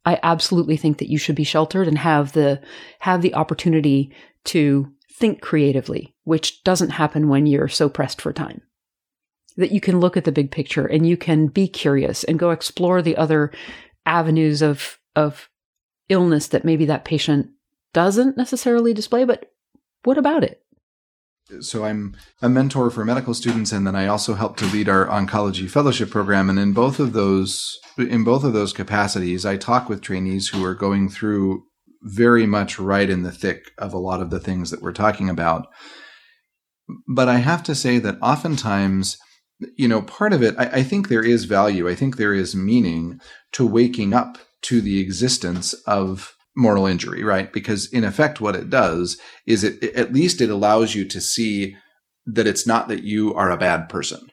I 0.04 0.20
absolutely 0.22 0.76
think 0.76 0.98
that 0.98 1.10
you 1.10 1.18
should 1.18 1.34
be 1.34 1.44
sheltered 1.44 1.88
and 1.88 1.98
have 1.98 2.32
the 2.32 2.60
have 3.00 3.22
the 3.22 3.34
opportunity 3.34 4.12
to 4.44 4.92
think 5.18 5.40
creatively, 5.40 6.14
which 6.24 6.62
doesn't 6.62 6.90
happen 6.90 7.28
when 7.28 7.46
you're 7.46 7.68
so 7.68 7.88
pressed 7.88 8.20
for 8.20 8.32
time. 8.32 8.60
That 9.56 9.72
you 9.72 9.80
can 9.80 10.00
look 10.00 10.16
at 10.16 10.24
the 10.24 10.32
big 10.32 10.50
picture 10.50 10.86
and 10.86 11.06
you 11.06 11.16
can 11.16 11.46
be 11.46 11.66
curious 11.68 12.24
and 12.24 12.38
go 12.38 12.50
explore 12.50 13.00
the 13.00 13.16
other 13.16 13.50
avenues 14.04 14.60
of, 14.60 14.98
of 15.14 15.48
illness 16.08 16.48
that 16.48 16.64
maybe 16.64 16.84
that 16.86 17.04
patient 17.04 17.48
doesn't 17.94 18.36
necessarily 18.36 18.92
display, 18.92 19.24
but 19.24 19.50
what 20.04 20.18
about 20.18 20.44
it? 20.44 20.62
So 21.60 21.84
I'm 21.84 22.16
a 22.42 22.48
mentor 22.48 22.90
for 22.90 23.04
medical 23.04 23.32
students, 23.32 23.70
and 23.70 23.86
then 23.86 23.94
I 23.94 24.08
also 24.08 24.34
help 24.34 24.56
to 24.56 24.66
lead 24.66 24.88
our 24.88 25.06
oncology 25.06 25.70
fellowship 25.70 26.10
program. 26.10 26.50
And 26.50 26.58
in 26.58 26.72
both 26.72 26.98
of 26.98 27.12
those, 27.12 27.78
in 27.96 28.24
both 28.24 28.42
of 28.42 28.52
those 28.52 28.72
capacities, 28.72 29.46
I 29.46 29.56
talk 29.56 29.88
with 29.88 30.02
trainees 30.02 30.48
who 30.48 30.64
are 30.64 30.74
going 30.74 31.08
through 31.08 31.64
very 32.02 32.46
much 32.46 32.78
right 32.78 33.08
in 33.08 33.22
the 33.22 33.32
thick 33.32 33.70
of 33.78 33.92
a 33.92 33.98
lot 33.98 34.20
of 34.20 34.30
the 34.30 34.40
things 34.40 34.70
that 34.70 34.82
we're 34.82 34.92
talking 34.92 35.28
about. 35.28 35.66
But 37.08 37.28
I 37.28 37.38
have 37.38 37.62
to 37.64 37.74
say 37.74 37.98
that 37.98 38.18
oftentimes, 38.22 39.18
you 39.76 39.88
know, 39.88 40.02
part 40.02 40.32
of 40.32 40.42
it, 40.42 40.54
I, 40.58 40.66
I 40.66 40.82
think 40.82 41.08
there 41.08 41.24
is 41.24 41.44
value. 41.44 41.88
I 41.88 41.94
think 41.94 42.16
there 42.16 42.34
is 42.34 42.54
meaning 42.54 43.20
to 43.52 43.66
waking 43.66 44.14
up 44.14 44.38
to 44.62 44.80
the 44.80 45.00
existence 45.00 45.74
of 45.86 46.34
moral 46.56 46.86
injury, 46.86 47.22
right? 47.22 47.52
Because 47.52 47.92
in 47.92 48.04
effect, 48.04 48.40
what 48.40 48.56
it 48.56 48.70
does 48.70 49.18
is 49.46 49.62
it, 49.62 49.82
at 49.94 50.12
least 50.12 50.40
it 50.40 50.50
allows 50.50 50.94
you 50.94 51.04
to 51.04 51.20
see 51.20 51.76
that 52.26 52.46
it's 52.46 52.66
not 52.66 52.88
that 52.88 53.02
you 53.02 53.34
are 53.34 53.50
a 53.50 53.56
bad 53.56 53.88
person. 53.88 54.30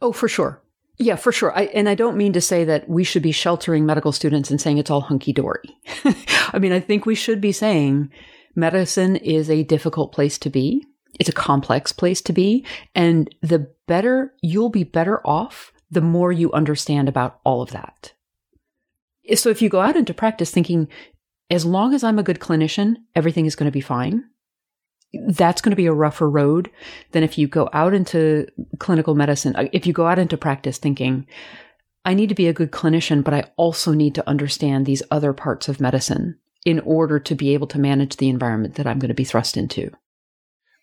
Oh, 0.00 0.12
for 0.12 0.28
sure. 0.28 0.62
Yeah, 1.00 1.16
for 1.16 1.32
sure. 1.32 1.56
I, 1.56 1.62
and 1.62 1.88
I 1.88 1.94
don't 1.94 2.18
mean 2.18 2.34
to 2.34 2.42
say 2.42 2.62
that 2.64 2.86
we 2.86 3.04
should 3.04 3.22
be 3.22 3.32
sheltering 3.32 3.86
medical 3.86 4.12
students 4.12 4.50
and 4.50 4.60
saying 4.60 4.76
it's 4.76 4.90
all 4.90 5.00
hunky 5.00 5.32
dory. 5.32 5.74
I 6.52 6.58
mean, 6.58 6.72
I 6.72 6.80
think 6.80 7.06
we 7.06 7.14
should 7.14 7.40
be 7.40 7.52
saying 7.52 8.10
medicine 8.54 9.16
is 9.16 9.48
a 9.48 9.62
difficult 9.62 10.12
place 10.12 10.36
to 10.40 10.50
be. 10.50 10.86
It's 11.18 11.30
a 11.30 11.32
complex 11.32 11.90
place 11.90 12.20
to 12.22 12.34
be. 12.34 12.66
And 12.94 13.34
the 13.40 13.72
better 13.88 14.34
you'll 14.42 14.68
be 14.68 14.84
better 14.84 15.26
off, 15.26 15.72
the 15.90 16.02
more 16.02 16.32
you 16.32 16.52
understand 16.52 17.08
about 17.08 17.40
all 17.44 17.62
of 17.62 17.70
that. 17.70 18.12
So 19.36 19.48
if 19.48 19.62
you 19.62 19.70
go 19.70 19.80
out 19.80 19.96
into 19.96 20.12
practice 20.12 20.50
thinking, 20.50 20.86
as 21.48 21.64
long 21.64 21.94
as 21.94 22.04
I'm 22.04 22.18
a 22.18 22.22
good 22.22 22.40
clinician, 22.40 22.96
everything 23.14 23.46
is 23.46 23.56
going 23.56 23.68
to 23.68 23.72
be 23.72 23.80
fine, 23.80 24.24
that's 25.12 25.60
going 25.60 25.70
to 25.70 25.76
be 25.76 25.86
a 25.86 25.92
rougher 25.92 26.28
road 26.28 26.70
than 27.12 27.22
if 27.22 27.36
you 27.36 27.48
go 27.48 27.68
out 27.72 27.94
into 27.94 28.46
clinical 28.78 29.14
medicine. 29.14 29.56
Uh, 29.56 29.68
if 29.72 29.86
you 29.86 29.92
go 29.92 30.06
out 30.06 30.18
into 30.18 30.36
practice 30.36 30.78
thinking, 30.78 31.26
I 32.04 32.14
need 32.14 32.28
to 32.28 32.34
be 32.34 32.48
a 32.48 32.52
good 32.52 32.70
clinician, 32.70 33.22
but 33.24 33.34
I 33.34 33.44
also 33.56 33.92
need 33.92 34.14
to 34.14 34.28
understand 34.28 34.86
these 34.86 35.02
other 35.10 35.32
parts 35.32 35.68
of 35.68 35.80
medicine 35.80 36.38
in 36.64 36.80
order 36.80 37.18
to 37.18 37.34
be 37.34 37.54
able 37.54 37.66
to 37.68 37.78
manage 37.78 38.16
the 38.16 38.28
environment 38.28 38.74
that 38.76 38.86
I'm 38.86 38.98
going 38.98 39.08
to 39.08 39.14
be 39.14 39.24
thrust 39.24 39.56
into. 39.56 39.90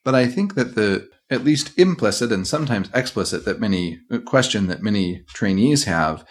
But 0.03 0.15
I 0.15 0.27
think 0.27 0.55
that 0.55 0.75
the 0.75 1.09
at 1.29 1.43
least 1.43 1.77
implicit 1.77 2.31
and 2.31 2.47
sometimes 2.47 2.89
explicit 2.93 3.45
that 3.45 3.59
many 3.59 3.99
uh, 4.09 4.19
question 4.19 4.67
that 4.67 4.81
many 4.81 5.23
trainees 5.27 5.83
have 5.83 6.25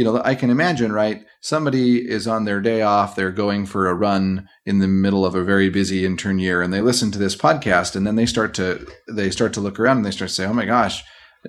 you 0.00 0.04
know, 0.04 0.22
I 0.24 0.34
can 0.34 0.48
imagine, 0.48 0.92
right? 0.92 1.26
Somebody 1.42 1.98
is 1.98 2.26
on 2.26 2.46
their 2.46 2.62
day 2.62 2.80
off, 2.80 3.14
they're 3.14 3.30
going 3.30 3.66
for 3.66 3.86
a 3.86 3.94
run 3.94 4.48
in 4.64 4.78
the 4.78 4.88
middle 4.88 5.26
of 5.26 5.34
a 5.34 5.44
very 5.44 5.68
busy 5.68 6.06
intern 6.06 6.38
year, 6.38 6.62
and 6.62 6.72
they 6.72 6.80
listen 6.80 7.10
to 7.10 7.18
this 7.18 7.36
podcast, 7.36 7.94
and 7.94 8.06
then 8.06 8.16
they 8.16 8.24
start 8.24 8.54
to 8.54 8.86
they 9.14 9.30
start 9.30 9.52
to 9.52 9.60
look 9.60 9.78
around 9.78 9.98
and 9.98 10.06
they 10.06 10.10
start 10.10 10.30
to 10.30 10.34
say, 10.34 10.46
"Oh 10.46 10.54
my 10.54 10.64
gosh, 10.64 11.04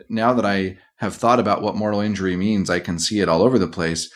now 0.10 0.34
that 0.34 0.46
I 0.46 0.78
have 0.98 1.16
thought 1.16 1.40
about 1.40 1.62
what 1.62 1.78
moral 1.78 2.02
injury 2.02 2.36
means, 2.36 2.70
I 2.70 2.82
can 2.82 3.00
see 3.00 3.22
it 3.22 3.30
all 3.30 3.42
over 3.42 3.58
the 3.58 3.70
place." 3.70 4.12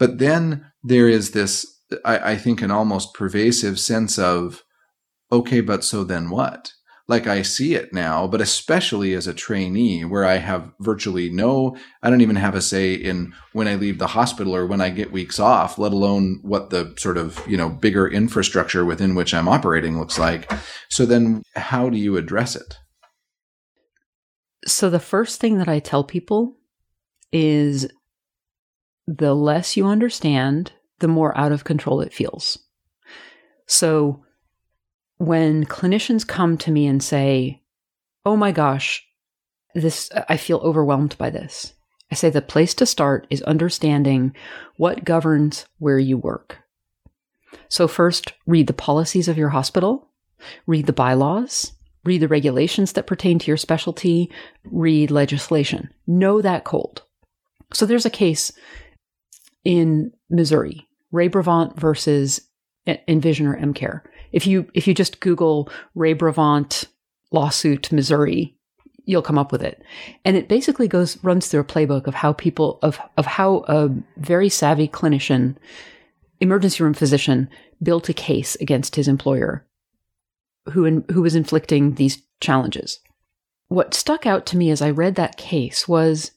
But 0.00 0.18
then 0.18 0.66
there 0.82 1.08
is 1.08 1.30
this, 1.30 1.64
I, 2.04 2.32
I 2.32 2.36
think, 2.36 2.62
an 2.62 2.72
almost 2.72 3.14
pervasive 3.14 3.78
sense 3.78 4.18
of, 4.18 4.64
okay, 5.30 5.60
but 5.60 5.84
so 5.84 6.02
then 6.02 6.28
what? 6.28 6.72
Like 7.08 7.26
I 7.28 7.42
see 7.42 7.74
it 7.74 7.92
now, 7.92 8.26
but 8.26 8.40
especially 8.40 9.14
as 9.14 9.28
a 9.28 9.34
trainee 9.34 10.04
where 10.04 10.24
I 10.24 10.36
have 10.36 10.72
virtually 10.80 11.30
no, 11.30 11.76
I 12.02 12.10
don't 12.10 12.20
even 12.20 12.36
have 12.36 12.56
a 12.56 12.60
say 12.60 12.94
in 12.94 13.32
when 13.52 13.68
I 13.68 13.76
leave 13.76 13.98
the 13.98 14.08
hospital 14.08 14.56
or 14.56 14.66
when 14.66 14.80
I 14.80 14.90
get 14.90 15.12
weeks 15.12 15.38
off, 15.38 15.78
let 15.78 15.92
alone 15.92 16.40
what 16.42 16.70
the 16.70 16.94
sort 16.98 17.16
of, 17.16 17.40
you 17.46 17.56
know, 17.56 17.68
bigger 17.68 18.08
infrastructure 18.08 18.84
within 18.84 19.14
which 19.14 19.34
I'm 19.34 19.48
operating 19.48 19.98
looks 19.98 20.18
like. 20.18 20.50
So 20.88 21.06
then 21.06 21.42
how 21.54 21.88
do 21.90 21.96
you 21.96 22.16
address 22.16 22.56
it? 22.56 22.76
So 24.66 24.90
the 24.90 24.98
first 24.98 25.40
thing 25.40 25.58
that 25.58 25.68
I 25.68 25.78
tell 25.78 26.02
people 26.02 26.56
is 27.30 27.88
the 29.06 29.34
less 29.34 29.76
you 29.76 29.86
understand, 29.86 30.72
the 30.98 31.06
more 31.06 31.36
out 31.38 31.52
of 31.52 31.62
control 31.62 32.00
it 32.00 32.12
feels. 32.12 32.58
So 33.68 34.24
when 35.18 35.64
clinicians 35.64 36.26
come 36.26 36.58
to 36.58 36.70
me 36.70 36.86
and 36.86 37.02
say, 37.02 37.62
"Oh 38.24 38.36
my 38.36 38.52
gosh, 38.52 39.06
this 39.74 40.10
uh, 40.12 40.24
I 40.28 40.36
feel 40.36 40.58
overwhelmed 40.58 41.16
by 41.18 41.30
this." 41.30 41.72
I 42.10 42.14
say 42.14 42.30
the 42.30 42.42
place 42.42 42.74
to 42.74 42.86
start 42.86 43.26
is 43.30 43.42
understanding 43.42 44.34
what 44.76 45.04
governs 45.04 45.66
where 45.78 45.98
you 45.98 46.16
work. 46.16 46.58
So 47.68 47.88
first, 47.88 48.32
read 48.46 48.68
the 48.68 48.72
policies 48.72 49.26
of 49.26 49.38
your 49.38 49.48
hospital, 49.48 50.08
read 50.66 50.86
the 50.86 50.92
bylaws, 50.92 51.72
read 52.04 52.18
the 52.18 52.28
regulations 52.28 52.92
that 52.92 53.08
pertain 53.08 53.40
to 53.40 53.48
your 53.48 53.56
specialty, 53.56 54.30
read 54.64 55.10
legislation. 55.10 55.90
Know 56.06 56.40
that 56.40 56.64
cold. 56.64 57.02
So 57.72 57.86
there's 57.86 58.06
a 58.06 58.10
case 58.10 58.52
in 59.64 60.12
Missouri, 60.30 60.86
Ray 61.10 61.28
Brovont 61.28 61.76
versus 61.76 62.40
Envision 62.86 63.48
or 63.48 63.56
EmCare 63.56 64.02
if 64.32 64.46
you 64.46 64.68
if 64.74 64.86
you 64.86 64.94
just 64.94 65.20
Google 65.20 65.70
Ray 65.94 66.14
Brovont 66.14 66.86
lawsuit 67.32 67.90
Missouri, 67.92 68.56
you'll 69.04 69.22
come 69.22 69.38
up 69.38 69.52
with 69.52 69.62
it. 69.62 69.82
And 70.24 70.36
it 70.36 70.48
basically 70.48 70.88
goes 70.88 71.22
runs 71.24 71.48
through 71.48 71.60
a 71.60 71.64
playbook 71.64 72.06
of 72.06 72.14
how 72.14 72.32
people 72.32 72.78
of 72.82 73.00
of 73.16 73.26
how 73.26 73.64
a 73.68 73.90
very 74.16 74.48
savvy 74.48 74.88
clinician, 74.88 75.56
emergency 76.40 76.82
room 76.82 76.94
physician, 76.94 77.48
built 77.82 78.08
a 78.08 78.14
case 78.14 78.56
against 78.56 78.96
his 78.96 79.08
employer, 79.08 79.66
who 80.72 80.84
in, 80.84 81.04
who 81.12 81.22
was 81.22 81.34
inflicting 81.34 81.94
these 81.94 82.22
challenges. 82.40 83.00
What 83.68 83.94
stuck 83.94 84.26
out 84.26 84.46
to 84.46 84.56
me 84.56 84.70
as 84.70 84.82
I 84.82 84.90
read 84.90 85.16
that 85.16 85.36
case 85.36 85.88
was 85.88 86.32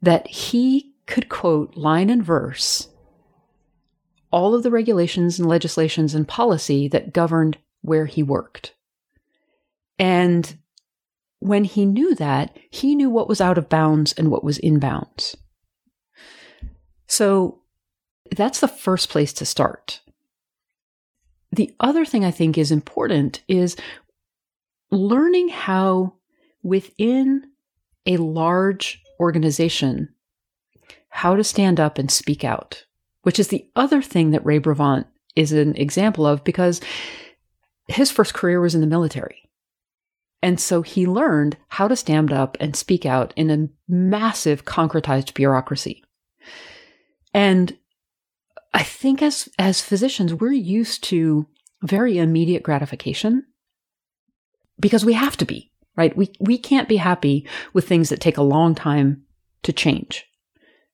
that 0.00 0.26
he 0.28 0.94
could 1.06 1.28
quote 1.28 1.76
line 1.76 2.10
and 2.10 2.22
verse 2.24 2.88
all 4.30 4.54
of 4.54 4.62
the 4.62 4.70
regulations 4.70 5.38
and 5.38 5.48
legislations 5.48 6.14
and 6.14 6.26
policy 6.26 6.88
that 6.88 7.12
governed 7.12 7.58
where 7.82 8.06
he 8.06 8.22
worked. 8.22 8.74
And 9.98 10.56
when 11.38 11.64
he 11.64 11.86
knew 11.86 12.14
that, 12.16 12.56
he 12.70 12.94
knew 12.94 13.10
what 13.10 13.28
was 13.28 13.40
out 13.40 13.58
of 13.58 13.68
bounds 13.68 14.12
and 14.12 14.30
what 14.30 14.44
was 14.44 14.58
in 14.58 14.78
bounds. 14.78 15.36
So 17.06 17.60
that's 18.34 18.60
the 18.60 18.68
first 18.68 19.08
place 19.08 19.32
to 19.34 19.46
start. 19.46 20.00
The 21.52 21.74
other 21.78 22.04
thing 22.04 22.24
I 22.24 22.30
think 22.30 22.58
is 22.58 22.72
important 22.72 23.42
is 23.48 23.76
learning 24.90 25.48
how 25.48 26.14
within 26.62 27.44
a 28.06 28.16
large 28.16 29.02
organization 29.20 30.12
how 31.08 31.36
to 31.36 31.44
stand 31.44 31.80
up 31.80 31.96
and 31.98 32.10
speak 32.10 32.44
out 32.44 32.85
which 33.26 33.40
is 33.40 33.48
the 33.48 33.68
other 33.74 34.00
thing 34.00 34.30
that 34.30 34.46
Ray 34.46 34.60
Brovont 34.60 35.04
is 35.34 35.50
an 35.50 35.74
example 35.74 36.24
of 36.24 36.44
because 36.44 36.80
his 37.88 38.08
first 38.08 38.34
career 38.34 38.60
was 38.60 38.76
in 38.76 38.80
the 38.80 38.86
military. 38.86 39.50
And 40.42 40.60
so 40.60 40.82
he 40.82 41.08
learned 41.08 41.56
how 41.66 41.88
to 41.88 41.96
stand 41.96 42.32
up 42.32 42.56
and 42.60 42.76
speak 42.76 43.04
out 43.04 43.32
in 43.34 43.50
a 43.50 43.68
massive 43.88 44.64
concretized 44.64 45.34
bureaucracy. 45.34 46.04
And 47.34 47.76
I 48.72 48.84
think 48.84 49.22
as, 49.22 49.48
as 49.58 49.80
physicians, 49.80 50.32
we're 50.32 50.52
used 50.52 51.02
to 51.04 51.48
very 51.82 52.18
immediate 52.18 52.62
gratification 52.62 53.44
because 54.78 55.04
we 55.04 55.14
have 55.14 55.36
to 55.38 55.44
be, 55.44 55.72
right? 55.96 56.16
We, 56.16 56.30
we 56.38 56.58
can't 56.58 56.88
be 56.88 56.98
happy 56.98 57.44
with 57.72 57.88
things 57.88 58.08
that 58.10 58.20
take 58.20 58.36
a 58.36 58.42
long 58.42 58.76
time 58.76 59.24
to 59.64 59.72
change 59.72 60.28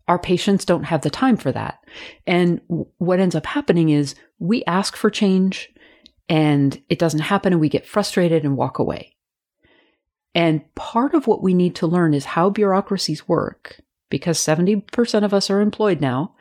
our 0.09 0.19
patients 0.19 0.65
don't 0.65 0.85
have 0.85 1.03
the 1.03 1.11
time 1.11 1.37
for 1.37 1.53
that. 1.53 1.85
And 2.27 2.61
what 2.99 3.21
ends 3.21 3.35
up 3.35 3.47
happening 3.47 3.91
is 3.91 4.15
we 4.39 4.65
ask 4.65 4.97
for 4.97 5.11
change 5.11 5.71
and 6.29 6.81
it 6.89 6.99
doesn't 6.99 7.21
happen 7.21 7.53
and 7.53 7.61
we 7.61 7.69
get 7.69 7.87
frustrated 7.87 8.45
and 8.45 8.57
walk 8.57 8.79
away. 8.79 9.17
And 10.35 10.63
part 10.75 11.15
of 11.15 11.27
what 11.27 11.43
we 11.43 11.55
need 11.55 11.75
to 11.77 11.87
learn 11.87 12.15
is 12.15 12.25
how 12.25 12.51
bureaucracies 12.51 13.29
work 13.29 13.81
because 14.09 14.39
70% 14.39 15.25
of 15.25 15.35
us 15.35 15.51
are 15.51 15.61
employed 15.61 16.01
now 16.01 16.35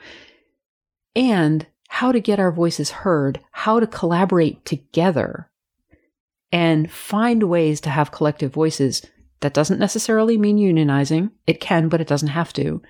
and 1.16 1.68
how 1.90 2.12
to 2.12 2.22
get 2.22 2.40
our 2.40 2.52
voices 2.52 2.92
heard, 2.92 3.42
how 3.52 3.80
to 3.80 3.88
collaborate 3.88 4.64
together 4.66 5.50
and 6.52 6.92
find 6.92 7.44
ways 7.44 7.82
to 7.82 7.90
have 7.90 8.12
collective 8.12 8.54
voices. 8.54 9.06
That 9.42 9.54
doesn't 9.54 9.80
necessarily 9.80 10.38
mean 10.38 10.58
unionizing. 10.58 11.32
It 11.48 11.60
can, 11.60 11.90
but 11.90 12.00
it 12.00 12.08
doesn't 12.08 12.30
have 12.30 12.54
to 12.54 12.82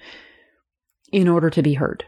in 1.12 1.28
order 1.28 1.50
to 1.50 1.62
be 1.62 1.76
heard? 1.76 2.06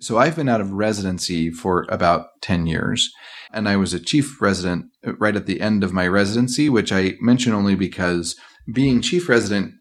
So 0.00 0.18
I've 0.18 0.36
been 0.36 0.48
out 0.48 0.60
of 0.60 0.72
residency 0.72 1.50
for 1.50 1.86
about 1.88 2.40
10 2.42 2.66
years, 2.66 3.12
and 3.52 3.68
I 3.68 3.76
was 3.76 3.94
a 3.94 4.00
chief 4.00 4.42
resident 4.42 4.86
right 5.18 5.36
at 5.36 5.46
the 5.46 5.60
end 5.60 5.84
of 5.84 5.92
my 5.92 6.08
residency, 6.08 6.68
which 6.68 6.92
I 6.92 7.14
mention 7.20 7.52
only 7.52 7.76
because 7.76 8.36
being 8.72 9.00
chief 9.00 9.28
resident 9.28 9.74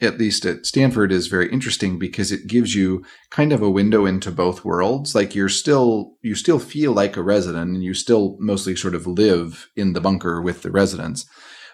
at 0.00 0.18
least 0.18 0.44
at 0.44 0.66
Stanford 0.66 1.12
is 1.12 1.28
very 1.28 1.50
interesting 1.52 1.98
because 1.98 2.32
it 2.32 2.48
gives 2.48 2.74
you 2.74 3.04
kind 3.30 3.52
of 3.52 3.62
a 3.62 3.70
window 3.70 4.04
into 4.04 4.30
both 4.30 4.64
worlds 4.64 5.14
like 5.14 5.34
you're 5.34 5.48
still 5.48 6.16
you 6.22 6.34
still 6.34 6.58
feel 6.58 6.92
like 6.92 7.16
a 7.16 7.22
resident 7.22 7.70
and 7.70 7.84
you 7.84 7.94
still 7.94 8.36
mostly 8.40 8.74
sort 8.74 8.94
of 8.94 9.06
live 9.06 9.68
in 9.76 9.92
the 9.92 10.00
bunker 10.00 10.42
with 10.42 10.62
the 10.62 10.70
residents 10.70 11.24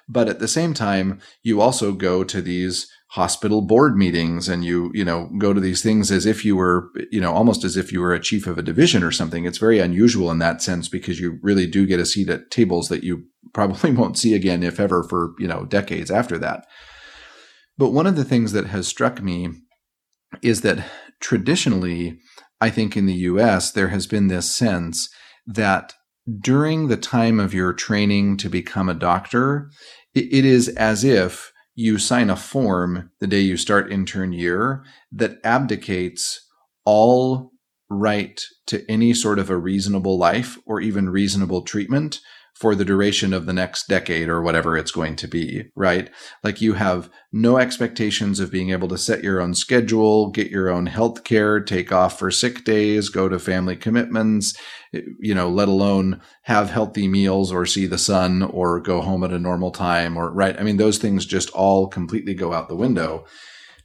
but 0.09 0.28
at 0.28 0.40
the 0.40 0.49
same 0.49 0.74
time 0.74 1.20
you 1.42 1.61
also 1.61 1.92
go 1.92 2.22
to 2.22 2.42
these 2.42 2.86
hospital 3.16 3.62
board 3.62 3.96
meetings 3.96 4.46
and 4.46 4.62
you 4.62 4.90
you 4.92 5.02
know 5.02 5.30
go 5.38 5.54
to 5.54 5.60
these 5.60 5.82
things 5.82 6.10
as 6.10 6.26
if 6.26 6.44
you 6.44 6.54
were 6.54 6.90
you 7.10 7.18
know 7.18 7.32
almost 7.32 7.64
as 7.64 7.74
if 7.74 7.90
you 7.90 7.98
were 7.98 8.12
a 8.12 8.20
chief 8.20 8.46
of 8.46 8.58
a 8.58 8.62
division 8.62 9.02
or 9.02 9.10
something. 9.10 9.46
It's 9.46 9.56
very 9.56 9.78
unusual 9.78 10.30
in 10.30 10.38
that 10.40 10.60
sense 10.60 10.86
because 10.86 11.18
you 11.18 11.38
really 11.40 11.66
do 11.66 11.86
get 11.86 11.98
a 11.98 12.04
seat 12.04 12.28
at 12.28 12.50
tables 12.50 12.90
that 12.90 13.02
you 13.02 13.24
probably 13.54 13.90
won't 13.90 14.18
see 14.18 14.34
again 14.34 14.62
if 14.62 14.78
ever 14.78 15.02
for 15.02 15.32
you 15.38 15.48
know 15.48 15.64
decades 15.64 16.10
after 16.10 16.36
that. 16.36 16.66
But 17.78 17.92
one 17.92 18.06
of 18.06 18.16
the 18.16 18.24
things 18.24 18.52
that 18.52 18.66
has 18.66 18.86
struck 18.86 19.22
me 19.22 19.48
is 20.42 20.60
that 20.60 20.86
traditionally 21.20 22.18
i 22.60 22.68
think 22.68 22.98
in 22.98 23.06
the 23.06 23.22
US 23.32 23.70
there 23.70 23.88
has 23.88 24.06
been 24.06 24.26
this 24.28 24.54
sense 24.54 25.08
that 25.46 25.94
during 26.40 26.88
the 26.88 26.98
time 26.98 27.40
of 27.40 27.54
your 27.54 27.72
training 27.72 28.36
to 28.36 28.50
become 28.50 28.90
a 28.90 28.94
doctor 28.94 29.70
it 30.14 30.44
is 30.44 30.68
as 30.68 31.02
if 31.02 31.52
you 31.76 31.98
sign 31.98 32.30
a 32.30 32.36
form 32.36 33.10
the 33.20 33.26
day 33.26 33.40
you 33.40 33.56
start 33.56 33.92
intern 33.92 34.32
year 34.32 34.82
that 35.12 35.38
abdicates 35.44 36.48
all 36.84 37.52
right 37.88 38.42
to 38.66 38.84
any 38.90 39.14
sort 39.14 39.38
of 39.38 39.50
a 39.50 39.56
reasonable 39.56 40.18
life 40.18 40.58
or 40.66 40.80
even 40.80 41.08
reasonable 41.08 41.62
treatment 41.62 42.20
for 42.59 42.74
the 42.74 42.86
duration 42.86 43.34
of 43.34 43.44
the 43.44 43.52
next 43.52 43.86
decade 43.86 44.30
or 44.30 44.40
whatever 44.40 44.78
it's 44.78 44.90
going 44.90 45.14
to 45.14 45.28
be, 45.28 45.64
right? 45.74 46.09
Like 46.42 46.62
you 46.62 46.72
have 46.72 47.11
no 47.30 47.59
expectations 47.59 48.40
of 48.40 48.50
being 48.50 48.70
able 48.70 48.88
to 48.88 48.96
set 48.96 49.22
your 49.22 49.42
own 49.42 49.52
schedule, 49.52 50.30
get 50.30 50.50
your 50.50 50.70
own 50.70 50.86
health 50.86 51.22
care, 51.22 51.61
take 51.61 51.92
off 51.92 52.18
for 52.18 52.30
sick 52.30 52.64
days, 52.64 53.11
go 53.11 53.28
to 53.28 53.38
family 53.38 53.76
commitments, 53.76 54.57
eh, 54.94 55.02
you 55.20 55.34
know, 55.34 55.50
let 55.50 55.68
alone 55.68 56.22
have 56.44 56.70
healthy 56.70 57.09
meals 57.09 57.52
or 57.52 57.66
see 57.66 57.84
the 57.86 57.98
sun 57.98 58.42
or 58.42 58.80
go 58.80 59.02
home 59.02 59.22
at 59.22 59.32
a 59.32 59.38
normal 59.38 59.70
time 59.70 60.16
or, 60.16 60.32
right? 60.32 60.59
I 60.59 60.62
mean, 60.62 60.78
those 60.78 60.96
things 60.96 61.26
just 61.26 61.50
all 61.50 61.88
completely 61.88 62.32
go 62.32 62.54
out 62.54 62.70
the 62.70 62.74
window. 62.74 63.26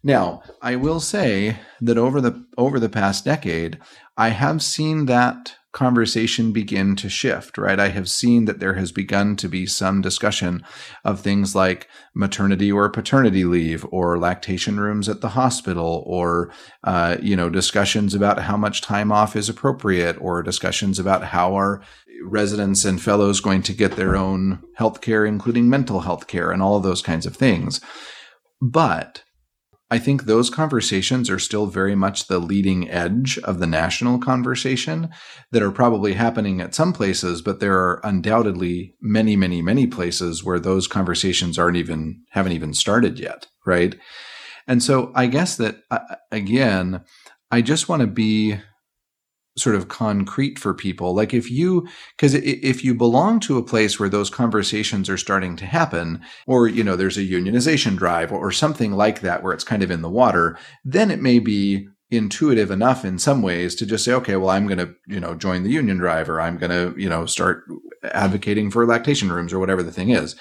Now, 0.02 0.44
I 0.62 0.78
will 0.78 1.02
say 1.02 1.60
that 1.82 1.98
over 1.98 2.22
the 2.22 2.46
over 2.58 2.80
the 2.80 2.90
past 2.90 3.26
decade, 3.26 3.80
I 4.18 4.30
have 4.30 4.64
seen 4.64 5.08
that 5.08 5.58
conversation 5.72 6.52
begin 6.52 6.96
to 6.98 7.10
shift, 7.10 7.58
right? 7.58 7.80
I 7.80 7.90
have 7.90 8.10
seen 8.10 8.46
that 8.46 8.60
there 8.60 8.74
has 8.74 8.92
begun 8.92 9.36
to 9.38 9.48
be 9.48 9.66
some 9.66 10.02
discussion 10.02 10.64
of 11.06 11.22
things 11.22 11.56
like 11.56 11.88
maternity 12.14 12.72
or 12.72 12.90
paternity 12.90 13.46
leave 13.46 13.86
or 13.90 14.20
lactation 14.20 14.80
rooms 14.80 15.08
at 15.08 15.22
the 15.22 15.30
hospital 15.30 16.04
or, 16.06 16.52
uh, 16.84 17.18
you 17.22 17.36
know, 17.36 17.50
discussions 17.50 18.14
about 18.14 18.40
how 18.40 18.58
much 18.58 18.82
time 18.82 19.12
off 19.12 19.36
is 19.36 19.48
appropriate 19.48 20.18
or 20.20 20.44
discussions 20.44 21.00
about 21.00 21.24
how 21.26 21.56
are 21.56 21.82
residents 22.24 22.84
and 22.84 23.02
fellows 23.02 23.40
going 23.40 23.62
to 23.64 23.74
get 23.74 23.94
their 23.94 24.16
own 24.16 24.62
health 24.76 25.02
care, 25.02 25.26
including 25.26 25.70
mental 25.70 26.02
health 26.02 26.28
care 26.28 26.52
and 26.52 26.62
all 26.62 26.76
of 26.76 26.84
those 26.84 27.02
kinds 27.02 27.26
of 27.26 27.36
things. 27.36 27.80
But 28.62 29.24
I 29.92 30.00
think 30.00 30.24
those 30.24 30.50
conversations 30.50 31.30
are 31.30 31.38
still 31.38 31.66
very 31.66 31.96
much 31.96 32.28
the 32.28 32.40
leading 32.40 32.90
edge 32.90 33.38
of 33.40 33.60
the 33.60 33.68
national 33.68 34.20
conversation 34.20 35.10
that 35.52 35.62
are 35.62 35.72
probably 35.72 36.14
happening 36.14 36.62
at 36.62 36.74
some 36.74 36.94
places, 36.94 37.42
but 37.42 37.60
there 37.60 37.78
are 37.78 38.00
undoubtedly 38.02 38.96
many, 39.02 39.36
many, 39.36 39.62
many 39.62 39.88
places 39.88 40.46
where 40.46 40.62
those 40.62 40.88
conversations 40.88 41.60
aren't 41.60 41.76
even, 41.76 42.22
haven't 42.30 42.54
even 42.54 42.74
started 42.74 43.20
yet. 43.20 43.48
Right. 43.66 43.96
And 44.66 44.82
so 44.82 45.12
I 45.14 45.26
guess 45.26 45.58
that, 45.58 45.84
uh, 45.92 46.16
again, 46.32 47.02
I 47.52 47.62
just 47.62 47.90
want 47.90 48.00
to 48.00 48.08
be 48.08 48.60
sort 49.58 49.76
of 49.76 49.90
concrete 49.90 50.58
for 50.58 50.74
people. 50.74 51.14
Like 51.14 51.34
if 51.34 51.52
you, 51.52 51.88
because 52.16 52.34
if 52.36 52.84
you 52.86 52.96
belong 52.96 53.40
to 53.42 53.58
a 53.58 53.64
place 53.64 54.00
where 54.00 54.10
those 54.10 54.30
conversations 54.30 55.10
are 55.10 55.18
starting 55.18 55.58
to 55.58 55.66
happen, 55.66 56.22
or, 56.48 56.68
you 56.68 56.84
know, 56.84 56.96
there's 56.96 57.18
a 57.18 57.22
unionization 57.22 57.98
drive 57.98 58.32
or 58.32 58.52
something 58.52 58.94
like 58.94 59.20
that 59.22 59.44
where 59.44 59.54
it's 59.54 59.66
kind 59.66 59.84
of 59.84 59.92
in 59.92 60.02
the 60.02 60.10
water, 60.10 60.58
then 60.86 61.12
it 61.12 61.22
may 61.22 61.40
be 61.40 61.88
intuitive 62.10 62.72
enough 62.72 63.06
in 63.06 63.18
some 63.18 63.42
ways 63.42 63.76
to 63.76 63.86
just 63.86 64.06
say, 64.06 64.14
okay, 64.14 64.36
well, 64.36 64.50
I'm 64.50 64.68
going 64.68 64.78
to, 64.80 64.94
you 65.08 65.20
know, 65.20 65.36
join 65.36 65.64
the 65.64 65.70
union 65.70 65.98
drive 65.98 66.30
or 66.30 66.42
I'm 66.42 66.58
going 66.58 66.72
to, 66.72 67.00
you 67.00 67.10
know, 67.10 67.26
start 67.26 67.64
advocating 68.04 68.72
for 68.72 68.86
lactation 68.86 69.32
rooms 69.32 69.54
or 69.54 69.60
whatever 69.60 69.84
the 69.84 69.92
thing 69.92 70.10
is. 70.10 70.36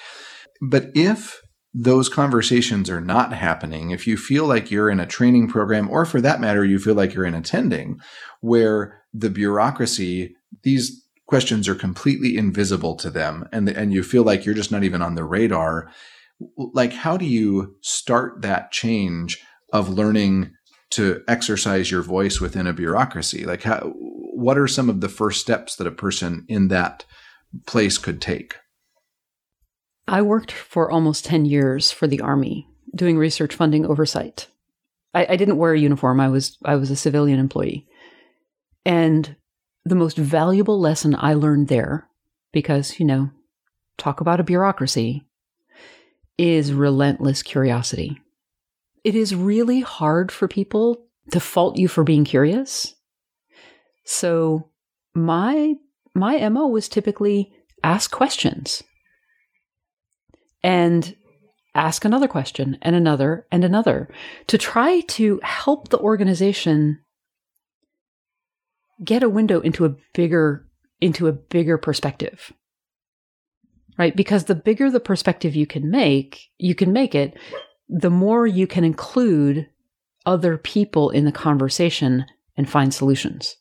But 0.61 0.85
if 0.95 1.41
those 1.73 2.09
conversations 2.09 2.89
are 2.89 2.99
not 2.99 3.31
happening, 3.31 3.91
if 3.91 4.05
you 4.05 4.17
feel 4.17 4.45
like 4.45 4.69
you're 4.69 4.89
in 4.89 4.99
a 4.99 5.05
training 5.05 5.47
program, 5.47 5.89
or 5.89 6.05
for 6.05 6.19
that 6.19 6.41
matter, 6.41 6.65
you 6.65 6.79
feel 6.79 6.95
like 6.95 7.13
you're 7.13 7.25
in 7.25 7.33
attending, 7.33 7.99
where 8.41 9.00
the 9.13 9.29
bureaucracy, 9.29 10.35
these 10.63 11.05
questions 11.27 11.67
are 11.67 11.75
completely 11.75 12.37
invisible 12.37 12.95
to 12.95 13.09
them, 13.09 13.47
and 13.51 13.69
and 13.69 13.93
you 13.93 14.03
feel 14.03 14.23
like 14.23 14.45
you're 14.45 14.55
just 14.55 14.71
not 14.71 14.83
even 14.83 15.01
on 15.01 15.15
the 15.15 15.23
radar. 15.23 15.91
Like, 16.57 16.93
how 16.93 17.17
do 17.17 17.25
you 17.25 17.75
start 17.81 18.41
that 18.41 18.71
change 18.71 19.39
of 19.71 19.89
learning 19.89 20.51
to 20.91 21.23
exercise 21.27 21.89
your 21.89 22.01
voice 22.01 22.41
within 22.41 22.67
a 22.67 22.73
bureaucracy? 22.73 23.45
Like, 23.45 23.63
how, 23.63 23.93
what 23.95 24.57
are 24.57 24.67
some 24.67 24.89
of 24.89 25.01
the 25.01 25.09
first 25.09 25.41
steps 25.41 25.75
that 25.75 25.87
a 25.87 25.91
person 25.91 26.45
in 26.47 26.67
that 26.69 27.05
place 27.65 27.97
could 27.97 28.21
take? 28.21 28.55
I 30.07 30.21
worked 30.21 30.51
for 30.51 30.91
almost 30.91 31.25
10 31.25 31.45
years 31.45 31.91
for 31.91 32.07
the 32.07 32.21
Army 32.21 32.67
doing 32.93 33.17
research 33.17 33.55
funding 33.55 33.85
oversight. 33.85 34.47
I, 35.13 35.25
I, 35.29 35.35
didn't 35.35 35.57
wear 35.57 35.73
a 35.73 35.79
uniform. 35.79 36.19
I 36.19 36.29
was 36.29 36.57
I 36.65 36.75
was 36.75 36.89
a 36.91 36.95
civilian 36.95 37.39
employee. 37.39 37.87
And 38.85 39.35
the 39.85 39.95
most 39.95 40.17
valuable 40.17 40.79
lesson 40.79 41.15
I 41.17 41.33
learned 41.33 41.67
there, 41.67 42.07
because, 42.51 42.99
you 42.99 43.05
know, 43.05 43.29
talk 43.97 44.21
about 44.21 44.39
a 44.39 44.43
bureaucracy, 44.43 45.23
is 46.37 46.73
relentless 46.73 47.43
curiosity. 47.43 48.19
It 49.03 49.15
is 49.15 49.35
really 49.35 49.81
hard 49.81 50.31
for 50.31 50.47
people 50.47 51.05
to 51.31 51.39
fault 51.39 51.77
you 51.77 51.87
for 51.87 52.03
being 52.03 52.25
curious. 52.25 52.95
So 54.03 54.69
my 55.13 55.75
my 56.13 56.49
MO 56.49 56.67
was 56.67 56.89
typically 56.89 57.53
ask 57.83 58.11
questions 58.11 58.83
and 60.63 61.15
ask 61.73 62.03
another 62.03 62.27
question 62.27 62.77
and 62.81 62.95
another 62.95 63.47
and 63.51 63.63
another 63.63 64.09
to 64.47 64.57
try 64.57 65.01
to 65.01 65.39
help 65.43 65.89
the 65.89 65.99
organization 65.99 66.99
get 69.03 69.23
a 69.23 69.29
window 69.29 69.59
into 69.61 69.85
a 69.85 69.95
bigger 70.13 70.67
into 70.99 71.27
a 71.27 71.31
bigger 71.31 71.77
perspective 71.77 72.53
right 73.97 74.15
because 74.15 74.45
the 74.45 74.55
bigger 74.55 74.89
the 74.89 74.99
perspective 74.99 75.55
you 75.55 75.65
can 75.65 75.89
make 75.89 76.49
you 76.57 76.75
can 76.75 76.93
make 76.93 77.15
it 77.15 77.37
the 77.89 78.09
more 78.09 78.47
you 78.47 78.67
can 78.67 78.83
include 78.83 79.67
other 80.25 80.57
people 80.57 81.09
in 81.09 81.25
the 81.25 81.31
conversation 81.31 82.25
and 82.55 82.69
find 82.69 82.93
solutions 82.93 83.57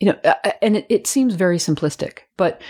you 0.00 0.06
know 0.08 0.18
uh, 0.24 0.34
uh, 0.44 0.50
and 0.60 0.76
it, 0.76 0.86
it 0.88 1.06
seems 1.06 1.34
very 1.34 1.58
simplistic 1.58 2.20
but 2.36 2.60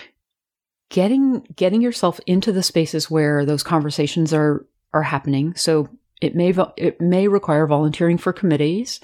getting 0.90 1.46
getting 1.54 1.80
yourself 1.80 2.20
into 2.26 2.52
the 2.52 2.62
spaces 2.62 3.10
where 3.10 3.44
those 3.44 3.62
conversations 3.62 4.32
are 4.32 4.66
are 4.92 5.02
happening. 5.02 5.54
So 5.54 5.88
it 6.20 6.34
may 6.34 6.54
it 6.76 7.00
may 7.00 7.28
require 7.28 7.66
volunteering 7.66 8.18
for 8.18 8.32
committees 8.32 9.00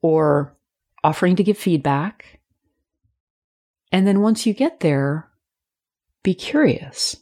or 0.00 0.56
offering 1.04 1.36
to 1.36 1.44
give 1.44 1.58
feedback. 1.58 2.40
And 3.90 4.06
then 4.06 4.20
once 4.20 4.46
you 4.46 4.54
get 4.54 4.80
there, 4.80 5.28
be 6.22 6.34
curious. 6.34 7.16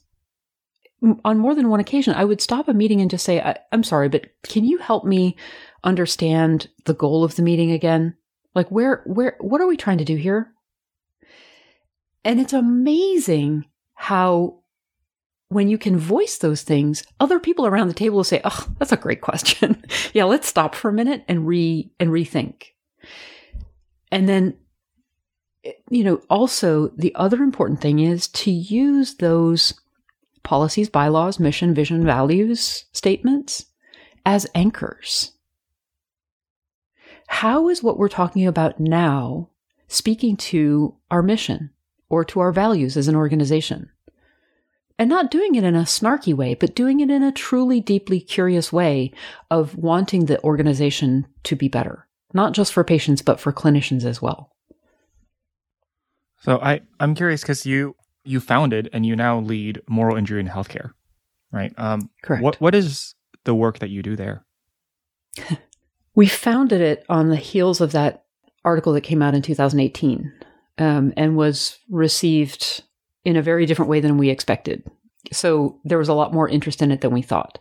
On 1.24 1.38
more 1.38 1.54
than 1.54 1.70
one 1.70 1.80
occasion, 1.80 2.14
I 2.14 2.24
would 2.24 2.42
stop 2.42 2.68
a 2.68 2.74
meeting 2.74 3.00
and 3.00 3.10
just 3.10 3.24
say, 3.24 3.40
I, 3.40 3.56
am 3.72 3.82
sorry, 3.82 4.08
but 4.08 4.26
can 4.42 4.64
you 4.64 4.78
help 4.78 5.04
me 5.04 5.36
understand 5.82 6.68
the 6.84 6.94
goal 6.94 7.24
of 7.24 7.36
the 7.36 7.42
meeting 7.42 7.72
again? 7.72 8.16
Like 8.54 8.68
where 8.68 9.02
where 9.06 9.36
what 9.40 9.60
are 9.60 9.66
we 9.66 9.76
trying 9.76 9.98
to 9.98 10.04
do 10.04 10.16
here? 10.16 10.52
And 12.24 12.38
it's 12.40 12.52
amazing 12.52 13.64
how 13.94 14.58
when 15.48 15.68
you 15.68 15.78
can 15.78 15.96
voice 15.96 16.38
those 16.38 16.62
things, 16.62 17.02
other 17.18 17.40
people 17.40 17.66
around 17.66 17.88
the 17.88 17.94
table 17.94 18.16
will 18.16 18.24
say, 18.24 18.40
"Oh, 18.44 18.68
that's 18.78 18.92
a 18.92 18.96
great 18.96 19.20
question. 19.20 19.82
yeah, 20.12 20.24
let's 20.24 20.48
stop 20.48 20.74
for 20.74 20.90
a 20.90 20.92
minute 20.92 21.24
and 21.28 21.46
re 21.46 21.90
and 21.98 22.10
rethink." 22.10 22.64
And 24.10 24.28
then 24.28 24.56
eh, 25.64 25.72
you 25.90 26.04
know, 26.04 26.20
also 26.28 26.88
the 26.88 27.14
other 27.14 27.42
important 27.42 27.80
thing 27.80 27.98
is 27.98 28.28
to 28.28 28.50
use 28.50 29.16
those 29.16 29.74
policies, 30.42 30.88
bylaws, 30.88 31.38
mission, 31.38 31.74
vision, 31.74 32.04
values 32.04 32.84
statements 32.92 33.66
as 34.24 34.46
anchors. 34.54 35.32
How 37.28 37.68
is 37.68 37.82
what 37.82 37.98
we're 37.98 38.08
talking 38.08 38.46
about 38.46 38.80
now 38.80 39.50
speaking 39.86 40.36
to 40.36 40.96
our 41.10 41.22
mission? 41.22 41.70
or 42.10 42.24
to 42.24 42.40
our 42.40 42.52
values 42.52 42.96
as 42.96 43.08
an 43.08 43.16
organization. 43.16 43.88
And 44.98 45.08
not 45.08 45.30
doing 45.30 45.54
it 45.54 45.64
in 45.64 45.74
a 45.74 45.84
snarky 45.84 46.34
way, 46.34 46.54
but 46.54 46.74
doing 46.74 47.00
it 47.00 47.08
in 47.08 47.22
a 47.22 47.32
truly 47.32 47.80
deeply 47.80 48.20
curious 48.20 48.70
way 48.70 49.12
of 49.50 49.76
wanting 49.76 50.26
the 50.26 50.42
organization 50.44 51.26
to 51.44 51.56
be 51.56 51.68
better, 51.68 52.06
not 52.32 52.52
just 52.52 52.72
for 52.72 52.84
patients, 52.84 53.22
but 53.22 53.40
for 53.40 53.52
clinicians 53.52 54.04
as 54.04 54.20
well. 54.20 54.50
So 56.40 56.58
I, 56.60 56.80
I'm 56.98 57.14
curious 57.14 57.42
because 57.42 57.66
you 57.66 57.96
you 58.24 58.40
founded 58.40 58.88
and 58.92 59.04
you 59.04 59.16
now 59.16 59.40
lead 59.40 59.80
moral 59.88 60.16
injury 60.16 60.40
in 60.40 60.48
healthcare, 60.48 60.92
right? 61.52 61.72
Um, 61.78 62.10
Correct. 62.22 62.42
What 62.42 62.60
what 62.60 62.74
is 62.74 63.14
the 63.44 63.54
work 63.54 63.78
that 63.80 63.90
you 63.90 64.02
do 64.02 64.16
there? 64.16 64.44
we 66.14 66.26
founded 66.26 66.80
it 66.80 67.04
on 67.08 67.28
the 67.28 67.36
heels 67.36 67.80
of 67.80 67.92
that 67.92 68.24
article 68.64 68.92
that 68.92 69.02
came 69.02 69.22
out 69.22 69.34
in 69.34 69.42
2018 69.42 70.32
um, 70.78 71.12
and 71.16 71.36
was 71.36 71.78
received 71.88 72.82
in 73.24 73.36
a 73.36 73.42
very 73.42 73.66
different 73.66 73.90
way 73.90 74.00
than 74.00 74.18
we 74.18 74.30
expected. 74.30 74.82
So 75.32 75.78
there 75.84 75.98
was 75.98 76.08
a 76.08 76.14
lot 76.14 76.32
more 76.32 76.48
interest 76.48 76.82
in 76.82 76.90
it 76.90 77.00
than 77.00 77.12
we 77.12 77.22
thought. 77.22 77.58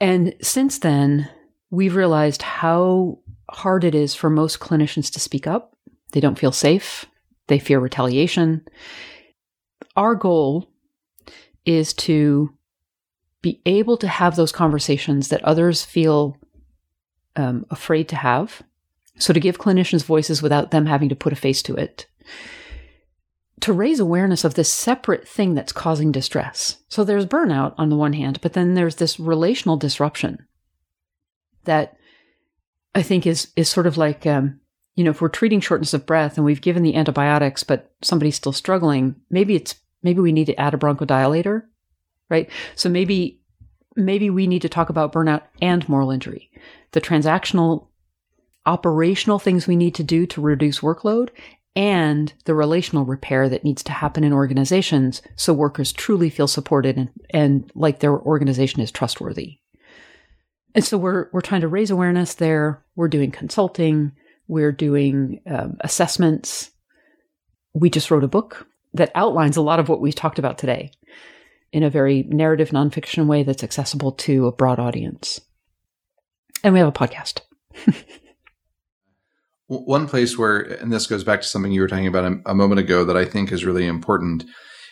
And 0.00 0.34
since 0.40 0.78
then, 0.78 1.28
we've 1.70 1.96
realized 1.96 2.42
how 2.42 3.18
hard 3.54 3.84
it 3.84 3.94
is 3.94 4.14
for 4.14 4.30
most 4.30 4.60
clinicians 4.60 5.10
to 5.12 5.20
speak 5.20 5.46
up. 5.46 5.76
They 6.12 6.20
don't 6.20 6.38
feel 6.38 6.52
safe, 6.52 7.06
they 7.46 7.58
fear 7.58 7.80
retaliation. 7.80 8.66
Our 9.96 10.14
goal 10.14 10.70
is 11.64 11.92
to 11.94 12.52
be 13.40 13.60
able 13.66 13.96
to 13.98 14.08
have 14.08 14.36
those 14.36 14.52
conversations 14.52 15.28
that 15.28 15.44
others 15.44 15.84
feel 15.84 16.38
um, 17.36 17.66
afraid 17.70 18.08
to 18.08 18.16
have 18.16 18.62
so 19.18 19.32
to 19.32 19.40
give 19.40 19.58
clinicians 19.58 20.04
voices 20.04 20.42
without 20.42 20.70
them 20.70 20.86
having 20.86 21.08
to 21.08 21.16
put 21.16 21.32
a 21.32 21.36
face 21.36 21.62
to 21.62 21.76
it. 21.76 22.06
To 23.60 23.72
raise 23.72 24.00
awareness 24.00 24.44
of 24.44 24.54
this 24.54 24.68
separate 24.68 25.28
thing 25.28 25.54
that's 25.54 25.72
causing 25.72 26.10
distress. 26.10 26.78
So 26.88 27.04
there's 27.04 27.26
burnout 27.26 27.74
on 27.78 27.90
the 27.90 27.96
one 27.96 28.14
hand, 28.14 28.40
but 28.40 28.54
then 28.54 28.74
there's 28.74 28.96
this 28.96 29.20
relational 29.20 29.76
disruption 29.76 30.46
that 31.64 31.96
I 32.94 33.02
think 33.02 33.26
is 33.26 33.52
is 33.56 33.68
sort 33.68 33.86
of 33.86 33.96
like 33.96 34.26
um, 34.26 34.60
you 34.94 35.04
know 35.04 35.10
if 35.10 35.20
we're 35.20 35.28
treating 35.28 35.60
shortness 35.60 35.94
of 35.94 36.06
breath 36.06 36.36
and 36.36 36.44
we've 36.44 36.60
given 36.60 36.82
the 36.82 36.94
antibiotics 36.94 37.64
but 37.64 37.92
somebody's 38.02 38.36
still 38.36 38.52
struggling, 38.52 39.16
maybe 39.30 39.54
it's 39.54 39.76
maybe 40.02 40.20
we 40.20 40.32
need 40.32 40.46
to 40.46 40.60
add 40.60 40.74
a 40.74 40.78
bronchodilator, 40.78 41.62
right? 42.28 42.50
So 42.74 42.88
maybe 42.88 43.40
maybe 43.96 44.30
we 44.30 44.46
need 44.46 44.62
to 44.62 44.68
talk 44.68 44.88
about 44.88 45.12
burnout 45.12 45.42
and 45.60 45.88
moral 45.88 46.10
injury. 46.10 46.50
The 46.92 47.00
transactional 47.00 47.88
operational 48.66 49.38
things 49.38 49.66
we 49.66 49.76
need 49.76 49.94
to 49.96 50.04
do 50.04 50.26
to 50.26 50.40
reduce 50.40 50.80
workload 50.80 51.30
and 51.74 52.32
the 52.44 52.54
relational 52.54 53.04
repair 53.04 53.48
that 53.48 53.64
needs 53.64 53.82
to 53.82 53.92
happen 53.92 54.24
in 54.24 54.32
organizations 54.32 55.22
so 55.36 55.52
workers 55.52 55.92
truly 55.92 56.28
feel 56.28 56.46
supported 56.46 56.96
and, 56.96 57.08
and 57.30 57.70
like 57.74 58.00
their 58.00 58.18
organization 58.18 58.80
is 58.80 58.90
trustworthy. 58.90 59.58
And 60.74 60.84
so 60.84 60.96
we're 60.96 61.28
we're 61.32 61.40
trying 61.40 61.60
to 61.62 61.68
raise 61.68 61.90
awareness 61.90 62.34
there. 62.34 62.84
We're 62.96 63.08
doing 63.08 63.30
consulting. 63.30 64.12
We're 64.48 64.72
doing 64.72 65.40
um, 65.46 65.76
assessments. 65.80 66.70
We 67.74 67.90
just 67.90 68.10
wrote 68.10 68.24
a 68.24 68.28
book 68.28 68.66
that 68.94 69.12
outlines 69.14 69.56
a 69.56 69.62
lot 69.62 69.80
of 69.80 69.88
what 69.88 70.00
we 70.00 70.12
talked 70.12 70.38
about 70.38 70.58
today 70.58 70.92
in 71.72 71.82
a 71.82 71.90
very 71.90 72.22
narrative 72.24 72.70
nonfiction 72.70 73.26
way 73.26 73.42
that's 73.42 73.64
accessible 73.64 74.12
to 74.12 74.46
a 74.46 74.52
broad 74.52 74.78
audience. 74.78 75.40
And 76.62 76.74
we 76.74 76.80
have 76.80 76.88
a 76.88 76.92
podcast. 76.92 77.40
One 79.66 80.06
place 80.06 80.36
where, 80.36 80.60
and 80.60 80.92
this 80.92 81.06
goes 81.06 81.24
back 81.24 81.40
to 81.40 81.46
something 81.46 81.72
you 81.72 81.80
were 81.80 81.88
talking 81.88 82.06
about 82.06 82.30
a, 82.30 82.40
a 82.46 82.54
moment 82.54 82.80
ago 82.80 83.04
that 83.04 83.16
I 83.16 83.24
think 83.24 83.50
is 83.50 83.64
really 83.64 83.86
important, 83.86 84.44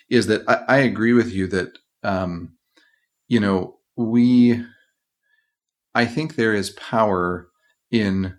is 0.09 0.27
that 0.29 0.43
I, 0.49 0.63
I 0.69 0.79
agree 0.79 1.13
with 1.13 1.31
you 1.33 1.47
that, 1.49 1.79
um, 2.03 2.55
you 3.29 3.41
know, 3.41 3.77
we, 3.97 4.65
I 5.95 6.07
think 6.07 6.35
there 6.35 6.55
is 6.55 6.71
power 6.71 7.49
in 7.91 8.35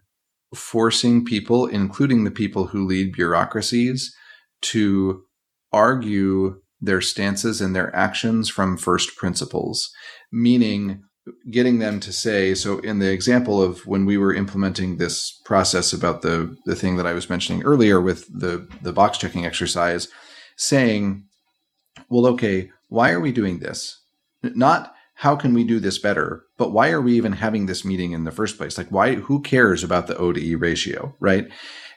forcing 0.55 1.25
people, 1.25 1.67
including 1.67 2.23
the 2.23 2.31
people 2.31 2.67
who 2.67 2.85
lead 2.85 3.13
bureaucracies, 3.13 4.13
to 4.61 5.23
argue 5.71 6.61
their 6.79 7.01
stances 7.01 7.61
and 7.61 7.75
their 7.75 7.95
actions 7.95 8.49
from 8.49 8.77
first 8.77 9.15
principles, 9.15 9.91
meaning 10.31 11.03
getting 11.51 11.77
them 11.79 11.99
to 11.99 12.11
say 12.11 12.55
so 12.55 12.79
in 12.79 12.97
the 12.97 13.11
example 13.11 13.61
of 13.61 13.85
when 13.85 14.05
we 14.05 14.17
were 14.17 14.33
implementing 14.33 14.97
this 14.97 15.39
process 15.45 15.93
about 15.93 16.23
the 16.23 16.57
the 16.65 16.75
thing 16.75 16.97
that 16.97 17.05
I 17.05 17.13
was 17.13 17.29
mentioning 17.29 17.61
earlier 17.61 18.01
with 18.01 18.25
the 18.27 18.67
the 18.81 18.91
box 18.91 19.19
checking 19.19 19.45
exercise 19.45 20.07
saying 20.57 21.23
well 22.09 22.25
okay 22.25 22.71
why 22.91 23.11
are 23.11 23.21
we 23.21 23.31
doing 23.31 23.59
this? 23.59 24.03
Not 24.43 24.93
how 25.21 25.35
can 25.35 25.53
we 25.53 25.63
do 25.63 25.79
this 25.79 25.99
better? 25.99 26.43
But 26.57 26.71
why 26.71 26.89
are 26.89 26.99
we 26.99 27.13
even 27.13 27.33
having 27.33 27.67
this 27.67 27.85
meeting 27.85 28.11
in 28.11 28.23
the 28.23 28.31
first 28.31 28.57
place? 28.57 28.75
Like 28.75 28.89
why 28.89 29.13
who 29.15 29.39
cares 29.39 29.83
about 29.83 30.07
the 30.07 30.17
O 30.17 30.33
to 30.33 30.43
E 30.43 30.55
ratio 30.55 31.15
right? 31.19 31.47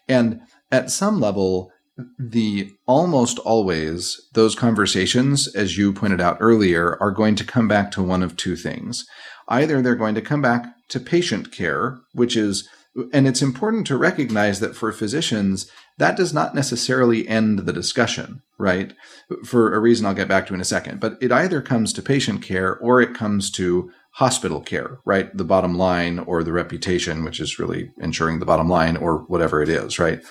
And 0.07 0.41
at 0.71 0.91
some 0.91 1.21
level 1.21 1.71
the 2.19 2.71
almost 2.87 3.39
always 3.39 4.21
those 4.35 4.55
conversations, 4.55 5.49
as 5.55 5.79
you 5.79 5.91
pointed 5.91 6.21
out 6.21 6.37
earlier, 6.41 6.99
are 7.01 7.13
going 7.13 7.35
to 7.37 7.45
come 7.45 7.67
back 7.67 7.91
to 7.93 8.03
one 8.03 8.23
of 8.23 8.37
two 8.37 8.57
things. 8.57 9.07
Either 9.49 9.81
they're 9.81 9.95
going 9.95 10.15
to 10.17 10.21
come 10.21 10.43
back 10.43 10.67
to 10.89 11.01
patient 11.01 11.51
care, 11.51 11.99
which 12.13 12.37
is, 12.37 12.69
and 13.13 13.27
it's 13.27 13.43
important 13.43 13.87
to 13.89 13.97
recognize 13.97 14.61
that 14.61 14.77
for 14.77 14.93
physicians, 14.93 15.71
that 15.99 16.17
does 16.17 16.33
not 16.33 16.55
necessarily 16.55 17.27
end 17.27 17.61
the 17.61 17.73
discussion, 17.73 18.43
right? 18.59 18.93
For 19.45 19.75
a 19.75 19.81
reason 19.81 20.07
I'll 20.07 20.15
get 20.15 20.29
back 20.29 20.47
to 20.47 20.55
in 20.55 20.61
a 20.61 20.65
second. 20.65 21.01
But 21.01 21.19
it 21.21 21.33
either 21.33 21.61
comes 21.61 21.93
to 21.93 22.03
patient 22.03 22.43
care 22.43 22.77
or 22.79 23.01
it 23.01 23.15
comes 23.15 23.51
to 23.53 23.91
hospital 24.13 24.61
care, 24.61 24.99
right? 25.05 25.37
The 25.37 25.45
bottom 25.45 25.77
line 25.77 26.21
or 26.21 26.45
the 26.45 26.53
reputation, 26.53 27.25
which 27.25 27.41
is 27.41 27.59
really 27.59 27.91
ensuring 27.99 28.39
the 28.39 28.47
bottom 28.47 28.69
line 28.69 28.97
or 28.97 29.25
whatever 29.27 29.63
it 29.63 29.69
is, 29.69 29.99
right? 29.99 30.23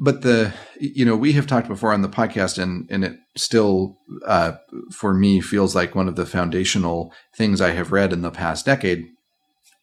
but 0.00 0.22
the 0.22 0.52
you 0.80 1.04
know 1.04 1.16
we 1.16 1.32
have 1.32 1.46
talked 1.46 1.68
before 1.68 1.92
on 1.92 2.02
the 2.02 2.08
podcast 2.08 2.60
and 2.62 2.88
and 2.90 3.04
it 3.04 3.16
still 3.36 3.98
uh, 4.26 4.52
for 4.92 5.12
me 5.12 5.40
feels 5.40 5.74
like 5.74 5.94
one 5.94 6.08
of 6.08 6.16
the 6.16 6.26
foundational 6.26 7.12
things 7.36 7.60
i 7.60 7.70
have 7.70 7.92
read 7.92 8.12
in 8.12 8.22
the 8.22 8.30
past 8.30 8.64
decade 8.64 9.04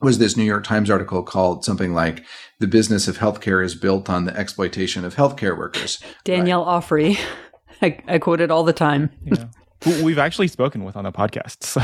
was 0.02 0.18
this 0.18 0.38
new 0.38 0.43
york 0.43 0.64
times 0.64 0.89
article 0.89 1.24
called 1.24 1.64
something 1.64 1.93
like 1.93 2.24
the 2.60 2.68
business 2.68 3.08
of 3.08 3.18
healthcare 3.18 3.64
is 3.64 3.76
built 3.76 4.10
on 4.10 4.26
the 4.26 4.36
exploitation 4.38 5.06
of 5.06 5.16
healthcare 5.16 5.58
workers 5.58 5.99
danielle 6.24 6.66
right? 6.66 6.84
Ofri 6.84 7.20
I, 7.82 7.97
I 8.08 8.20
quote 8.20 8.41
it 8.41 8.52
all 8.52 8.64
the 8.64 8.74
time 8.74 9.10
yeah. 9.26 10.02
we've 10.04 10.20
actually 10.20 10.47
spoken 10.47 10.84
with 10.84 10.95
on 10.95 11.04
the 11.04 11.12
podcast 11.12 11.64
so 11.64 11.82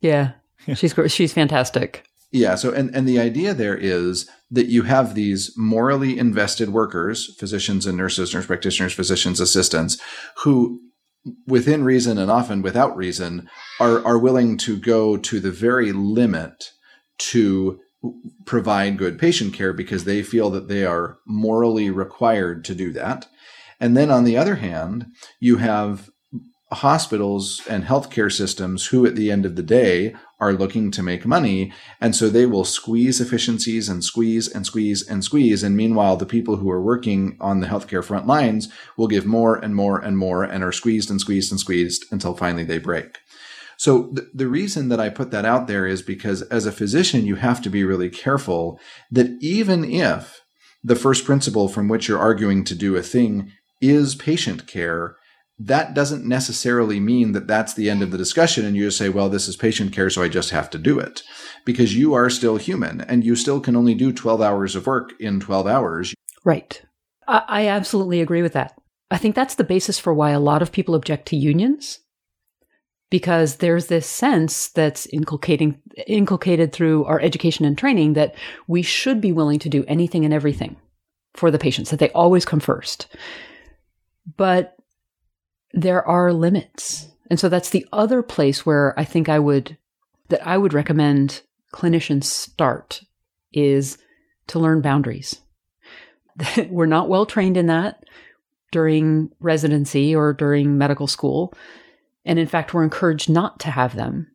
yeah, 0.00 0.32
yeah. 0.66 0.74
she's 0.74 0.94
she's 1.08 1.32
fantastic 1.32 2.04
yeah. 2.30 2.56
So, 2.56 2.72
and, 2.72 2.94
and 2.94 3.08
the 3.08 3.18
idea 3.18 3.54
there 3.54 3.76
is 3.76 4.28
that 4.50 4.66
you 4.66 4.82
have 4.82 5.14
these 5.14 5.52
morally 5.56 6.18
invested 6.18 6.70
workers, 6.70 7.34
physicians 7.38 7.86
and 7.86 7.96
nurses, 7.96 8.34
nurse 8.34 8.46
practitioners, 8.46 8.92
physicians, 8.92 9.40
assistants, 9.40 9.98
who 10.42 10.80
within 11.46 11.84
reason 11.84 12.18
and 12.18 12.30
often 12.30 12.62
without 12.62 12.96
reason 12.96 13.48
are, 13.80 14.04
are 14.06 14.18
willing 14.18 14.56
to 14.56 14.76
go 14.76 15.16
to 15.16 15.40
the 15.40 15.50
very 15.50 15.92
limit 15.92 16.70
to 17.18 17.80
provide 18.46 18.96
good 18.96 19.18
patient 19.18 19.52
care 19.52 19.72
because 19.72 20.04
they 20.04 20.22
feel 20.22 20.50
that 20.50 20.68
they 20.68 20.84
are 20.84 21.18
morally 21.26 21.90
required 21.90 22.64
to 22.64 22.74
do 22.74 22.92
that. 22.92 23.26
And 23.80 23.96
then 23.96 24.10
on 24.10 24.24
the 24.24 24.36
other 24.36 24.56
hand, 24.56 25.06
you 25.40 25.56
have 25.56 26.10
hospitals 26.70 27.62
and 27.68 27.84
healthcare 27.84 28.30
systems 28.30 28.86
who 28.86 29.06
at 29.06 29.16
the 29.16 29.30
end 29.30 29.46
of 29.46 29.56
the 29.56 29.62
day 29.62 30.14
are 30.38 30.52
looking 30.52 30.90
to 30.90 31.02
make 31.02 31.26
money. 31.26 31.72
And 32.00 32.14
so 32.14 32.28
they 32.28 32.46
will 32.46 32.64
squeeze 32.64 33.20
efficiencies 33.20 33.88
and 33.88 34.04
squeeze 34.04 34.48
and 34.48 34.66
squeeze 34.66 35.06
and 35.06 35.24
squeeze. 35.24 35.62
And 35.62 35.76
meanwhile, 35.76 36.16
the 36.16 36.26
people 36.26 36.56
who 36.56 36.70
are 36.70 36.82
working 36.82 37.36
on 37.40 37.60
the 37.60 37.66
healthcare 37.66 38.04
front 38.04 38.26
lines 38.26 38.68
will 38.96 39.08
give 39.08 39.26
more 39.26 39.56
and 39.56 39.74
more 39.74 39.98
and 39.98 40.18
more 40.18 40.44
and 40.44 40.62
are 40.62 40.72
squeezed 40.72 41.10
and 41.10 41.20
squeezed 41.20 41.50
and 41.50 41.58
squeezed 41.58 42.04
until 42.12 42.34
finally 42.34 42.64
they 42.64 42.78
break. 42.78 43.18
So 43.78 44.08
th- 44.08 44.28
the 44.34 44.48
reason 44.48 44.88
that 44.88 45.00
I 45.00 45.08
put 45.08 45.30
that 45.30 45.44
out 45.44 45.68
there 45.68 45.86
is 45.86 46.02
because 46.02 46.42
as 46.42 46.66
a 46.66 46.72
physician, 46.72 47.24
you 47.24 47.36
have 47.36 47.62
to 47.62 47.70
be 47.70 47.84
really 47.84 48.10
careful 48.10 48.78
that 49.10 49.30
even 49.40 49.84
if 49.84 50.42
the 50.82 50.96
first 50.96 51.24
principle 51.24 51.68
from 51.68 51.88
which 51.88 52.08
you're 52.08 52.18
arguing 52.18 52.64
to 52.64 52.74
do 52.74 52.96
a 52.96 53.02
thing 53.02 53.52
is 53.80 54.16
patient 54.16 54.66
care, 54.66 55.16
that 55.60 55.94
doesn't 55.94 56.26
necessarily 56.26 56.98
mean 56.98 57.32
that 57.32 57.46
that's 57.46 57.74
the 57.74 57.88
end 57.88 58.02
of 58.02 58.10
the 58.10 58.18
discussion 58.18 58.64
and 58.64 58.76
you 58.76 58.86
just 58.86 58.98
say, 58.98 59.08
well, 59.08 59.28
this 59.28 59.48
is 59.48 59.56
patient 59.56 59.92
care, 59.92 60.10
so 60.10 60.22
I 60.22 60.28
just 60.28 60.50
have 60.50 60.70
to 60.70 60.78
do 60.78 60.98
it. 60.98 61.22
Because 61.64 61.96
you 61.96 62.14
are 62.14 62.30
still 62.30 62.56
human 62.56 63.00
and 63.02 63.24
you 63.24 63.36
still 63.36 63.60
can 63.60 63.76
only 63.76 63.94
do 63.94 64.12
12 64.12 64.40
hours 64.40 64.74
of 64.74 64.86
work 64.86 65.12
in 65.20 65.38
12 65.38 65.66
hours. 65.68 66.14
Right. 66.44 66.82
I, 67.28 67.44
I 67.48 67.68
absolutely 67.68 68.20
agree 68.20 68.42
with 68.42 68.54
that. 68.54 68.74
I 69.10 69.18
think 69.18 69.36
that's 69.36 69.54
the 69.54 69.64
basis 69.64 69.98
for 69.98 70.12
why 70.12 70.30
a 70.30 70.40
lot 70.40 70.62
of 70.62 70.72
people 70.72 70.94
object 70.94 71.26
to 71.28 71.36
unions. 71.36 72.00
Because 73.10 73.56
there's 73.56 73.86
this 73.86 74.06
sense 74.06 74.68
that's 74.68 75.06
inculcating 75.06 75.80
inculcated 76.06 76.72
through 76.72 77.04
our 77.06 77.20
education 77.20 77.64
and 77.64 77.76
training 77.76 78.12
that 78.12 78.34
we 78.66 78.82
should 78.82 79.20
be 79.20 79.32
willing 79.32 79.58
to 79.60 79.68
do 79.68 79.84
anything 79.88 80.24
and 80.24 80.34
everything 80.34 80.76
for 81.34 81.50
the 81.50 81.58
patients, 81.58 81.90
that 81.90 82.00
they 82.00 82.10
always 82.10 82.44
come 82.44 82.60
first. 82.60 83.06
But 84.36 84.76
there 85.72 86.06
are 86.06 86.32
limits. 86.32 87.08
And 87.30 87.38
so 87.38 87.48
that's 87.48 87.70
the 87.70 87.86
other 87.92 88.22
place 88.22 88.66
where 88.66 88.98
I 88.98 89.04
think 89.04 89.28
I 89.28 89.38
would, 89.38 89.76
that 90.28 90.46
I 90.46 90.58
would 90.58 90.74
recommend 90.74 91.42
clinicians 91.72 92.24
start 92.24 93.02
is 93.52 93.98
to 94.48 94.58
learn 94.58 94.80
boundaries. 94.80 95.40
We're 96.68 96.86
not 96.86 97.08
well 97.08 97.26
trained 97.26 97.56
in 97.56 97.66
that 97.66 98.04
during 98.70 99.30
residency 99.40 100.14
or 100.14 100.32
during 100.32 100.78
medical 100.78 101.06
school. 101.06 101.54
And 102.24 102.38
in 102.38 102.46
fact, 102.46 102.74
we're 102.74 102.84
encouraged 102.84 103.30
not 103.30 103.60
to 103.60 103.70
have 103.70 103.94
them. 103.94 104.30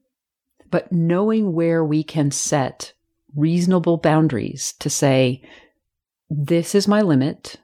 But 0.69 0.91
knowing 0.91 1.53
where 1.53 1.83
we 1.83 2.03
can 2.03 2.31
set 2.31 2.93
reasonable 3.35 3.97
boundaries 3.97 4.73
to 4.79 4.89
say, 4.89 5.41
this 6.29 6.73
is 6.73 6.87
my 6.87 7.01
limit 7.01 7.57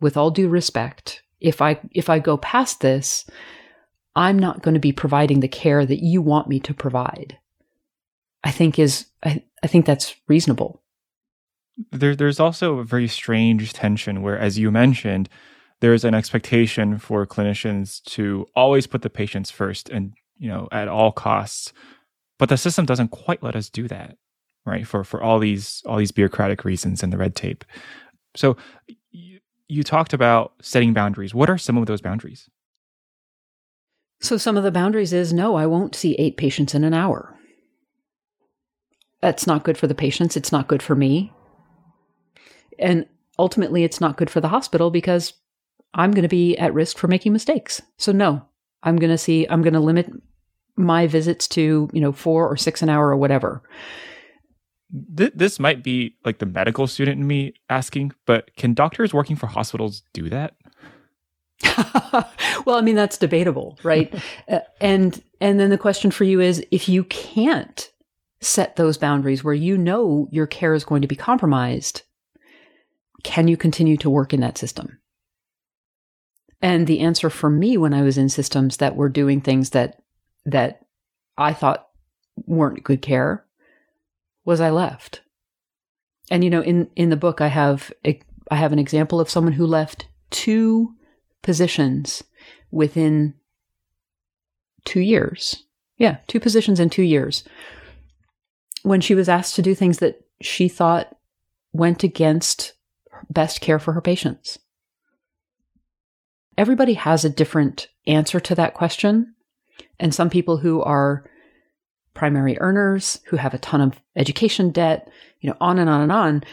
with 0.00 0.16
all 0.16 0.30
due 0.30 0.48
respect 0.48 1.22
if 1.44 1.60
I 1.60 1.78
if 1.92 2.08
I 2.08 2.18
go 2.18 2.38
past 2.38 2.80
this, 2.80 3.26
I'm 4.16 4.38
not 4.38 4.62
going 4.62 4.74
to 4.74 4.80
be 4.80 4.92
providing 4.92 5.40
the 5.40 5.48
care 5.48 5.84
that 5.84 6.02
you 6.02 6.22
want 6.22 6.48
me 6.48 6.58
to 6.60 6.74
provide. 6.74 7.38
I 8.42 8.50
think 8.50 8.78
is 8.78 9.06
I, 9.22 9.44
I 9.62 9.66
think 9.66 9.84
that's 9.84 10.16
reasonable. 10.26 10.82
There, 11.90 12.16
there's 12.16 12.40
also 12.40 12.78
a 12.78 12.84
very 12.84 13.08
strange 13.08 13.72
tension 13.72 14.22
where, 14.22 14.38
as 14.38 14.58
you 14.58 14.70
mentioned, 14.70 15.28
there's 15.84 16.04
an 16.04 16.14
expectation 16.14 16.98
for 16.98 17.26
clinicians 17.26 18.02
to 18.04 18.46
always 18.56 18.86
put 18.86 19.02
the 19.02 19.10
patients 19.10 19.50
first 19.50 19.90
and 19.90 20.14
you 20.38 20.48
know 20.48 20.66
at 20.72 20.88
all 20.88 21.12
costs 21.12 21.72
but 22.38 22.48
the 22.48 22.56
system 22.56 22.86
doesn't 22.86 23.10
quite 23.10 23.42
let 23.42 23.54
us 23.54 23.68
do 23.68 23.86
that 23.86 24.16
right 24.64 24.86
for 24.86 25.04
for 25.04 25.22
all 25.22 25.38
these 25.38 25.82
all 25.86 25.98
these 25.98 26.12
bureaucratic 26.12 26.64
reasons 26.64 27.02
and 27.02 27.12
the 27.12 27.18
red 27.18 27.34
tape 27.34 27.64
so 28.34 28.56
you 29.68 29.82
talked 29.82 30.12
about 30.12 30.52
setting 30.60 30.92
boundaries. 30.92 31.34
What 31.34 31.50
are 31.50 31.58
some 31.58 31.76
of 31.76 31.86
those 31.86 32.00
boundaries? 32.00 32.48
So, 34.20 34.36
some 34.36 34.56
of 34.56 34.64
the 34.64 34.70
boundaries 34.70 35.12
is 35.12 35.32
no, 35.32 35.56
I 35.56 35.66
won't 35.66 35.94
see 35.94 36.14
eight 36.14 36.36
patients 36.36 36.74
in 36.74 36.84
an 36.84 36.94
hour. 36.94 37.36
That's 39.20 39.46
not 39.46 39.64
good 39.64 39.78
for 39.78 39.86
the 39.86 39.94
patients. 39.94 40.36
It's 40.36 40.52
not 40.52 40.68
good 40.68 40.82
for 40.82 40.94
me. 40.94 41.32
And 42.78 43.06
ultimately, 43.38 43.84
it's 43.84 44.00
not 44.00 44.16
good 44.16 44.30
for 44.30 44.40
the 44.40 44.48
hospital 44.48 44.90
because 44.90 45.34
I'm 45.94 46.10
going 46.10 46.22
to 46.22 46.28
be 46.28 46.56
at 46.58 46.74
risk 46.74 46.98
for 46.98 47.08
making 47.08 47.32
mistakes. 47.32 47.80
So, 47.96 48.12
no, 48.12 48.42
I'm 48.82 48.96
going 48.96 49.10
to 49.10 49.18
see, 49.18 49.46
I'm 49.48 49.62
going 49.62 49.74
to 49.74 49.80
limit 49.80 50.10
my 50.76 51.06
visits 51.06 51.46
to, 51.48 51.88
you 51.92 52.00
know, 52.00 52.12
four 52.12 52.48
or 52.48 52.56
six 52.56 52.82
an 52.82 52.88
hour 52.88 53.08
or 53.08 53.16
whatever 53.16 53.62
th- 55.16 55.32
this 55.34 55.58
might 55.58 55.82
be 55.82 56.16
like 56.24 56.38
the 56.38 56.46
medical 56.46 56.86
student 56.86 57.20
in 57.20 57.26
me 57.26 57.54
asking, 57.68 58.12
but 58.26 58.54
can 58.56 58.74
doctors 58.74 59.14
working 59.14 59.36
for 59.36 59.46
hospitals 59.46 60.02
do 60.12 60.28
that? 60.28 60.54
well, 62.64 62.76
I 62.76 62.80
mean 62.80 62.96
that's 62.96 63.18
debatable, 63.18 63.78
right? 63.82 64.14
uh, 64.48 64.60
and 64.80 65.22
and 65.40 65.58
then 65.58 65.70
the 65.70 65.78
question 65.78 66.10
for 66.10 66.24
you 66.24 66.40
is 66.40 66.64
if 66.70 66.88
you 66.88 67.04
can't 67.04 67.90
set 68.40 68.76
those 68.76 68.98
boundaries 68.98 69.42
where 69.42 69.54
you 69.54 69.78
know 69.78 70.28
your 70.30 70.46
care 70.46 70.74
is 70.74 70.84
going 70.84 71.02
to 71.02 71.08
be 71.08 71.16
compromised, 71.16 72.02
can 73.22 73.48
you 73.48 73.56
continue 73.56 73.96
to 73.98 74.10
work 74.10 74.34
in 74.34 74.40
that 74.40 74.58
system? 74.58 74.98
And 76.64 76.86
the 76.86 77.00
answer 77.00 77.28
for 77.28 77.50
me 77.50 77.76
when 77.76 77.92
I 77.92 78.00
was 78.00 78.16
in 78.16 78.30
systems 78.30 78.78
that 78.78 78.96
were 78.96 79.10
doing 79.10 79.42
things 79.42 79.70
that 79.70 80.02
that 80.46 80.80
I 81.36 81.52
thought 81.52 81.88
weren't 82.46 82.82
good 82.82 83.02
care 83.02 83.44
was 84.46 84.62
I 84.62 84.70
left. 84.70 85.20
And 86.30 86.42
you 86.42 86.48
know, 86.48 86.62
in 86.62 86.88
in 86.96 87.10
the 87.10 87.18
book, 87.18 87.42
I 87.42 87.48
have 87.48 87.92
a, 88.06 88.18
I 88.50 88.56
have 88.56 88.72
an 88.72 88.78
example 88.78 89.20
of 89.20 89.28
someone 89.28 89.52
who 89.52 89.66
left 89.66 90.06
two 90.30 90.94
positions 91.42 92.24
within 92.70 93.34
two 94.86 95.00
years. 95.00 95.64
Yeah, 95.98 96.16
two 96.28 96.40
positions 96.40 96.80
in 96.80 96.88
two 96.88 97.02
years. 97.02 97.44
When 98.84 99.02
she 99.02 99.14
was 99.14 99.28
asked 99.28 99.54
to 99.56 99.62
do 99.62 99.74
things 99.74 99.98
that 99.98 100.24
she 100.40 100.68
thought 100.68 101.14
went 101.74 102.04
against 102.04 102.72
best 103.28 103.60
care 103.60 103.78
for 103.78 103.92
her 103.92 104.00
patients. 104.00 104.58
Everybody 106.56 106.94
has 106.94 107.24
a 107.24 107.30
different 107.30 107.88
answer 108.06 108.40
to 108.40 108.54
that 108.54 108.74
question. 108.74 109.34
And 109.98 110.14
some 110.14 110.30
people 110.30 110.56
who 110.56 110.82
are 110.82 111.28
primary 112.14 112.58
earners, 112.60 113.20
who 113.26 113.36
have 113.36 113.54
a 113.54 113.58
ton 113.58 113.80
of 113.80 114.00
education 114.16 114.70
debt, 114.70 115.10
you 115.40 115.50
know, 115.50 115.56
on 115.60 115.78
and 115.78 115.90
on 115.90 116.00
and 116.00 116.12
on, 116.12 116.44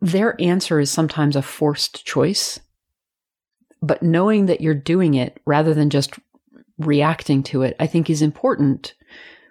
their 0.00 0.40
answer 0.40 0.80
is 0.80 0.90
sometimes 0.90 1.36
a 1.36 1.42
forced 1.42 2.06
choice. 2.06 2.60
But 3.82 4.02
knowing 4.02 4.46
that 4.46 4.60
you're 4.60 4.74
doing 4.74 5.14
it 5.14 5.40
rather 5.44 5.74
than 5.74 5.90
just 5.90 6.18
reacting 6.78 7.42
to 7.44 7.62
it, 7.62 7.76
I 7.80 7.86
think 7.86 8.08
is 8.08 8.22
important 8.22 8.94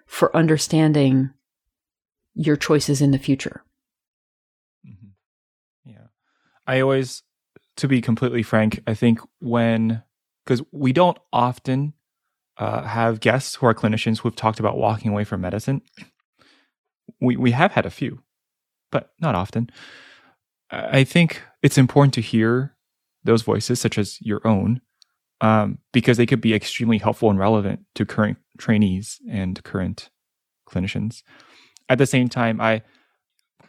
for 0.06 0.34
understanding 0.36 1.30
your 2.34 2.56
choices 2.56 3.00
in 3.00 3.10
the 3.10 3.18
future. 3.18 3.62
Mm-hmm. 4.86 5.90
Yeah. 5.90 6.06
I 6.66 6.80
always, 6.80 7.22
to 7.80 7.88
be 7.88 8.00
completely 8.00 8.42
frank, 8.42 8.82
I 8.86 8.94
think 8.94 9.20
when, 9.40 10.02
because 10.44 10.62
we 10.72 10.92
don't 10.92 11.18
often 11.32 11.94
uh, 12.56 12.82
have 12.82 13.20
guests 13.20 13.56
who 13.56 13.66
are 13.66 13.74
clinicians 13.74 14.18
who 14.18 14.28
have 14.28 14.36
talked 14.36 14.60
about 14.60 14.76
walking 14.76 15.10
away 15.10 15.24
from 15.24 15.40
medicine. 15.40 15.82
We, 17.20 17.36
we 17.36 17.50
have 17.52 17.72
had 17.72 17.86
a 17.86 17.90
few, 17.90 18.22
but 18.90 19.12
not 19.20 19.34
often. 19.34 19.70
I 20.70 21.04
think 21.04 21.42
it's 21.62 21.78
important 21.78 22.14
to 22.14 22.20
hear 22.20 22.76
those 23.24 23.42
voices, 23.42 23.80
such 23.80 23.98
as 23.98 24.20
your 24.20 24.46
own, 24.46 24.80
um, 25.40 25.78
because 25.92 26.16
they 26.16 26.26
could 26.26 26.40
be 26.40 26.54
extremely 26.54 26.98
helpful 26.98 27.30
and 27.30 27.38
relevant 27.38 27.80
to 27.96 28.06
current 28.06 28.38
trainees 28.58 29.18
and 29.28 29.62
current 29.64 30.10
clinicians. 30.68 31.22
At 31.88 31.98
the 31.98 32.06
same 32.06 32.28
time, 32.28 32.60
I 32.60 32.82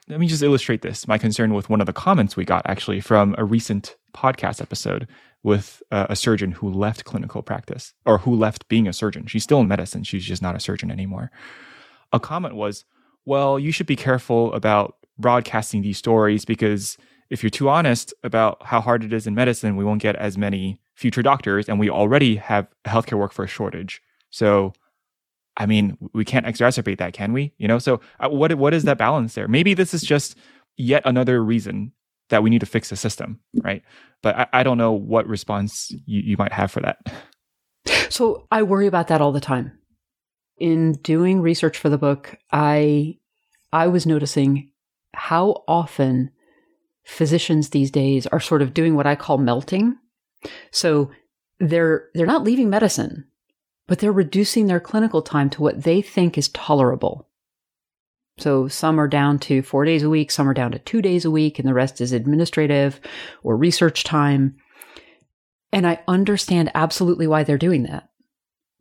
let 0.07 0.19
me 0.19 0.27
just 0.27 0.43
illustrate 0.43 0.81
this 0.81 1.07
my 1.07 1.17
concern 1.17 1.53
with 1.53 1.69
one 1.69 1.79
of 1.79 1.87
the 1.87 1.93
comments 1.93 2.35
we 2.35 2.45
got 2.45 2.65
actually 2.65 2.99
from 2.99 3.33
a 3.37 3.45
recent 3.45 3.95
podcast 4.13 4.61
episode 4.61 5.07
with 5.43 5.81
uh, 5.91 6.07
a 6.09 6.15
surgeon 6.15 6.51
who 6.51 6.71
left 6.71 7.03
clinical 7.03 7.41
practice 7.41 7.93
or 8.05 8.19
who 8.19 8.35
left 8.35 8.67
being 8.67 8.87
a 8.87 8.93
surgeon. 8.93 9.25
She's 9.27 9.43
still 9.43 9.61
in 9.61 9.67
medicine, 9.67 10.03
she's 10.03 10.25
just 10.25 10.41
not 10.41 10.55
a 10.55 10.59
surgeon 10.59 10.91
anymore. 10.91 11.31
A 12.13 12.19
comment 12.19 12.55
was, 12.55 12.85
Well, 13.25 13.57
you 13.57 13.71
should 13.71 13.87
be 13.87 13.95
careful 13.95 14.53
about 14.53 14.97
broadcasting 15.17 15.81
these 15.81 15.97
stories 15.97 16.45
because 16.45 16.97
if 17.29 17.41
you're 17.41 17.49
too 17.49 17.69
honest 17.69 18.13
about 18.23 18.61
how 18.63 18.81
hard 18.81 19.03
it 19.03 19.13
is 19.13 19.25
in 19.25 19.33
medicine, 19.33 19.77
we 19.77 19.85
won't 19.85 20.01
get 20.01 20.15
as 20.17 20.37
many 20.37 20.79
future 20.95 21.23
doctors, 21.23 21.69
and 21.69 21.79
we 21.79 21.89
already 21.89 22.35
have 22.35 22.67
a 22.85 22.89
healthcare 22.89 23.17
workforce 23.17 23.49
shortage. 23.49 24.01
So, 24.29 24.73
I 25.55 25.65
mean, 25.65 25.97
we 26.13 26.25
can't 26.25 26.45
exacerbate 26.45 26.97
that, 26.97 27.13
can 27.13 27.31
we? 27.31 27.53
You 27.57 27.67
know, 27.67 27.79
so 27.79 28.01
uh, 28.19 28.29
what 28.29 28.53
what 28.55 28.73
is 28.73 28.83
that 28.83 28.97
balance 28.97 29.33
there? 29.33 29.47
Maybe 29.47 29.73
this 29.73 29.93
is 29.93 30.01
just 30.01 30.37
yet 30.77 31.01
another 31.05 31.43
reason 31.43 31.93
that 32.31 32.41
we 32.41 32.49
need 32.49 32.59
to 32.59 32.65
fix 32.65 32.89
the 32.89 32.95
system, 32.95 33.39
right? 33.63 33.83
But 34.23 34.35
I, 34.35 34.47
I 34.53 34.63
don't 34.63 34.77
know 34.77 34.91
what 34.91 35.27
response 35.27 35.91
you, 36.05 36.21
you 36.21 36.37
might 36.37 36.51
have 36.51 36.71
for 36.71 36.81
that. 36.81 36.97
So 38.09 38.47
I 38.51 38.63
worry 38.63 38.87
about 38.87 39.07
that 39.07 39.21
all 39.21 39.31
the 39.31 39.39
time. 39.39 39.77
In 40.57 40.93
doing 40.93 41.41
research 41.41 41.77
for 41.77 41.89
the 41.89 41.97
book, 41.97 42.37
I 42.51 43.17
I 43.73 43.87
was 43.87 44.05
noticing 44.05 44.71
how 45.13 45.63
often 45.67 46.31
physicians 47.03 47.69
these 47.69 47.91
days 47.91 48.27
are 48.27 48.39
sort 48.39 48.61
of 48.61 48.73
doing 48.73 48.95
what 48.95 49.07
I 49.07 49.15
call 49.15 49.37
melting. 49.37 49.97
So 50.71 51.11
they're 51.59 52.09
they're 52.13 52.25
not 52.25 52.43
leaving 52.43 52.69
medicine, 52.69 53.25
but 53.87 53.99
they're 53.99 54.11
reducing 54.11 54.67
their 54.67 54.79
clinical 54.79 55.21
time 55.21 55.49
to 55.51 55.61
what 55.61 55.83
they 55.83 56.01
think 56.01 56.37
is 56.37 56.49
tolerable. 56.49 57.27
So 58.41 58.67
some 58.67 58.99
are 58.99 59.07
down 59.07 59.37
to 59.39 59.61
four 59.61 59.85
days 59.85 60.01
a 60.01 60.09
week, 60.09 60.31
some 60.31 60.49
are 60.49 60.53
down 60.53 60.71
to 60.71 60.79
two 60.79 61.01
days 61.01 61.25
a 61.25 61.31
week, 61.31 61.59
and 61.59 61.67
the 61.67 61.73
rest 61.73 62.01
is 62.01 62.11
administrative 62.11 62.99
or 63.43 63.55
research 63.55 64.03
time. 64.03 64.55
And 65.71 65.85
I 65.85 66.01
understand 66.07 66.71
absolutely 66.73 67.27
why 67.27 67.43
they're 67.43 67.57
doing 67.57 67.83
that. 67.83 68.09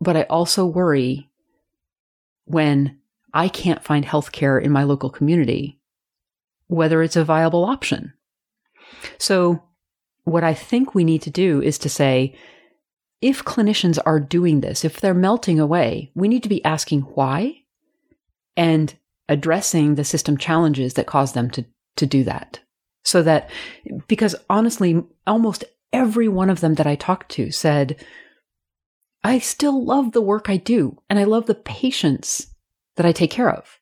But 0.01 0.17
I 0.17 0.23
also 0.23 0.65
worry 0.65 1.31
when 2.47 2.99
I 3.35 3.49
can't 3.49 3.85
find 3.85 4.05
healthcare 4.05 4.61
in 4.61 4.73
my 4.73 4.83
local 4.83 5.11
community, 5.11 5.79
whether 6.69 7.03
it's 7.03 7.17
a 7.17 7.25
viable 7.25 7.65
option. 7.65 8.15
So 9.19 9.63
what 10.25 10.43
I 10.43 10.55
think 10.55 10.95
we 10.95 11.05
need 11.05 11.23
to 11.23 11.31
do 11.31 11.61
is 11.61 11.77
to 11.79 11.89
say, 11.89 12.35
if 13.21 13.45
clinicians 13.45 13.99
are 14.07 14.19
doing 14.19 14.63
this, 14.63 14.85
if 14.87 15.01
they're 15.01 15.13
melting 15.13 15.61
away, 15.61 16.11
we 16.15 16.29
need 16.29 16.43
to 16.45 16.49
be 16.49 16.65
asking 16.65 17.03
why 17.03 17.63
and 18.57 18.95
addressing 19.31 19.95
the 19.95 20.05
system 20.05 20.37
challenges 20.37 20.95
that 20.95 21.07
cause 21.07 21.33
them 21.33 21.49
to, 21.51 21.65
to 21.97 22.05
do 22.05 22.25
that. 22.25 22.59
So 23.05 23.23
that, 23.23 23.49
because 24.09 24.35
honestly, 24.51 25.03
almost 25.27 25.65
every 25.93 26.29
one 26.29 26.51
of 26.51 26.61
them 26.61 26.75
that 26.75 26.87
I 26.87 26.97
talked 26.97 27.31
to 27.33 27.51
said, 27.51 28.05
I 29.23 29.39
still 29.39 29.83
love 29.85 30.13
the 30.13 30.21
work 30.21 30.51
I 30.51 30.57
do 30.57 31.01
and 31.09 31.19
I 31.19 31.25
love 31.25 31.47
the 31.47 31.55
patients 31.55 32.49
that 32.97 33.07
I 33.07 33.13
take 33.13 33.31
care 33.31 33.49
of. 33.49 33.79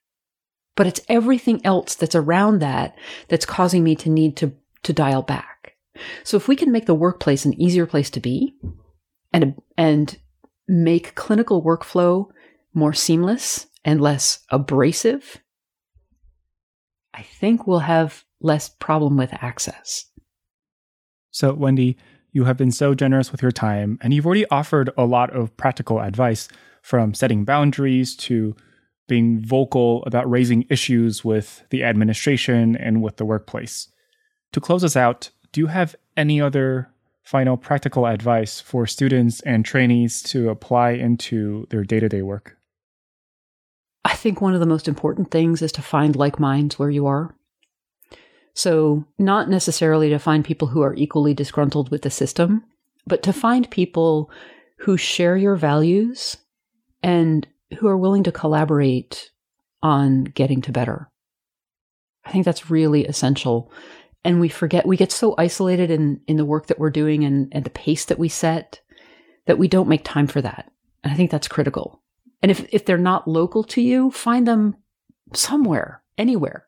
But 0.77 0.87
it's 0.87 1.01
everything 1.09 1.65
else 1.65 1.95
that's 1.95 2.15
around 2.15 2.61
that 2.61 2.97
that's 3.29 3.47
causing 3.47 3.83
me 3.83 3.97
to 3.97 4.11
need 4.11 4.37
to, 4.37 4.53
to 4.85 4.93
dial 4.93 5.23
back. 5.23 5.77
So 6.25 6.37
if 6.37 6.47
we 6.47 6.57
can 6.57 6.71
make 6.71 6.87
the 6.87 6.95
workplace 6.95 7.45
an 7.45 7.59
easier 7.61 7.87
place 7.87 8.11
to 8.11 8.21
be 8.21 8.55
and, 9.33 9.61
and 9.77 10.17
make 10.69 11.15
clinical 11.15 11.65
workflow 11.65 12.27
more 12.75 12.93
seamless 12.93 13.67
and 13.89 14.03
less 14.03 14.41
abrasive, 14.51 15.39
I 17.15 17.23
think 17.23 17.67
we'll 17.67 17.79
have 17.79 18.23
less 18.39 18.69
problem 18.69 19.17
with 19.17 19.33
access. 19.43 20.05
So, 21.31 21.55
Wendy, 21.55 21.97
you 22.31 22.45
have 22.45 22.59
been 22.59 22.71
so 22.71 22.95
generous 22.95 23.33
with 23.33 23.41
your 23.41 23.51
time, 23.51 23.99
and 24.03 24.13
you've 24.13 24.27
already 24.27 24.45
offered 24.51 24.91
a 24.99 25.07
lot 25.07 25.35
of 25.35 25.57
practical 25.57 26.01
advice 26.01 26.49
from 26.83 27.15
setting 27.15 27.47
boundaries 27.47 28.15
to 28.17 28.55
being 29.07 29.41
vocal 29.41 30.05
about 30.05 30.31
raising 30.31 30.67
issues 30.69 31.25
with 31.25 31.65
the 31.71 31.83
administration 31.83 32.77
and 32.77 33.01
with 33.01 33.17
the 33.17 33.25
workplace. 33.25 33.91
To 34.53 34.61
close 34.61 34.85
us 34.85 34.97
out, 34.97 35.31
do 35.53 35.63
you 35.63 35.69
have 35.69 35.97
any 36.15 36.43
other 36.43 36.91
final 37.23 37.57
practical 37.57 38.05
advice 38.05 38.61
for 38.61 38.87
students 38.87 39.41
and 39.47 39.65
trainees 39.65 40.21
to 40.25 40.51
apply 40.51 40.91
into 40.91 41.67
their 41.71 41.85
day 41.85 42.01
to 42.01 42.09
day 42.11 42.21
work? 42.21 42.58
I 44.05 44.15
think 44.15 44.41
one 44.41 44.55
of 44.55 44.61
the 44.61 44.67
most 44.67 44.89
important 44.89 45.31
things 45.31 45.63
is 45.63 45.73
to 45.73 45.83
find 45.83 46.17
like 46.17 46.39
minds 46.39 46.79
where 46.79 46.91
you 46.91 47.07
are. 47.07 47.35
So, 48.55 49.05
not 49.19 49.49
necessarily 49.49 50.09
to 50.11 50.19
find 50.19 50.45
people 50.45 50.69
who 50.69 50.83
are 50.83 50.95
equally 50.95 51.33
disgruntled 51.33 51.91
with 51.91 52.03
the 52.03 52.11
system, 52.11 52.65
but 53.07 53.23
to 53.23 53.33
find 53.33 53.71
people 53.71 54.31
who 54.79 54.97
share 54.97 55.37
your 55.37 55.57
values 55.57 56.37
and 57.03 57.47
who 57.79 57.87
are 57.87 57.97
willing 57.97 58.25
to 58.25 58.33
collaborate 58.33 59.31
on 59.83 60.25
getting 60.25 60.61
to 60.63 60.73
better. 60.73 61.11
I 62.25 62.31
think 62.31 62.45
that's 62.45 62.71
really 62.71 63.05
essential. 63.07 63.71
And 64.25 64.41
we 64.41 64.49
forget, 64.49 64.87
we 64.87 64.97
get 64.97 65.13
so 65.13 65.35
isolated 65.39 65.91
in, 65.91 66.21
in 66.27 66.37
the 66.37 66.45
work 66.45 66.67
that 66.67 66.79
we're 66.79 66.91
doing 66.91 67.25
and, 67.25 67.49
and 67.53 67.65
the 67.65 67.71
pace 67.71 68.05
that 68.07 68.19
we 68.19 68.29
set 68.29 68.81
that 69.47 69.59
we 69.59 69.69
don't 69.69 69.89
make 69.89 70.05
time 70.05 70.27
for 70.27 70.43
that. 70.43 70.71
And 71.03 71.13
I 71.13 71.17
think 71.17 71.31
that's 71.31 71.49
critical. 71.49 72.03
And 72.43 72.51
if, 72.51 72.67
if 72.73 72.85
they're 72.85 72.99
not 72.99 73.29
local 73.29 73.65
to 73.65 73.81
you, 73.81 74.11
find 74.11 74.47
them 74.47 74.77
somewhere, 75.35 76.03
anywhere. 76.17 76.67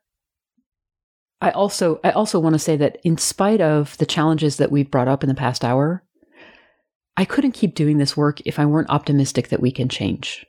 I 1.41 1.51
also, 1.51 2.01
I 2.05 2.11
also 2.11 2.39
want 2.39 2.55
to 2.55 2.59
say 2.59 2.77
that 2.77 2.99
in 3.03 3.17
spite 3.17 3.61
of 3.61 3.97
the 3.99 4.07
challenges 4.07 4.59
that 4.59 4.71
we've 4.71 4.91
brought 4.91 5.09
up 5.09 5.23
in 5.23 5.29
the 5.29 5.35
past 5.35 5.65
hour, 5.65 6.05
I 7.17 7.25
couldn't 7.25 7.53
keep 7.53 7.75
doing 7.75 7.99
this 7.99 8.17
work 8.17 8.41
if 8.45 8.59
I 8.59 8.67
weren't 8.67 8.91
optimistic 8.91 9.49
that 9.49 9.61
we 9.61 9.71
can 9.71 9.89
change. 9.89 10.47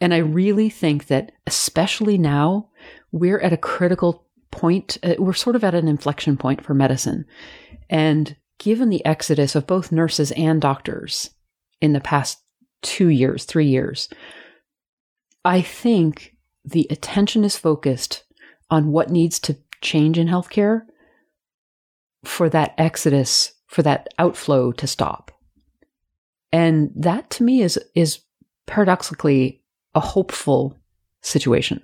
And 0.00 0.12
I 0.12 0.18
really 0.18 0.68
think 0.68 1.06
that, 1.06 1.32
especially 1.46 2.18
now, 2.18 2.70
we're 3.12 3.40
at 3.40 3.52
a 3.52 3.58
critical 3.58 4.26
point. 4.50 4.98
Uh, 5.02 5.14
we're 5.18 5.32
sort 5.32 5.56
of 5.56 5.62
at 5.62 5.74
an 5.74 5.88
inflection 5.88 6.36
point 6.36 6.64
for 6.64 6.74
medicine. 6.74 7.24
And 7.88 8.36
given 8.58 8.88
the 8.88 9.04
exodus 9.06 9.54
of 9.54 9.66
both 9.66 9.92
nurses 9.92 10.32
and 10.32 10.60
doctors 10.60 11.30
in 11.80 11.92
the 11.92 12.00
past 12.00 12.41
two 12.82 13.08
years, 13.08 13.44
three 13.44 13.66
years, 13.66 14.08
I 15.44 15.60
think 15.60 16.36
the 16.64 16.86
attention 16.90 17.44
is 17.44 17.56
focused 17.56 18.24
on 18.70 18.92
what 18.92 19.10
needs 19.10 19.38
to 19.40 19.56
change 19.80 20.18
in 20.18 20.28
healthcare 20.28 20.82
for 22.24 22.48
that 22.50 22.74
exodus, 22.78 23.52
for 23.66 23.82
that 23.82 24.08
outflow 24.18 24.72
to 24.72 24.86
stop. 24.86 25.30
And 26.52 26.90
that 26.94 27.30
to 27.30 27.44
me 27.44 27.62
is, 27.62 27.78
is 27.94 28.20
paradoxically 28.66 29.62
a 29.94 30.00
hopeful 30.00 30.78
situation. 31.22 31.82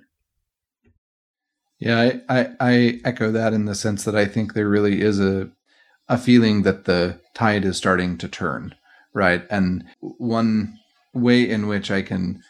Yeah, 1.79 2.11
I, 2.29 2.39
I, 2.39 2.49
I 2.59 3.01
echo 3.05 3.31
that 3.31 3.53
in 3.53 3.65
the 3.65 3.75
sense 3.75 4.03
that 4.03 4.15
I 4.15 4.25
think 4.25 4.53
there 4.53 4.69
really 4.69 5.01
is 5.01 5.19
a 5.19 5.49
a 6.09 6.17
feeling 6.17 6.63
that 6.63 6.85
the 6.85 7.19
tide 7.35 7.63
is 7.63 7.77
starting 7.77 8.17
to 8.17 8.27
turn, 8.27 8.75
right? 9.13 9.45
And 9.49 9.85
one 9.99 10.77
way 11.13 11.47
in 11.47 11.67
which 11.67 11.91
I 11.91 12.01
can 12.01 12.41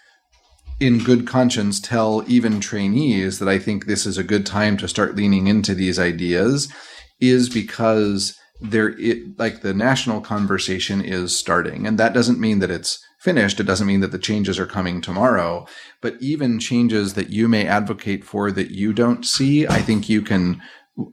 in 0.79 1.03
good 1.03 1.27
conscience 1.27 1.79
tell 1.79 2.23
even 2.27 2.59
trainees 2.59 3.39
that 3.39 3.49
I 3.49 3.59
think 3.59 3.85
this 3.85 4.05
is 4.05 4.17
a 4.17 4.23
good 4.23 4.45
time 4.45 4.77
to 4.77 4.87
start 4.87 5.15
leaning 5.15 5.47
into 5.47 5.73
these 5.73 5.99
ideas 5.99 6.71
is 7.19 7.49
because 7.49 8.39
there 8.61 8.89
it 8.99 9.37
like 9.37 9.61
the 9.61 9.73
national 9.73 10.21
conversation 10.21 11.01
is 11.01 11.37
starting. 11.37 11.85
And 11.85 11.97
that 11.97 12.13
doesn't 12.13 12.39
mean 12.39 12.59
that 12.59 12.71
it's 12.71 13.03
finished. 13.19 13.59
It 13.59 13.65
doesn't 13.65 13.87
mean 13.87 13.99
that 14.01 14.11
the 14.11 14.19
changes 14.19 14.57
are 14.59 14.65
coming 14.65 15.01
tomorrow. 15.01 15.65
But 16.01 16.15
even 16.21 16.59
changes 16.59 17.13
that 17.15 17.29
you 17.29 17.47
may 17.47 17.65
advocate 17.65 18.23
for 18.23 18.51
that 18.51 18.71
you 18.71 18.93
don't 18.93 19.25
see 19.25 19.67
i 19.67 19.81
think 19.81 20.09
you 20.09 20.21
can 20.21 20.61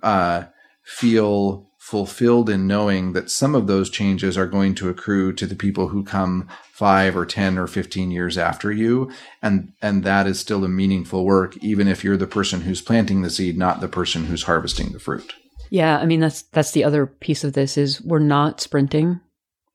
uh, 0.03 0.45
feel 0.85 1.66
fulfilled 1.87 2.51
in 2.51 2.66
knowing 2.66 3.12
that 3.12 3.30
some 3.30 3.55
of 3.55 3.68
those 3.68 3.89
changes 3.89 4.37
are 4.37 4.49
going 4.49 4.74
to 4.74 4.89
accrue 4.89 5.32
to 5.32 5.47
the 5.47 5.55
people 5.55 5.87
who 5.87 6.03
come 6.03 6.49
5 6.72 7.16
or 7.16 7.24
10 7.24 7.57
or 7.59 7.68
15 7.68 8.11
years 8.11 8.37
after 8.37 8.72
you. 8.72 9.09
And 9.41 9.72
and 9.80 10.03
that 10.03 10.26
is 10.26 10.41
still 10.41 10.64
a 10.64 10.68
meaningful 10.68 11.24
work 11.24 11.57
even 11.59 11.87
if 11.87 12.03
you're 12.03 12.16
the 12.16 12.26
person 12.26 12.62
who's 12.62 12.82
planting 12.82 13.22
the 13.22 13.30
seed 13.30 13.57
not 13.57 13.80
the 13.80 13.87
person 13.87 14.24
who's 14.24 14.43
harvesting 14.43 14.91
the 14.91 14.99
fruit. 14.99 15.32
Yeah 15.70 15.99
i 15.99 16.07
mean 16.07 16.18
that's 16.18 16.43
that's 16.43 16.72
the 16.72 16.82
other 16.82 17.07
piece 17.07 17.45
of 17.45 17.53
this 17.53 17.78
is 17.78 18.03
we're 18.03 18.18
not 18.18 18.61
sprinting. 18.61 19.20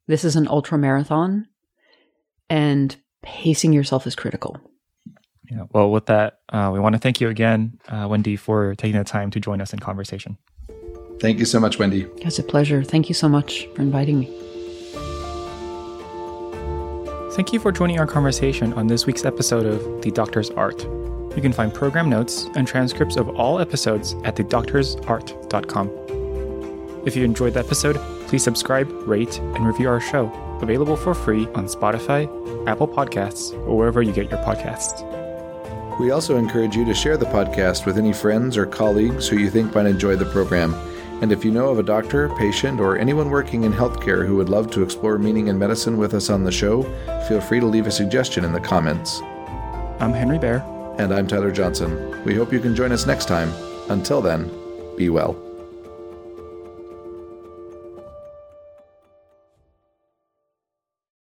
This 0.07 0.25
is 0.25 0.35
an 0.35 0.49
ultra 0.49 0.77
marathon 0.77 1.47
and 2.49 2.93
pacing 3.23 3.71
yourself 3.71 4.05
is 4.05 4.17
critical. 4.17 4.59
Yeah 5.49 5.63
well 5.71 5.89
with 5.89 6.07
that 6.07 6.39
uh, 6.49 6.71
we 6.73 6.81
want 6.81 6.91
to 6.91 6.99
thank 6.99 7.21
you 7.21 7.29
again 7.29 7.79
uh, 7.87 8.05
wendy 8.09 8.35
for 8.35 8.75
taking 8.75 8.97
the 8.97 9.05
time 9.05 9.31
to 9.31 9.39
join 9.39 9.61
us 9.61 9.71
in 9.71 9.79
conversation 9.79 10.37
Thank 11.21 11.37
you 11.37 11.45
so 11.45 11.59
much, 11.59 11.77
Wendy. 11.77 12.07
It's 12.17 12.39
a 12.39 12.43
pleasure. 12.43 12.83
Thank 12.83 13.07
you 13.07 13.13
so 13.13 13.29
much 13.29 13.67
for 13.75 13.83
inviting 13.83 14.17
me. 14.17 14.25
Thank 17.33 17.53
you 17.53 17.59
for 17.59 17.71
joining 17.71 17.99
our 17.99 18.07
conversation 18.07 18.73
on 18.73 18.87
this 18.87 19.05
week's 19.05 19.23
episode 19.23 19.67
of 19.67 20.01
The 20.01 20.09
Doctor's 20.09 20.49
Art. 20.49 20.81
You 21.35 21.41
can 21.43 21.53
find 21.53 21.71
program 21.71 22.09
notes 22.09 22.47
and 22.55 22.67
transcripts 22.67 23.17
of 23.17 23.29
all 23.29 23.59
episodes 23.59 24.15
at 24.23 24.35
thedoctorsart.com. 24.35 25.91
If 27.05 27.15
you 27.15 27.23
enjoyed 27.23 27.53
the 27.53 27.59
episode, 27.59 27.97
please 28.25 28.43
subscribe, 28.43 28.89
rate, 29.07 29.37
and 29.37 29.67
review 29.67 29.89
our 29.89 30.01
show, 30.01 30.25
available 30.59 30.97
for 30.97 31.13
free 31.13 31.45
on 31.53 31.67
Spotify, 31.67 32.25
Apple 32.67 32.87
Podcasts, 32.87 33.53
or 33.67 33.77
wherever 33.77 34.01
you 34.01 34.11
get 34.11 34.31
your 34.31 34.39
podcasts. 34.39 35.07
We 35.99 36.09
also 36.09 36.37
encourage 36.37 36.75
you 36.75 36.83
to 36.85 36.95
share 36.95 37.15
the 37.15 37.27
podcast 37.27 37.85
with 37.85 37.99
any 37.99 38.11
friends 38.11 38.57
or 38.57 38.65
colleagues 38.65 39.27
who 39.27 39.37
you 39.37 39.51
think 39.51 39.75
might 39.75 39.85
enjoy 39.85 40.15
the 40.15 40.25
program. 40.25 40.73
And 41.21 41.31
if 41.31 41.45
you 41.45 41.51
know 41.51 41.69
of 41.69 41.77
a 41.77 41.83
doctor, 41.83 42.29
patient, 42.29 42.79
or 42.79 42.97
anyone 42.97 43.29
working 43.29 43.63
in 43.63 43.71
healthcare 43.71 44.25
who 44.25 44.35
would 44.37 44.49
love 44.49 44.71
to 44.71 44.81
explore 44.81 45.19
meaning 45.19 45.47
in 45.47 45.59
medicine 45.59 45.97
with 45.97 46.15
us 46.15 46.31
on 46.31 46.43
the 46.43 46.51
show, 46.51 46.81
feel 47.27 47.39
free 47.39 47.59
to 47.59 47.67
leave 47.67 47.85
a 47.85 47.91
suggestion 47.91 48.43
in 48.43 48.51
the 48.51 48.59
comments. 48.59 49.21
I'm 49.99 50.13
Henry 50.13 50.39
Bair. 50.39 50.65
And 50.97 51.13
I'm 51.13 51.27
Tyler 51.27 51.51
Johnson. 51.51 52.23
We 52.25 52.35
hope 52.35 52.51
you 52.51 52.59
can 52.59 52.75
join 52.75 52.91
us 52.91 53.05
next 53.05 53.27
time. 53.27 53.53
Until 53.89 54.21
then, 54.21 54.51
be 54.97 55.09
well. 55.09 55.50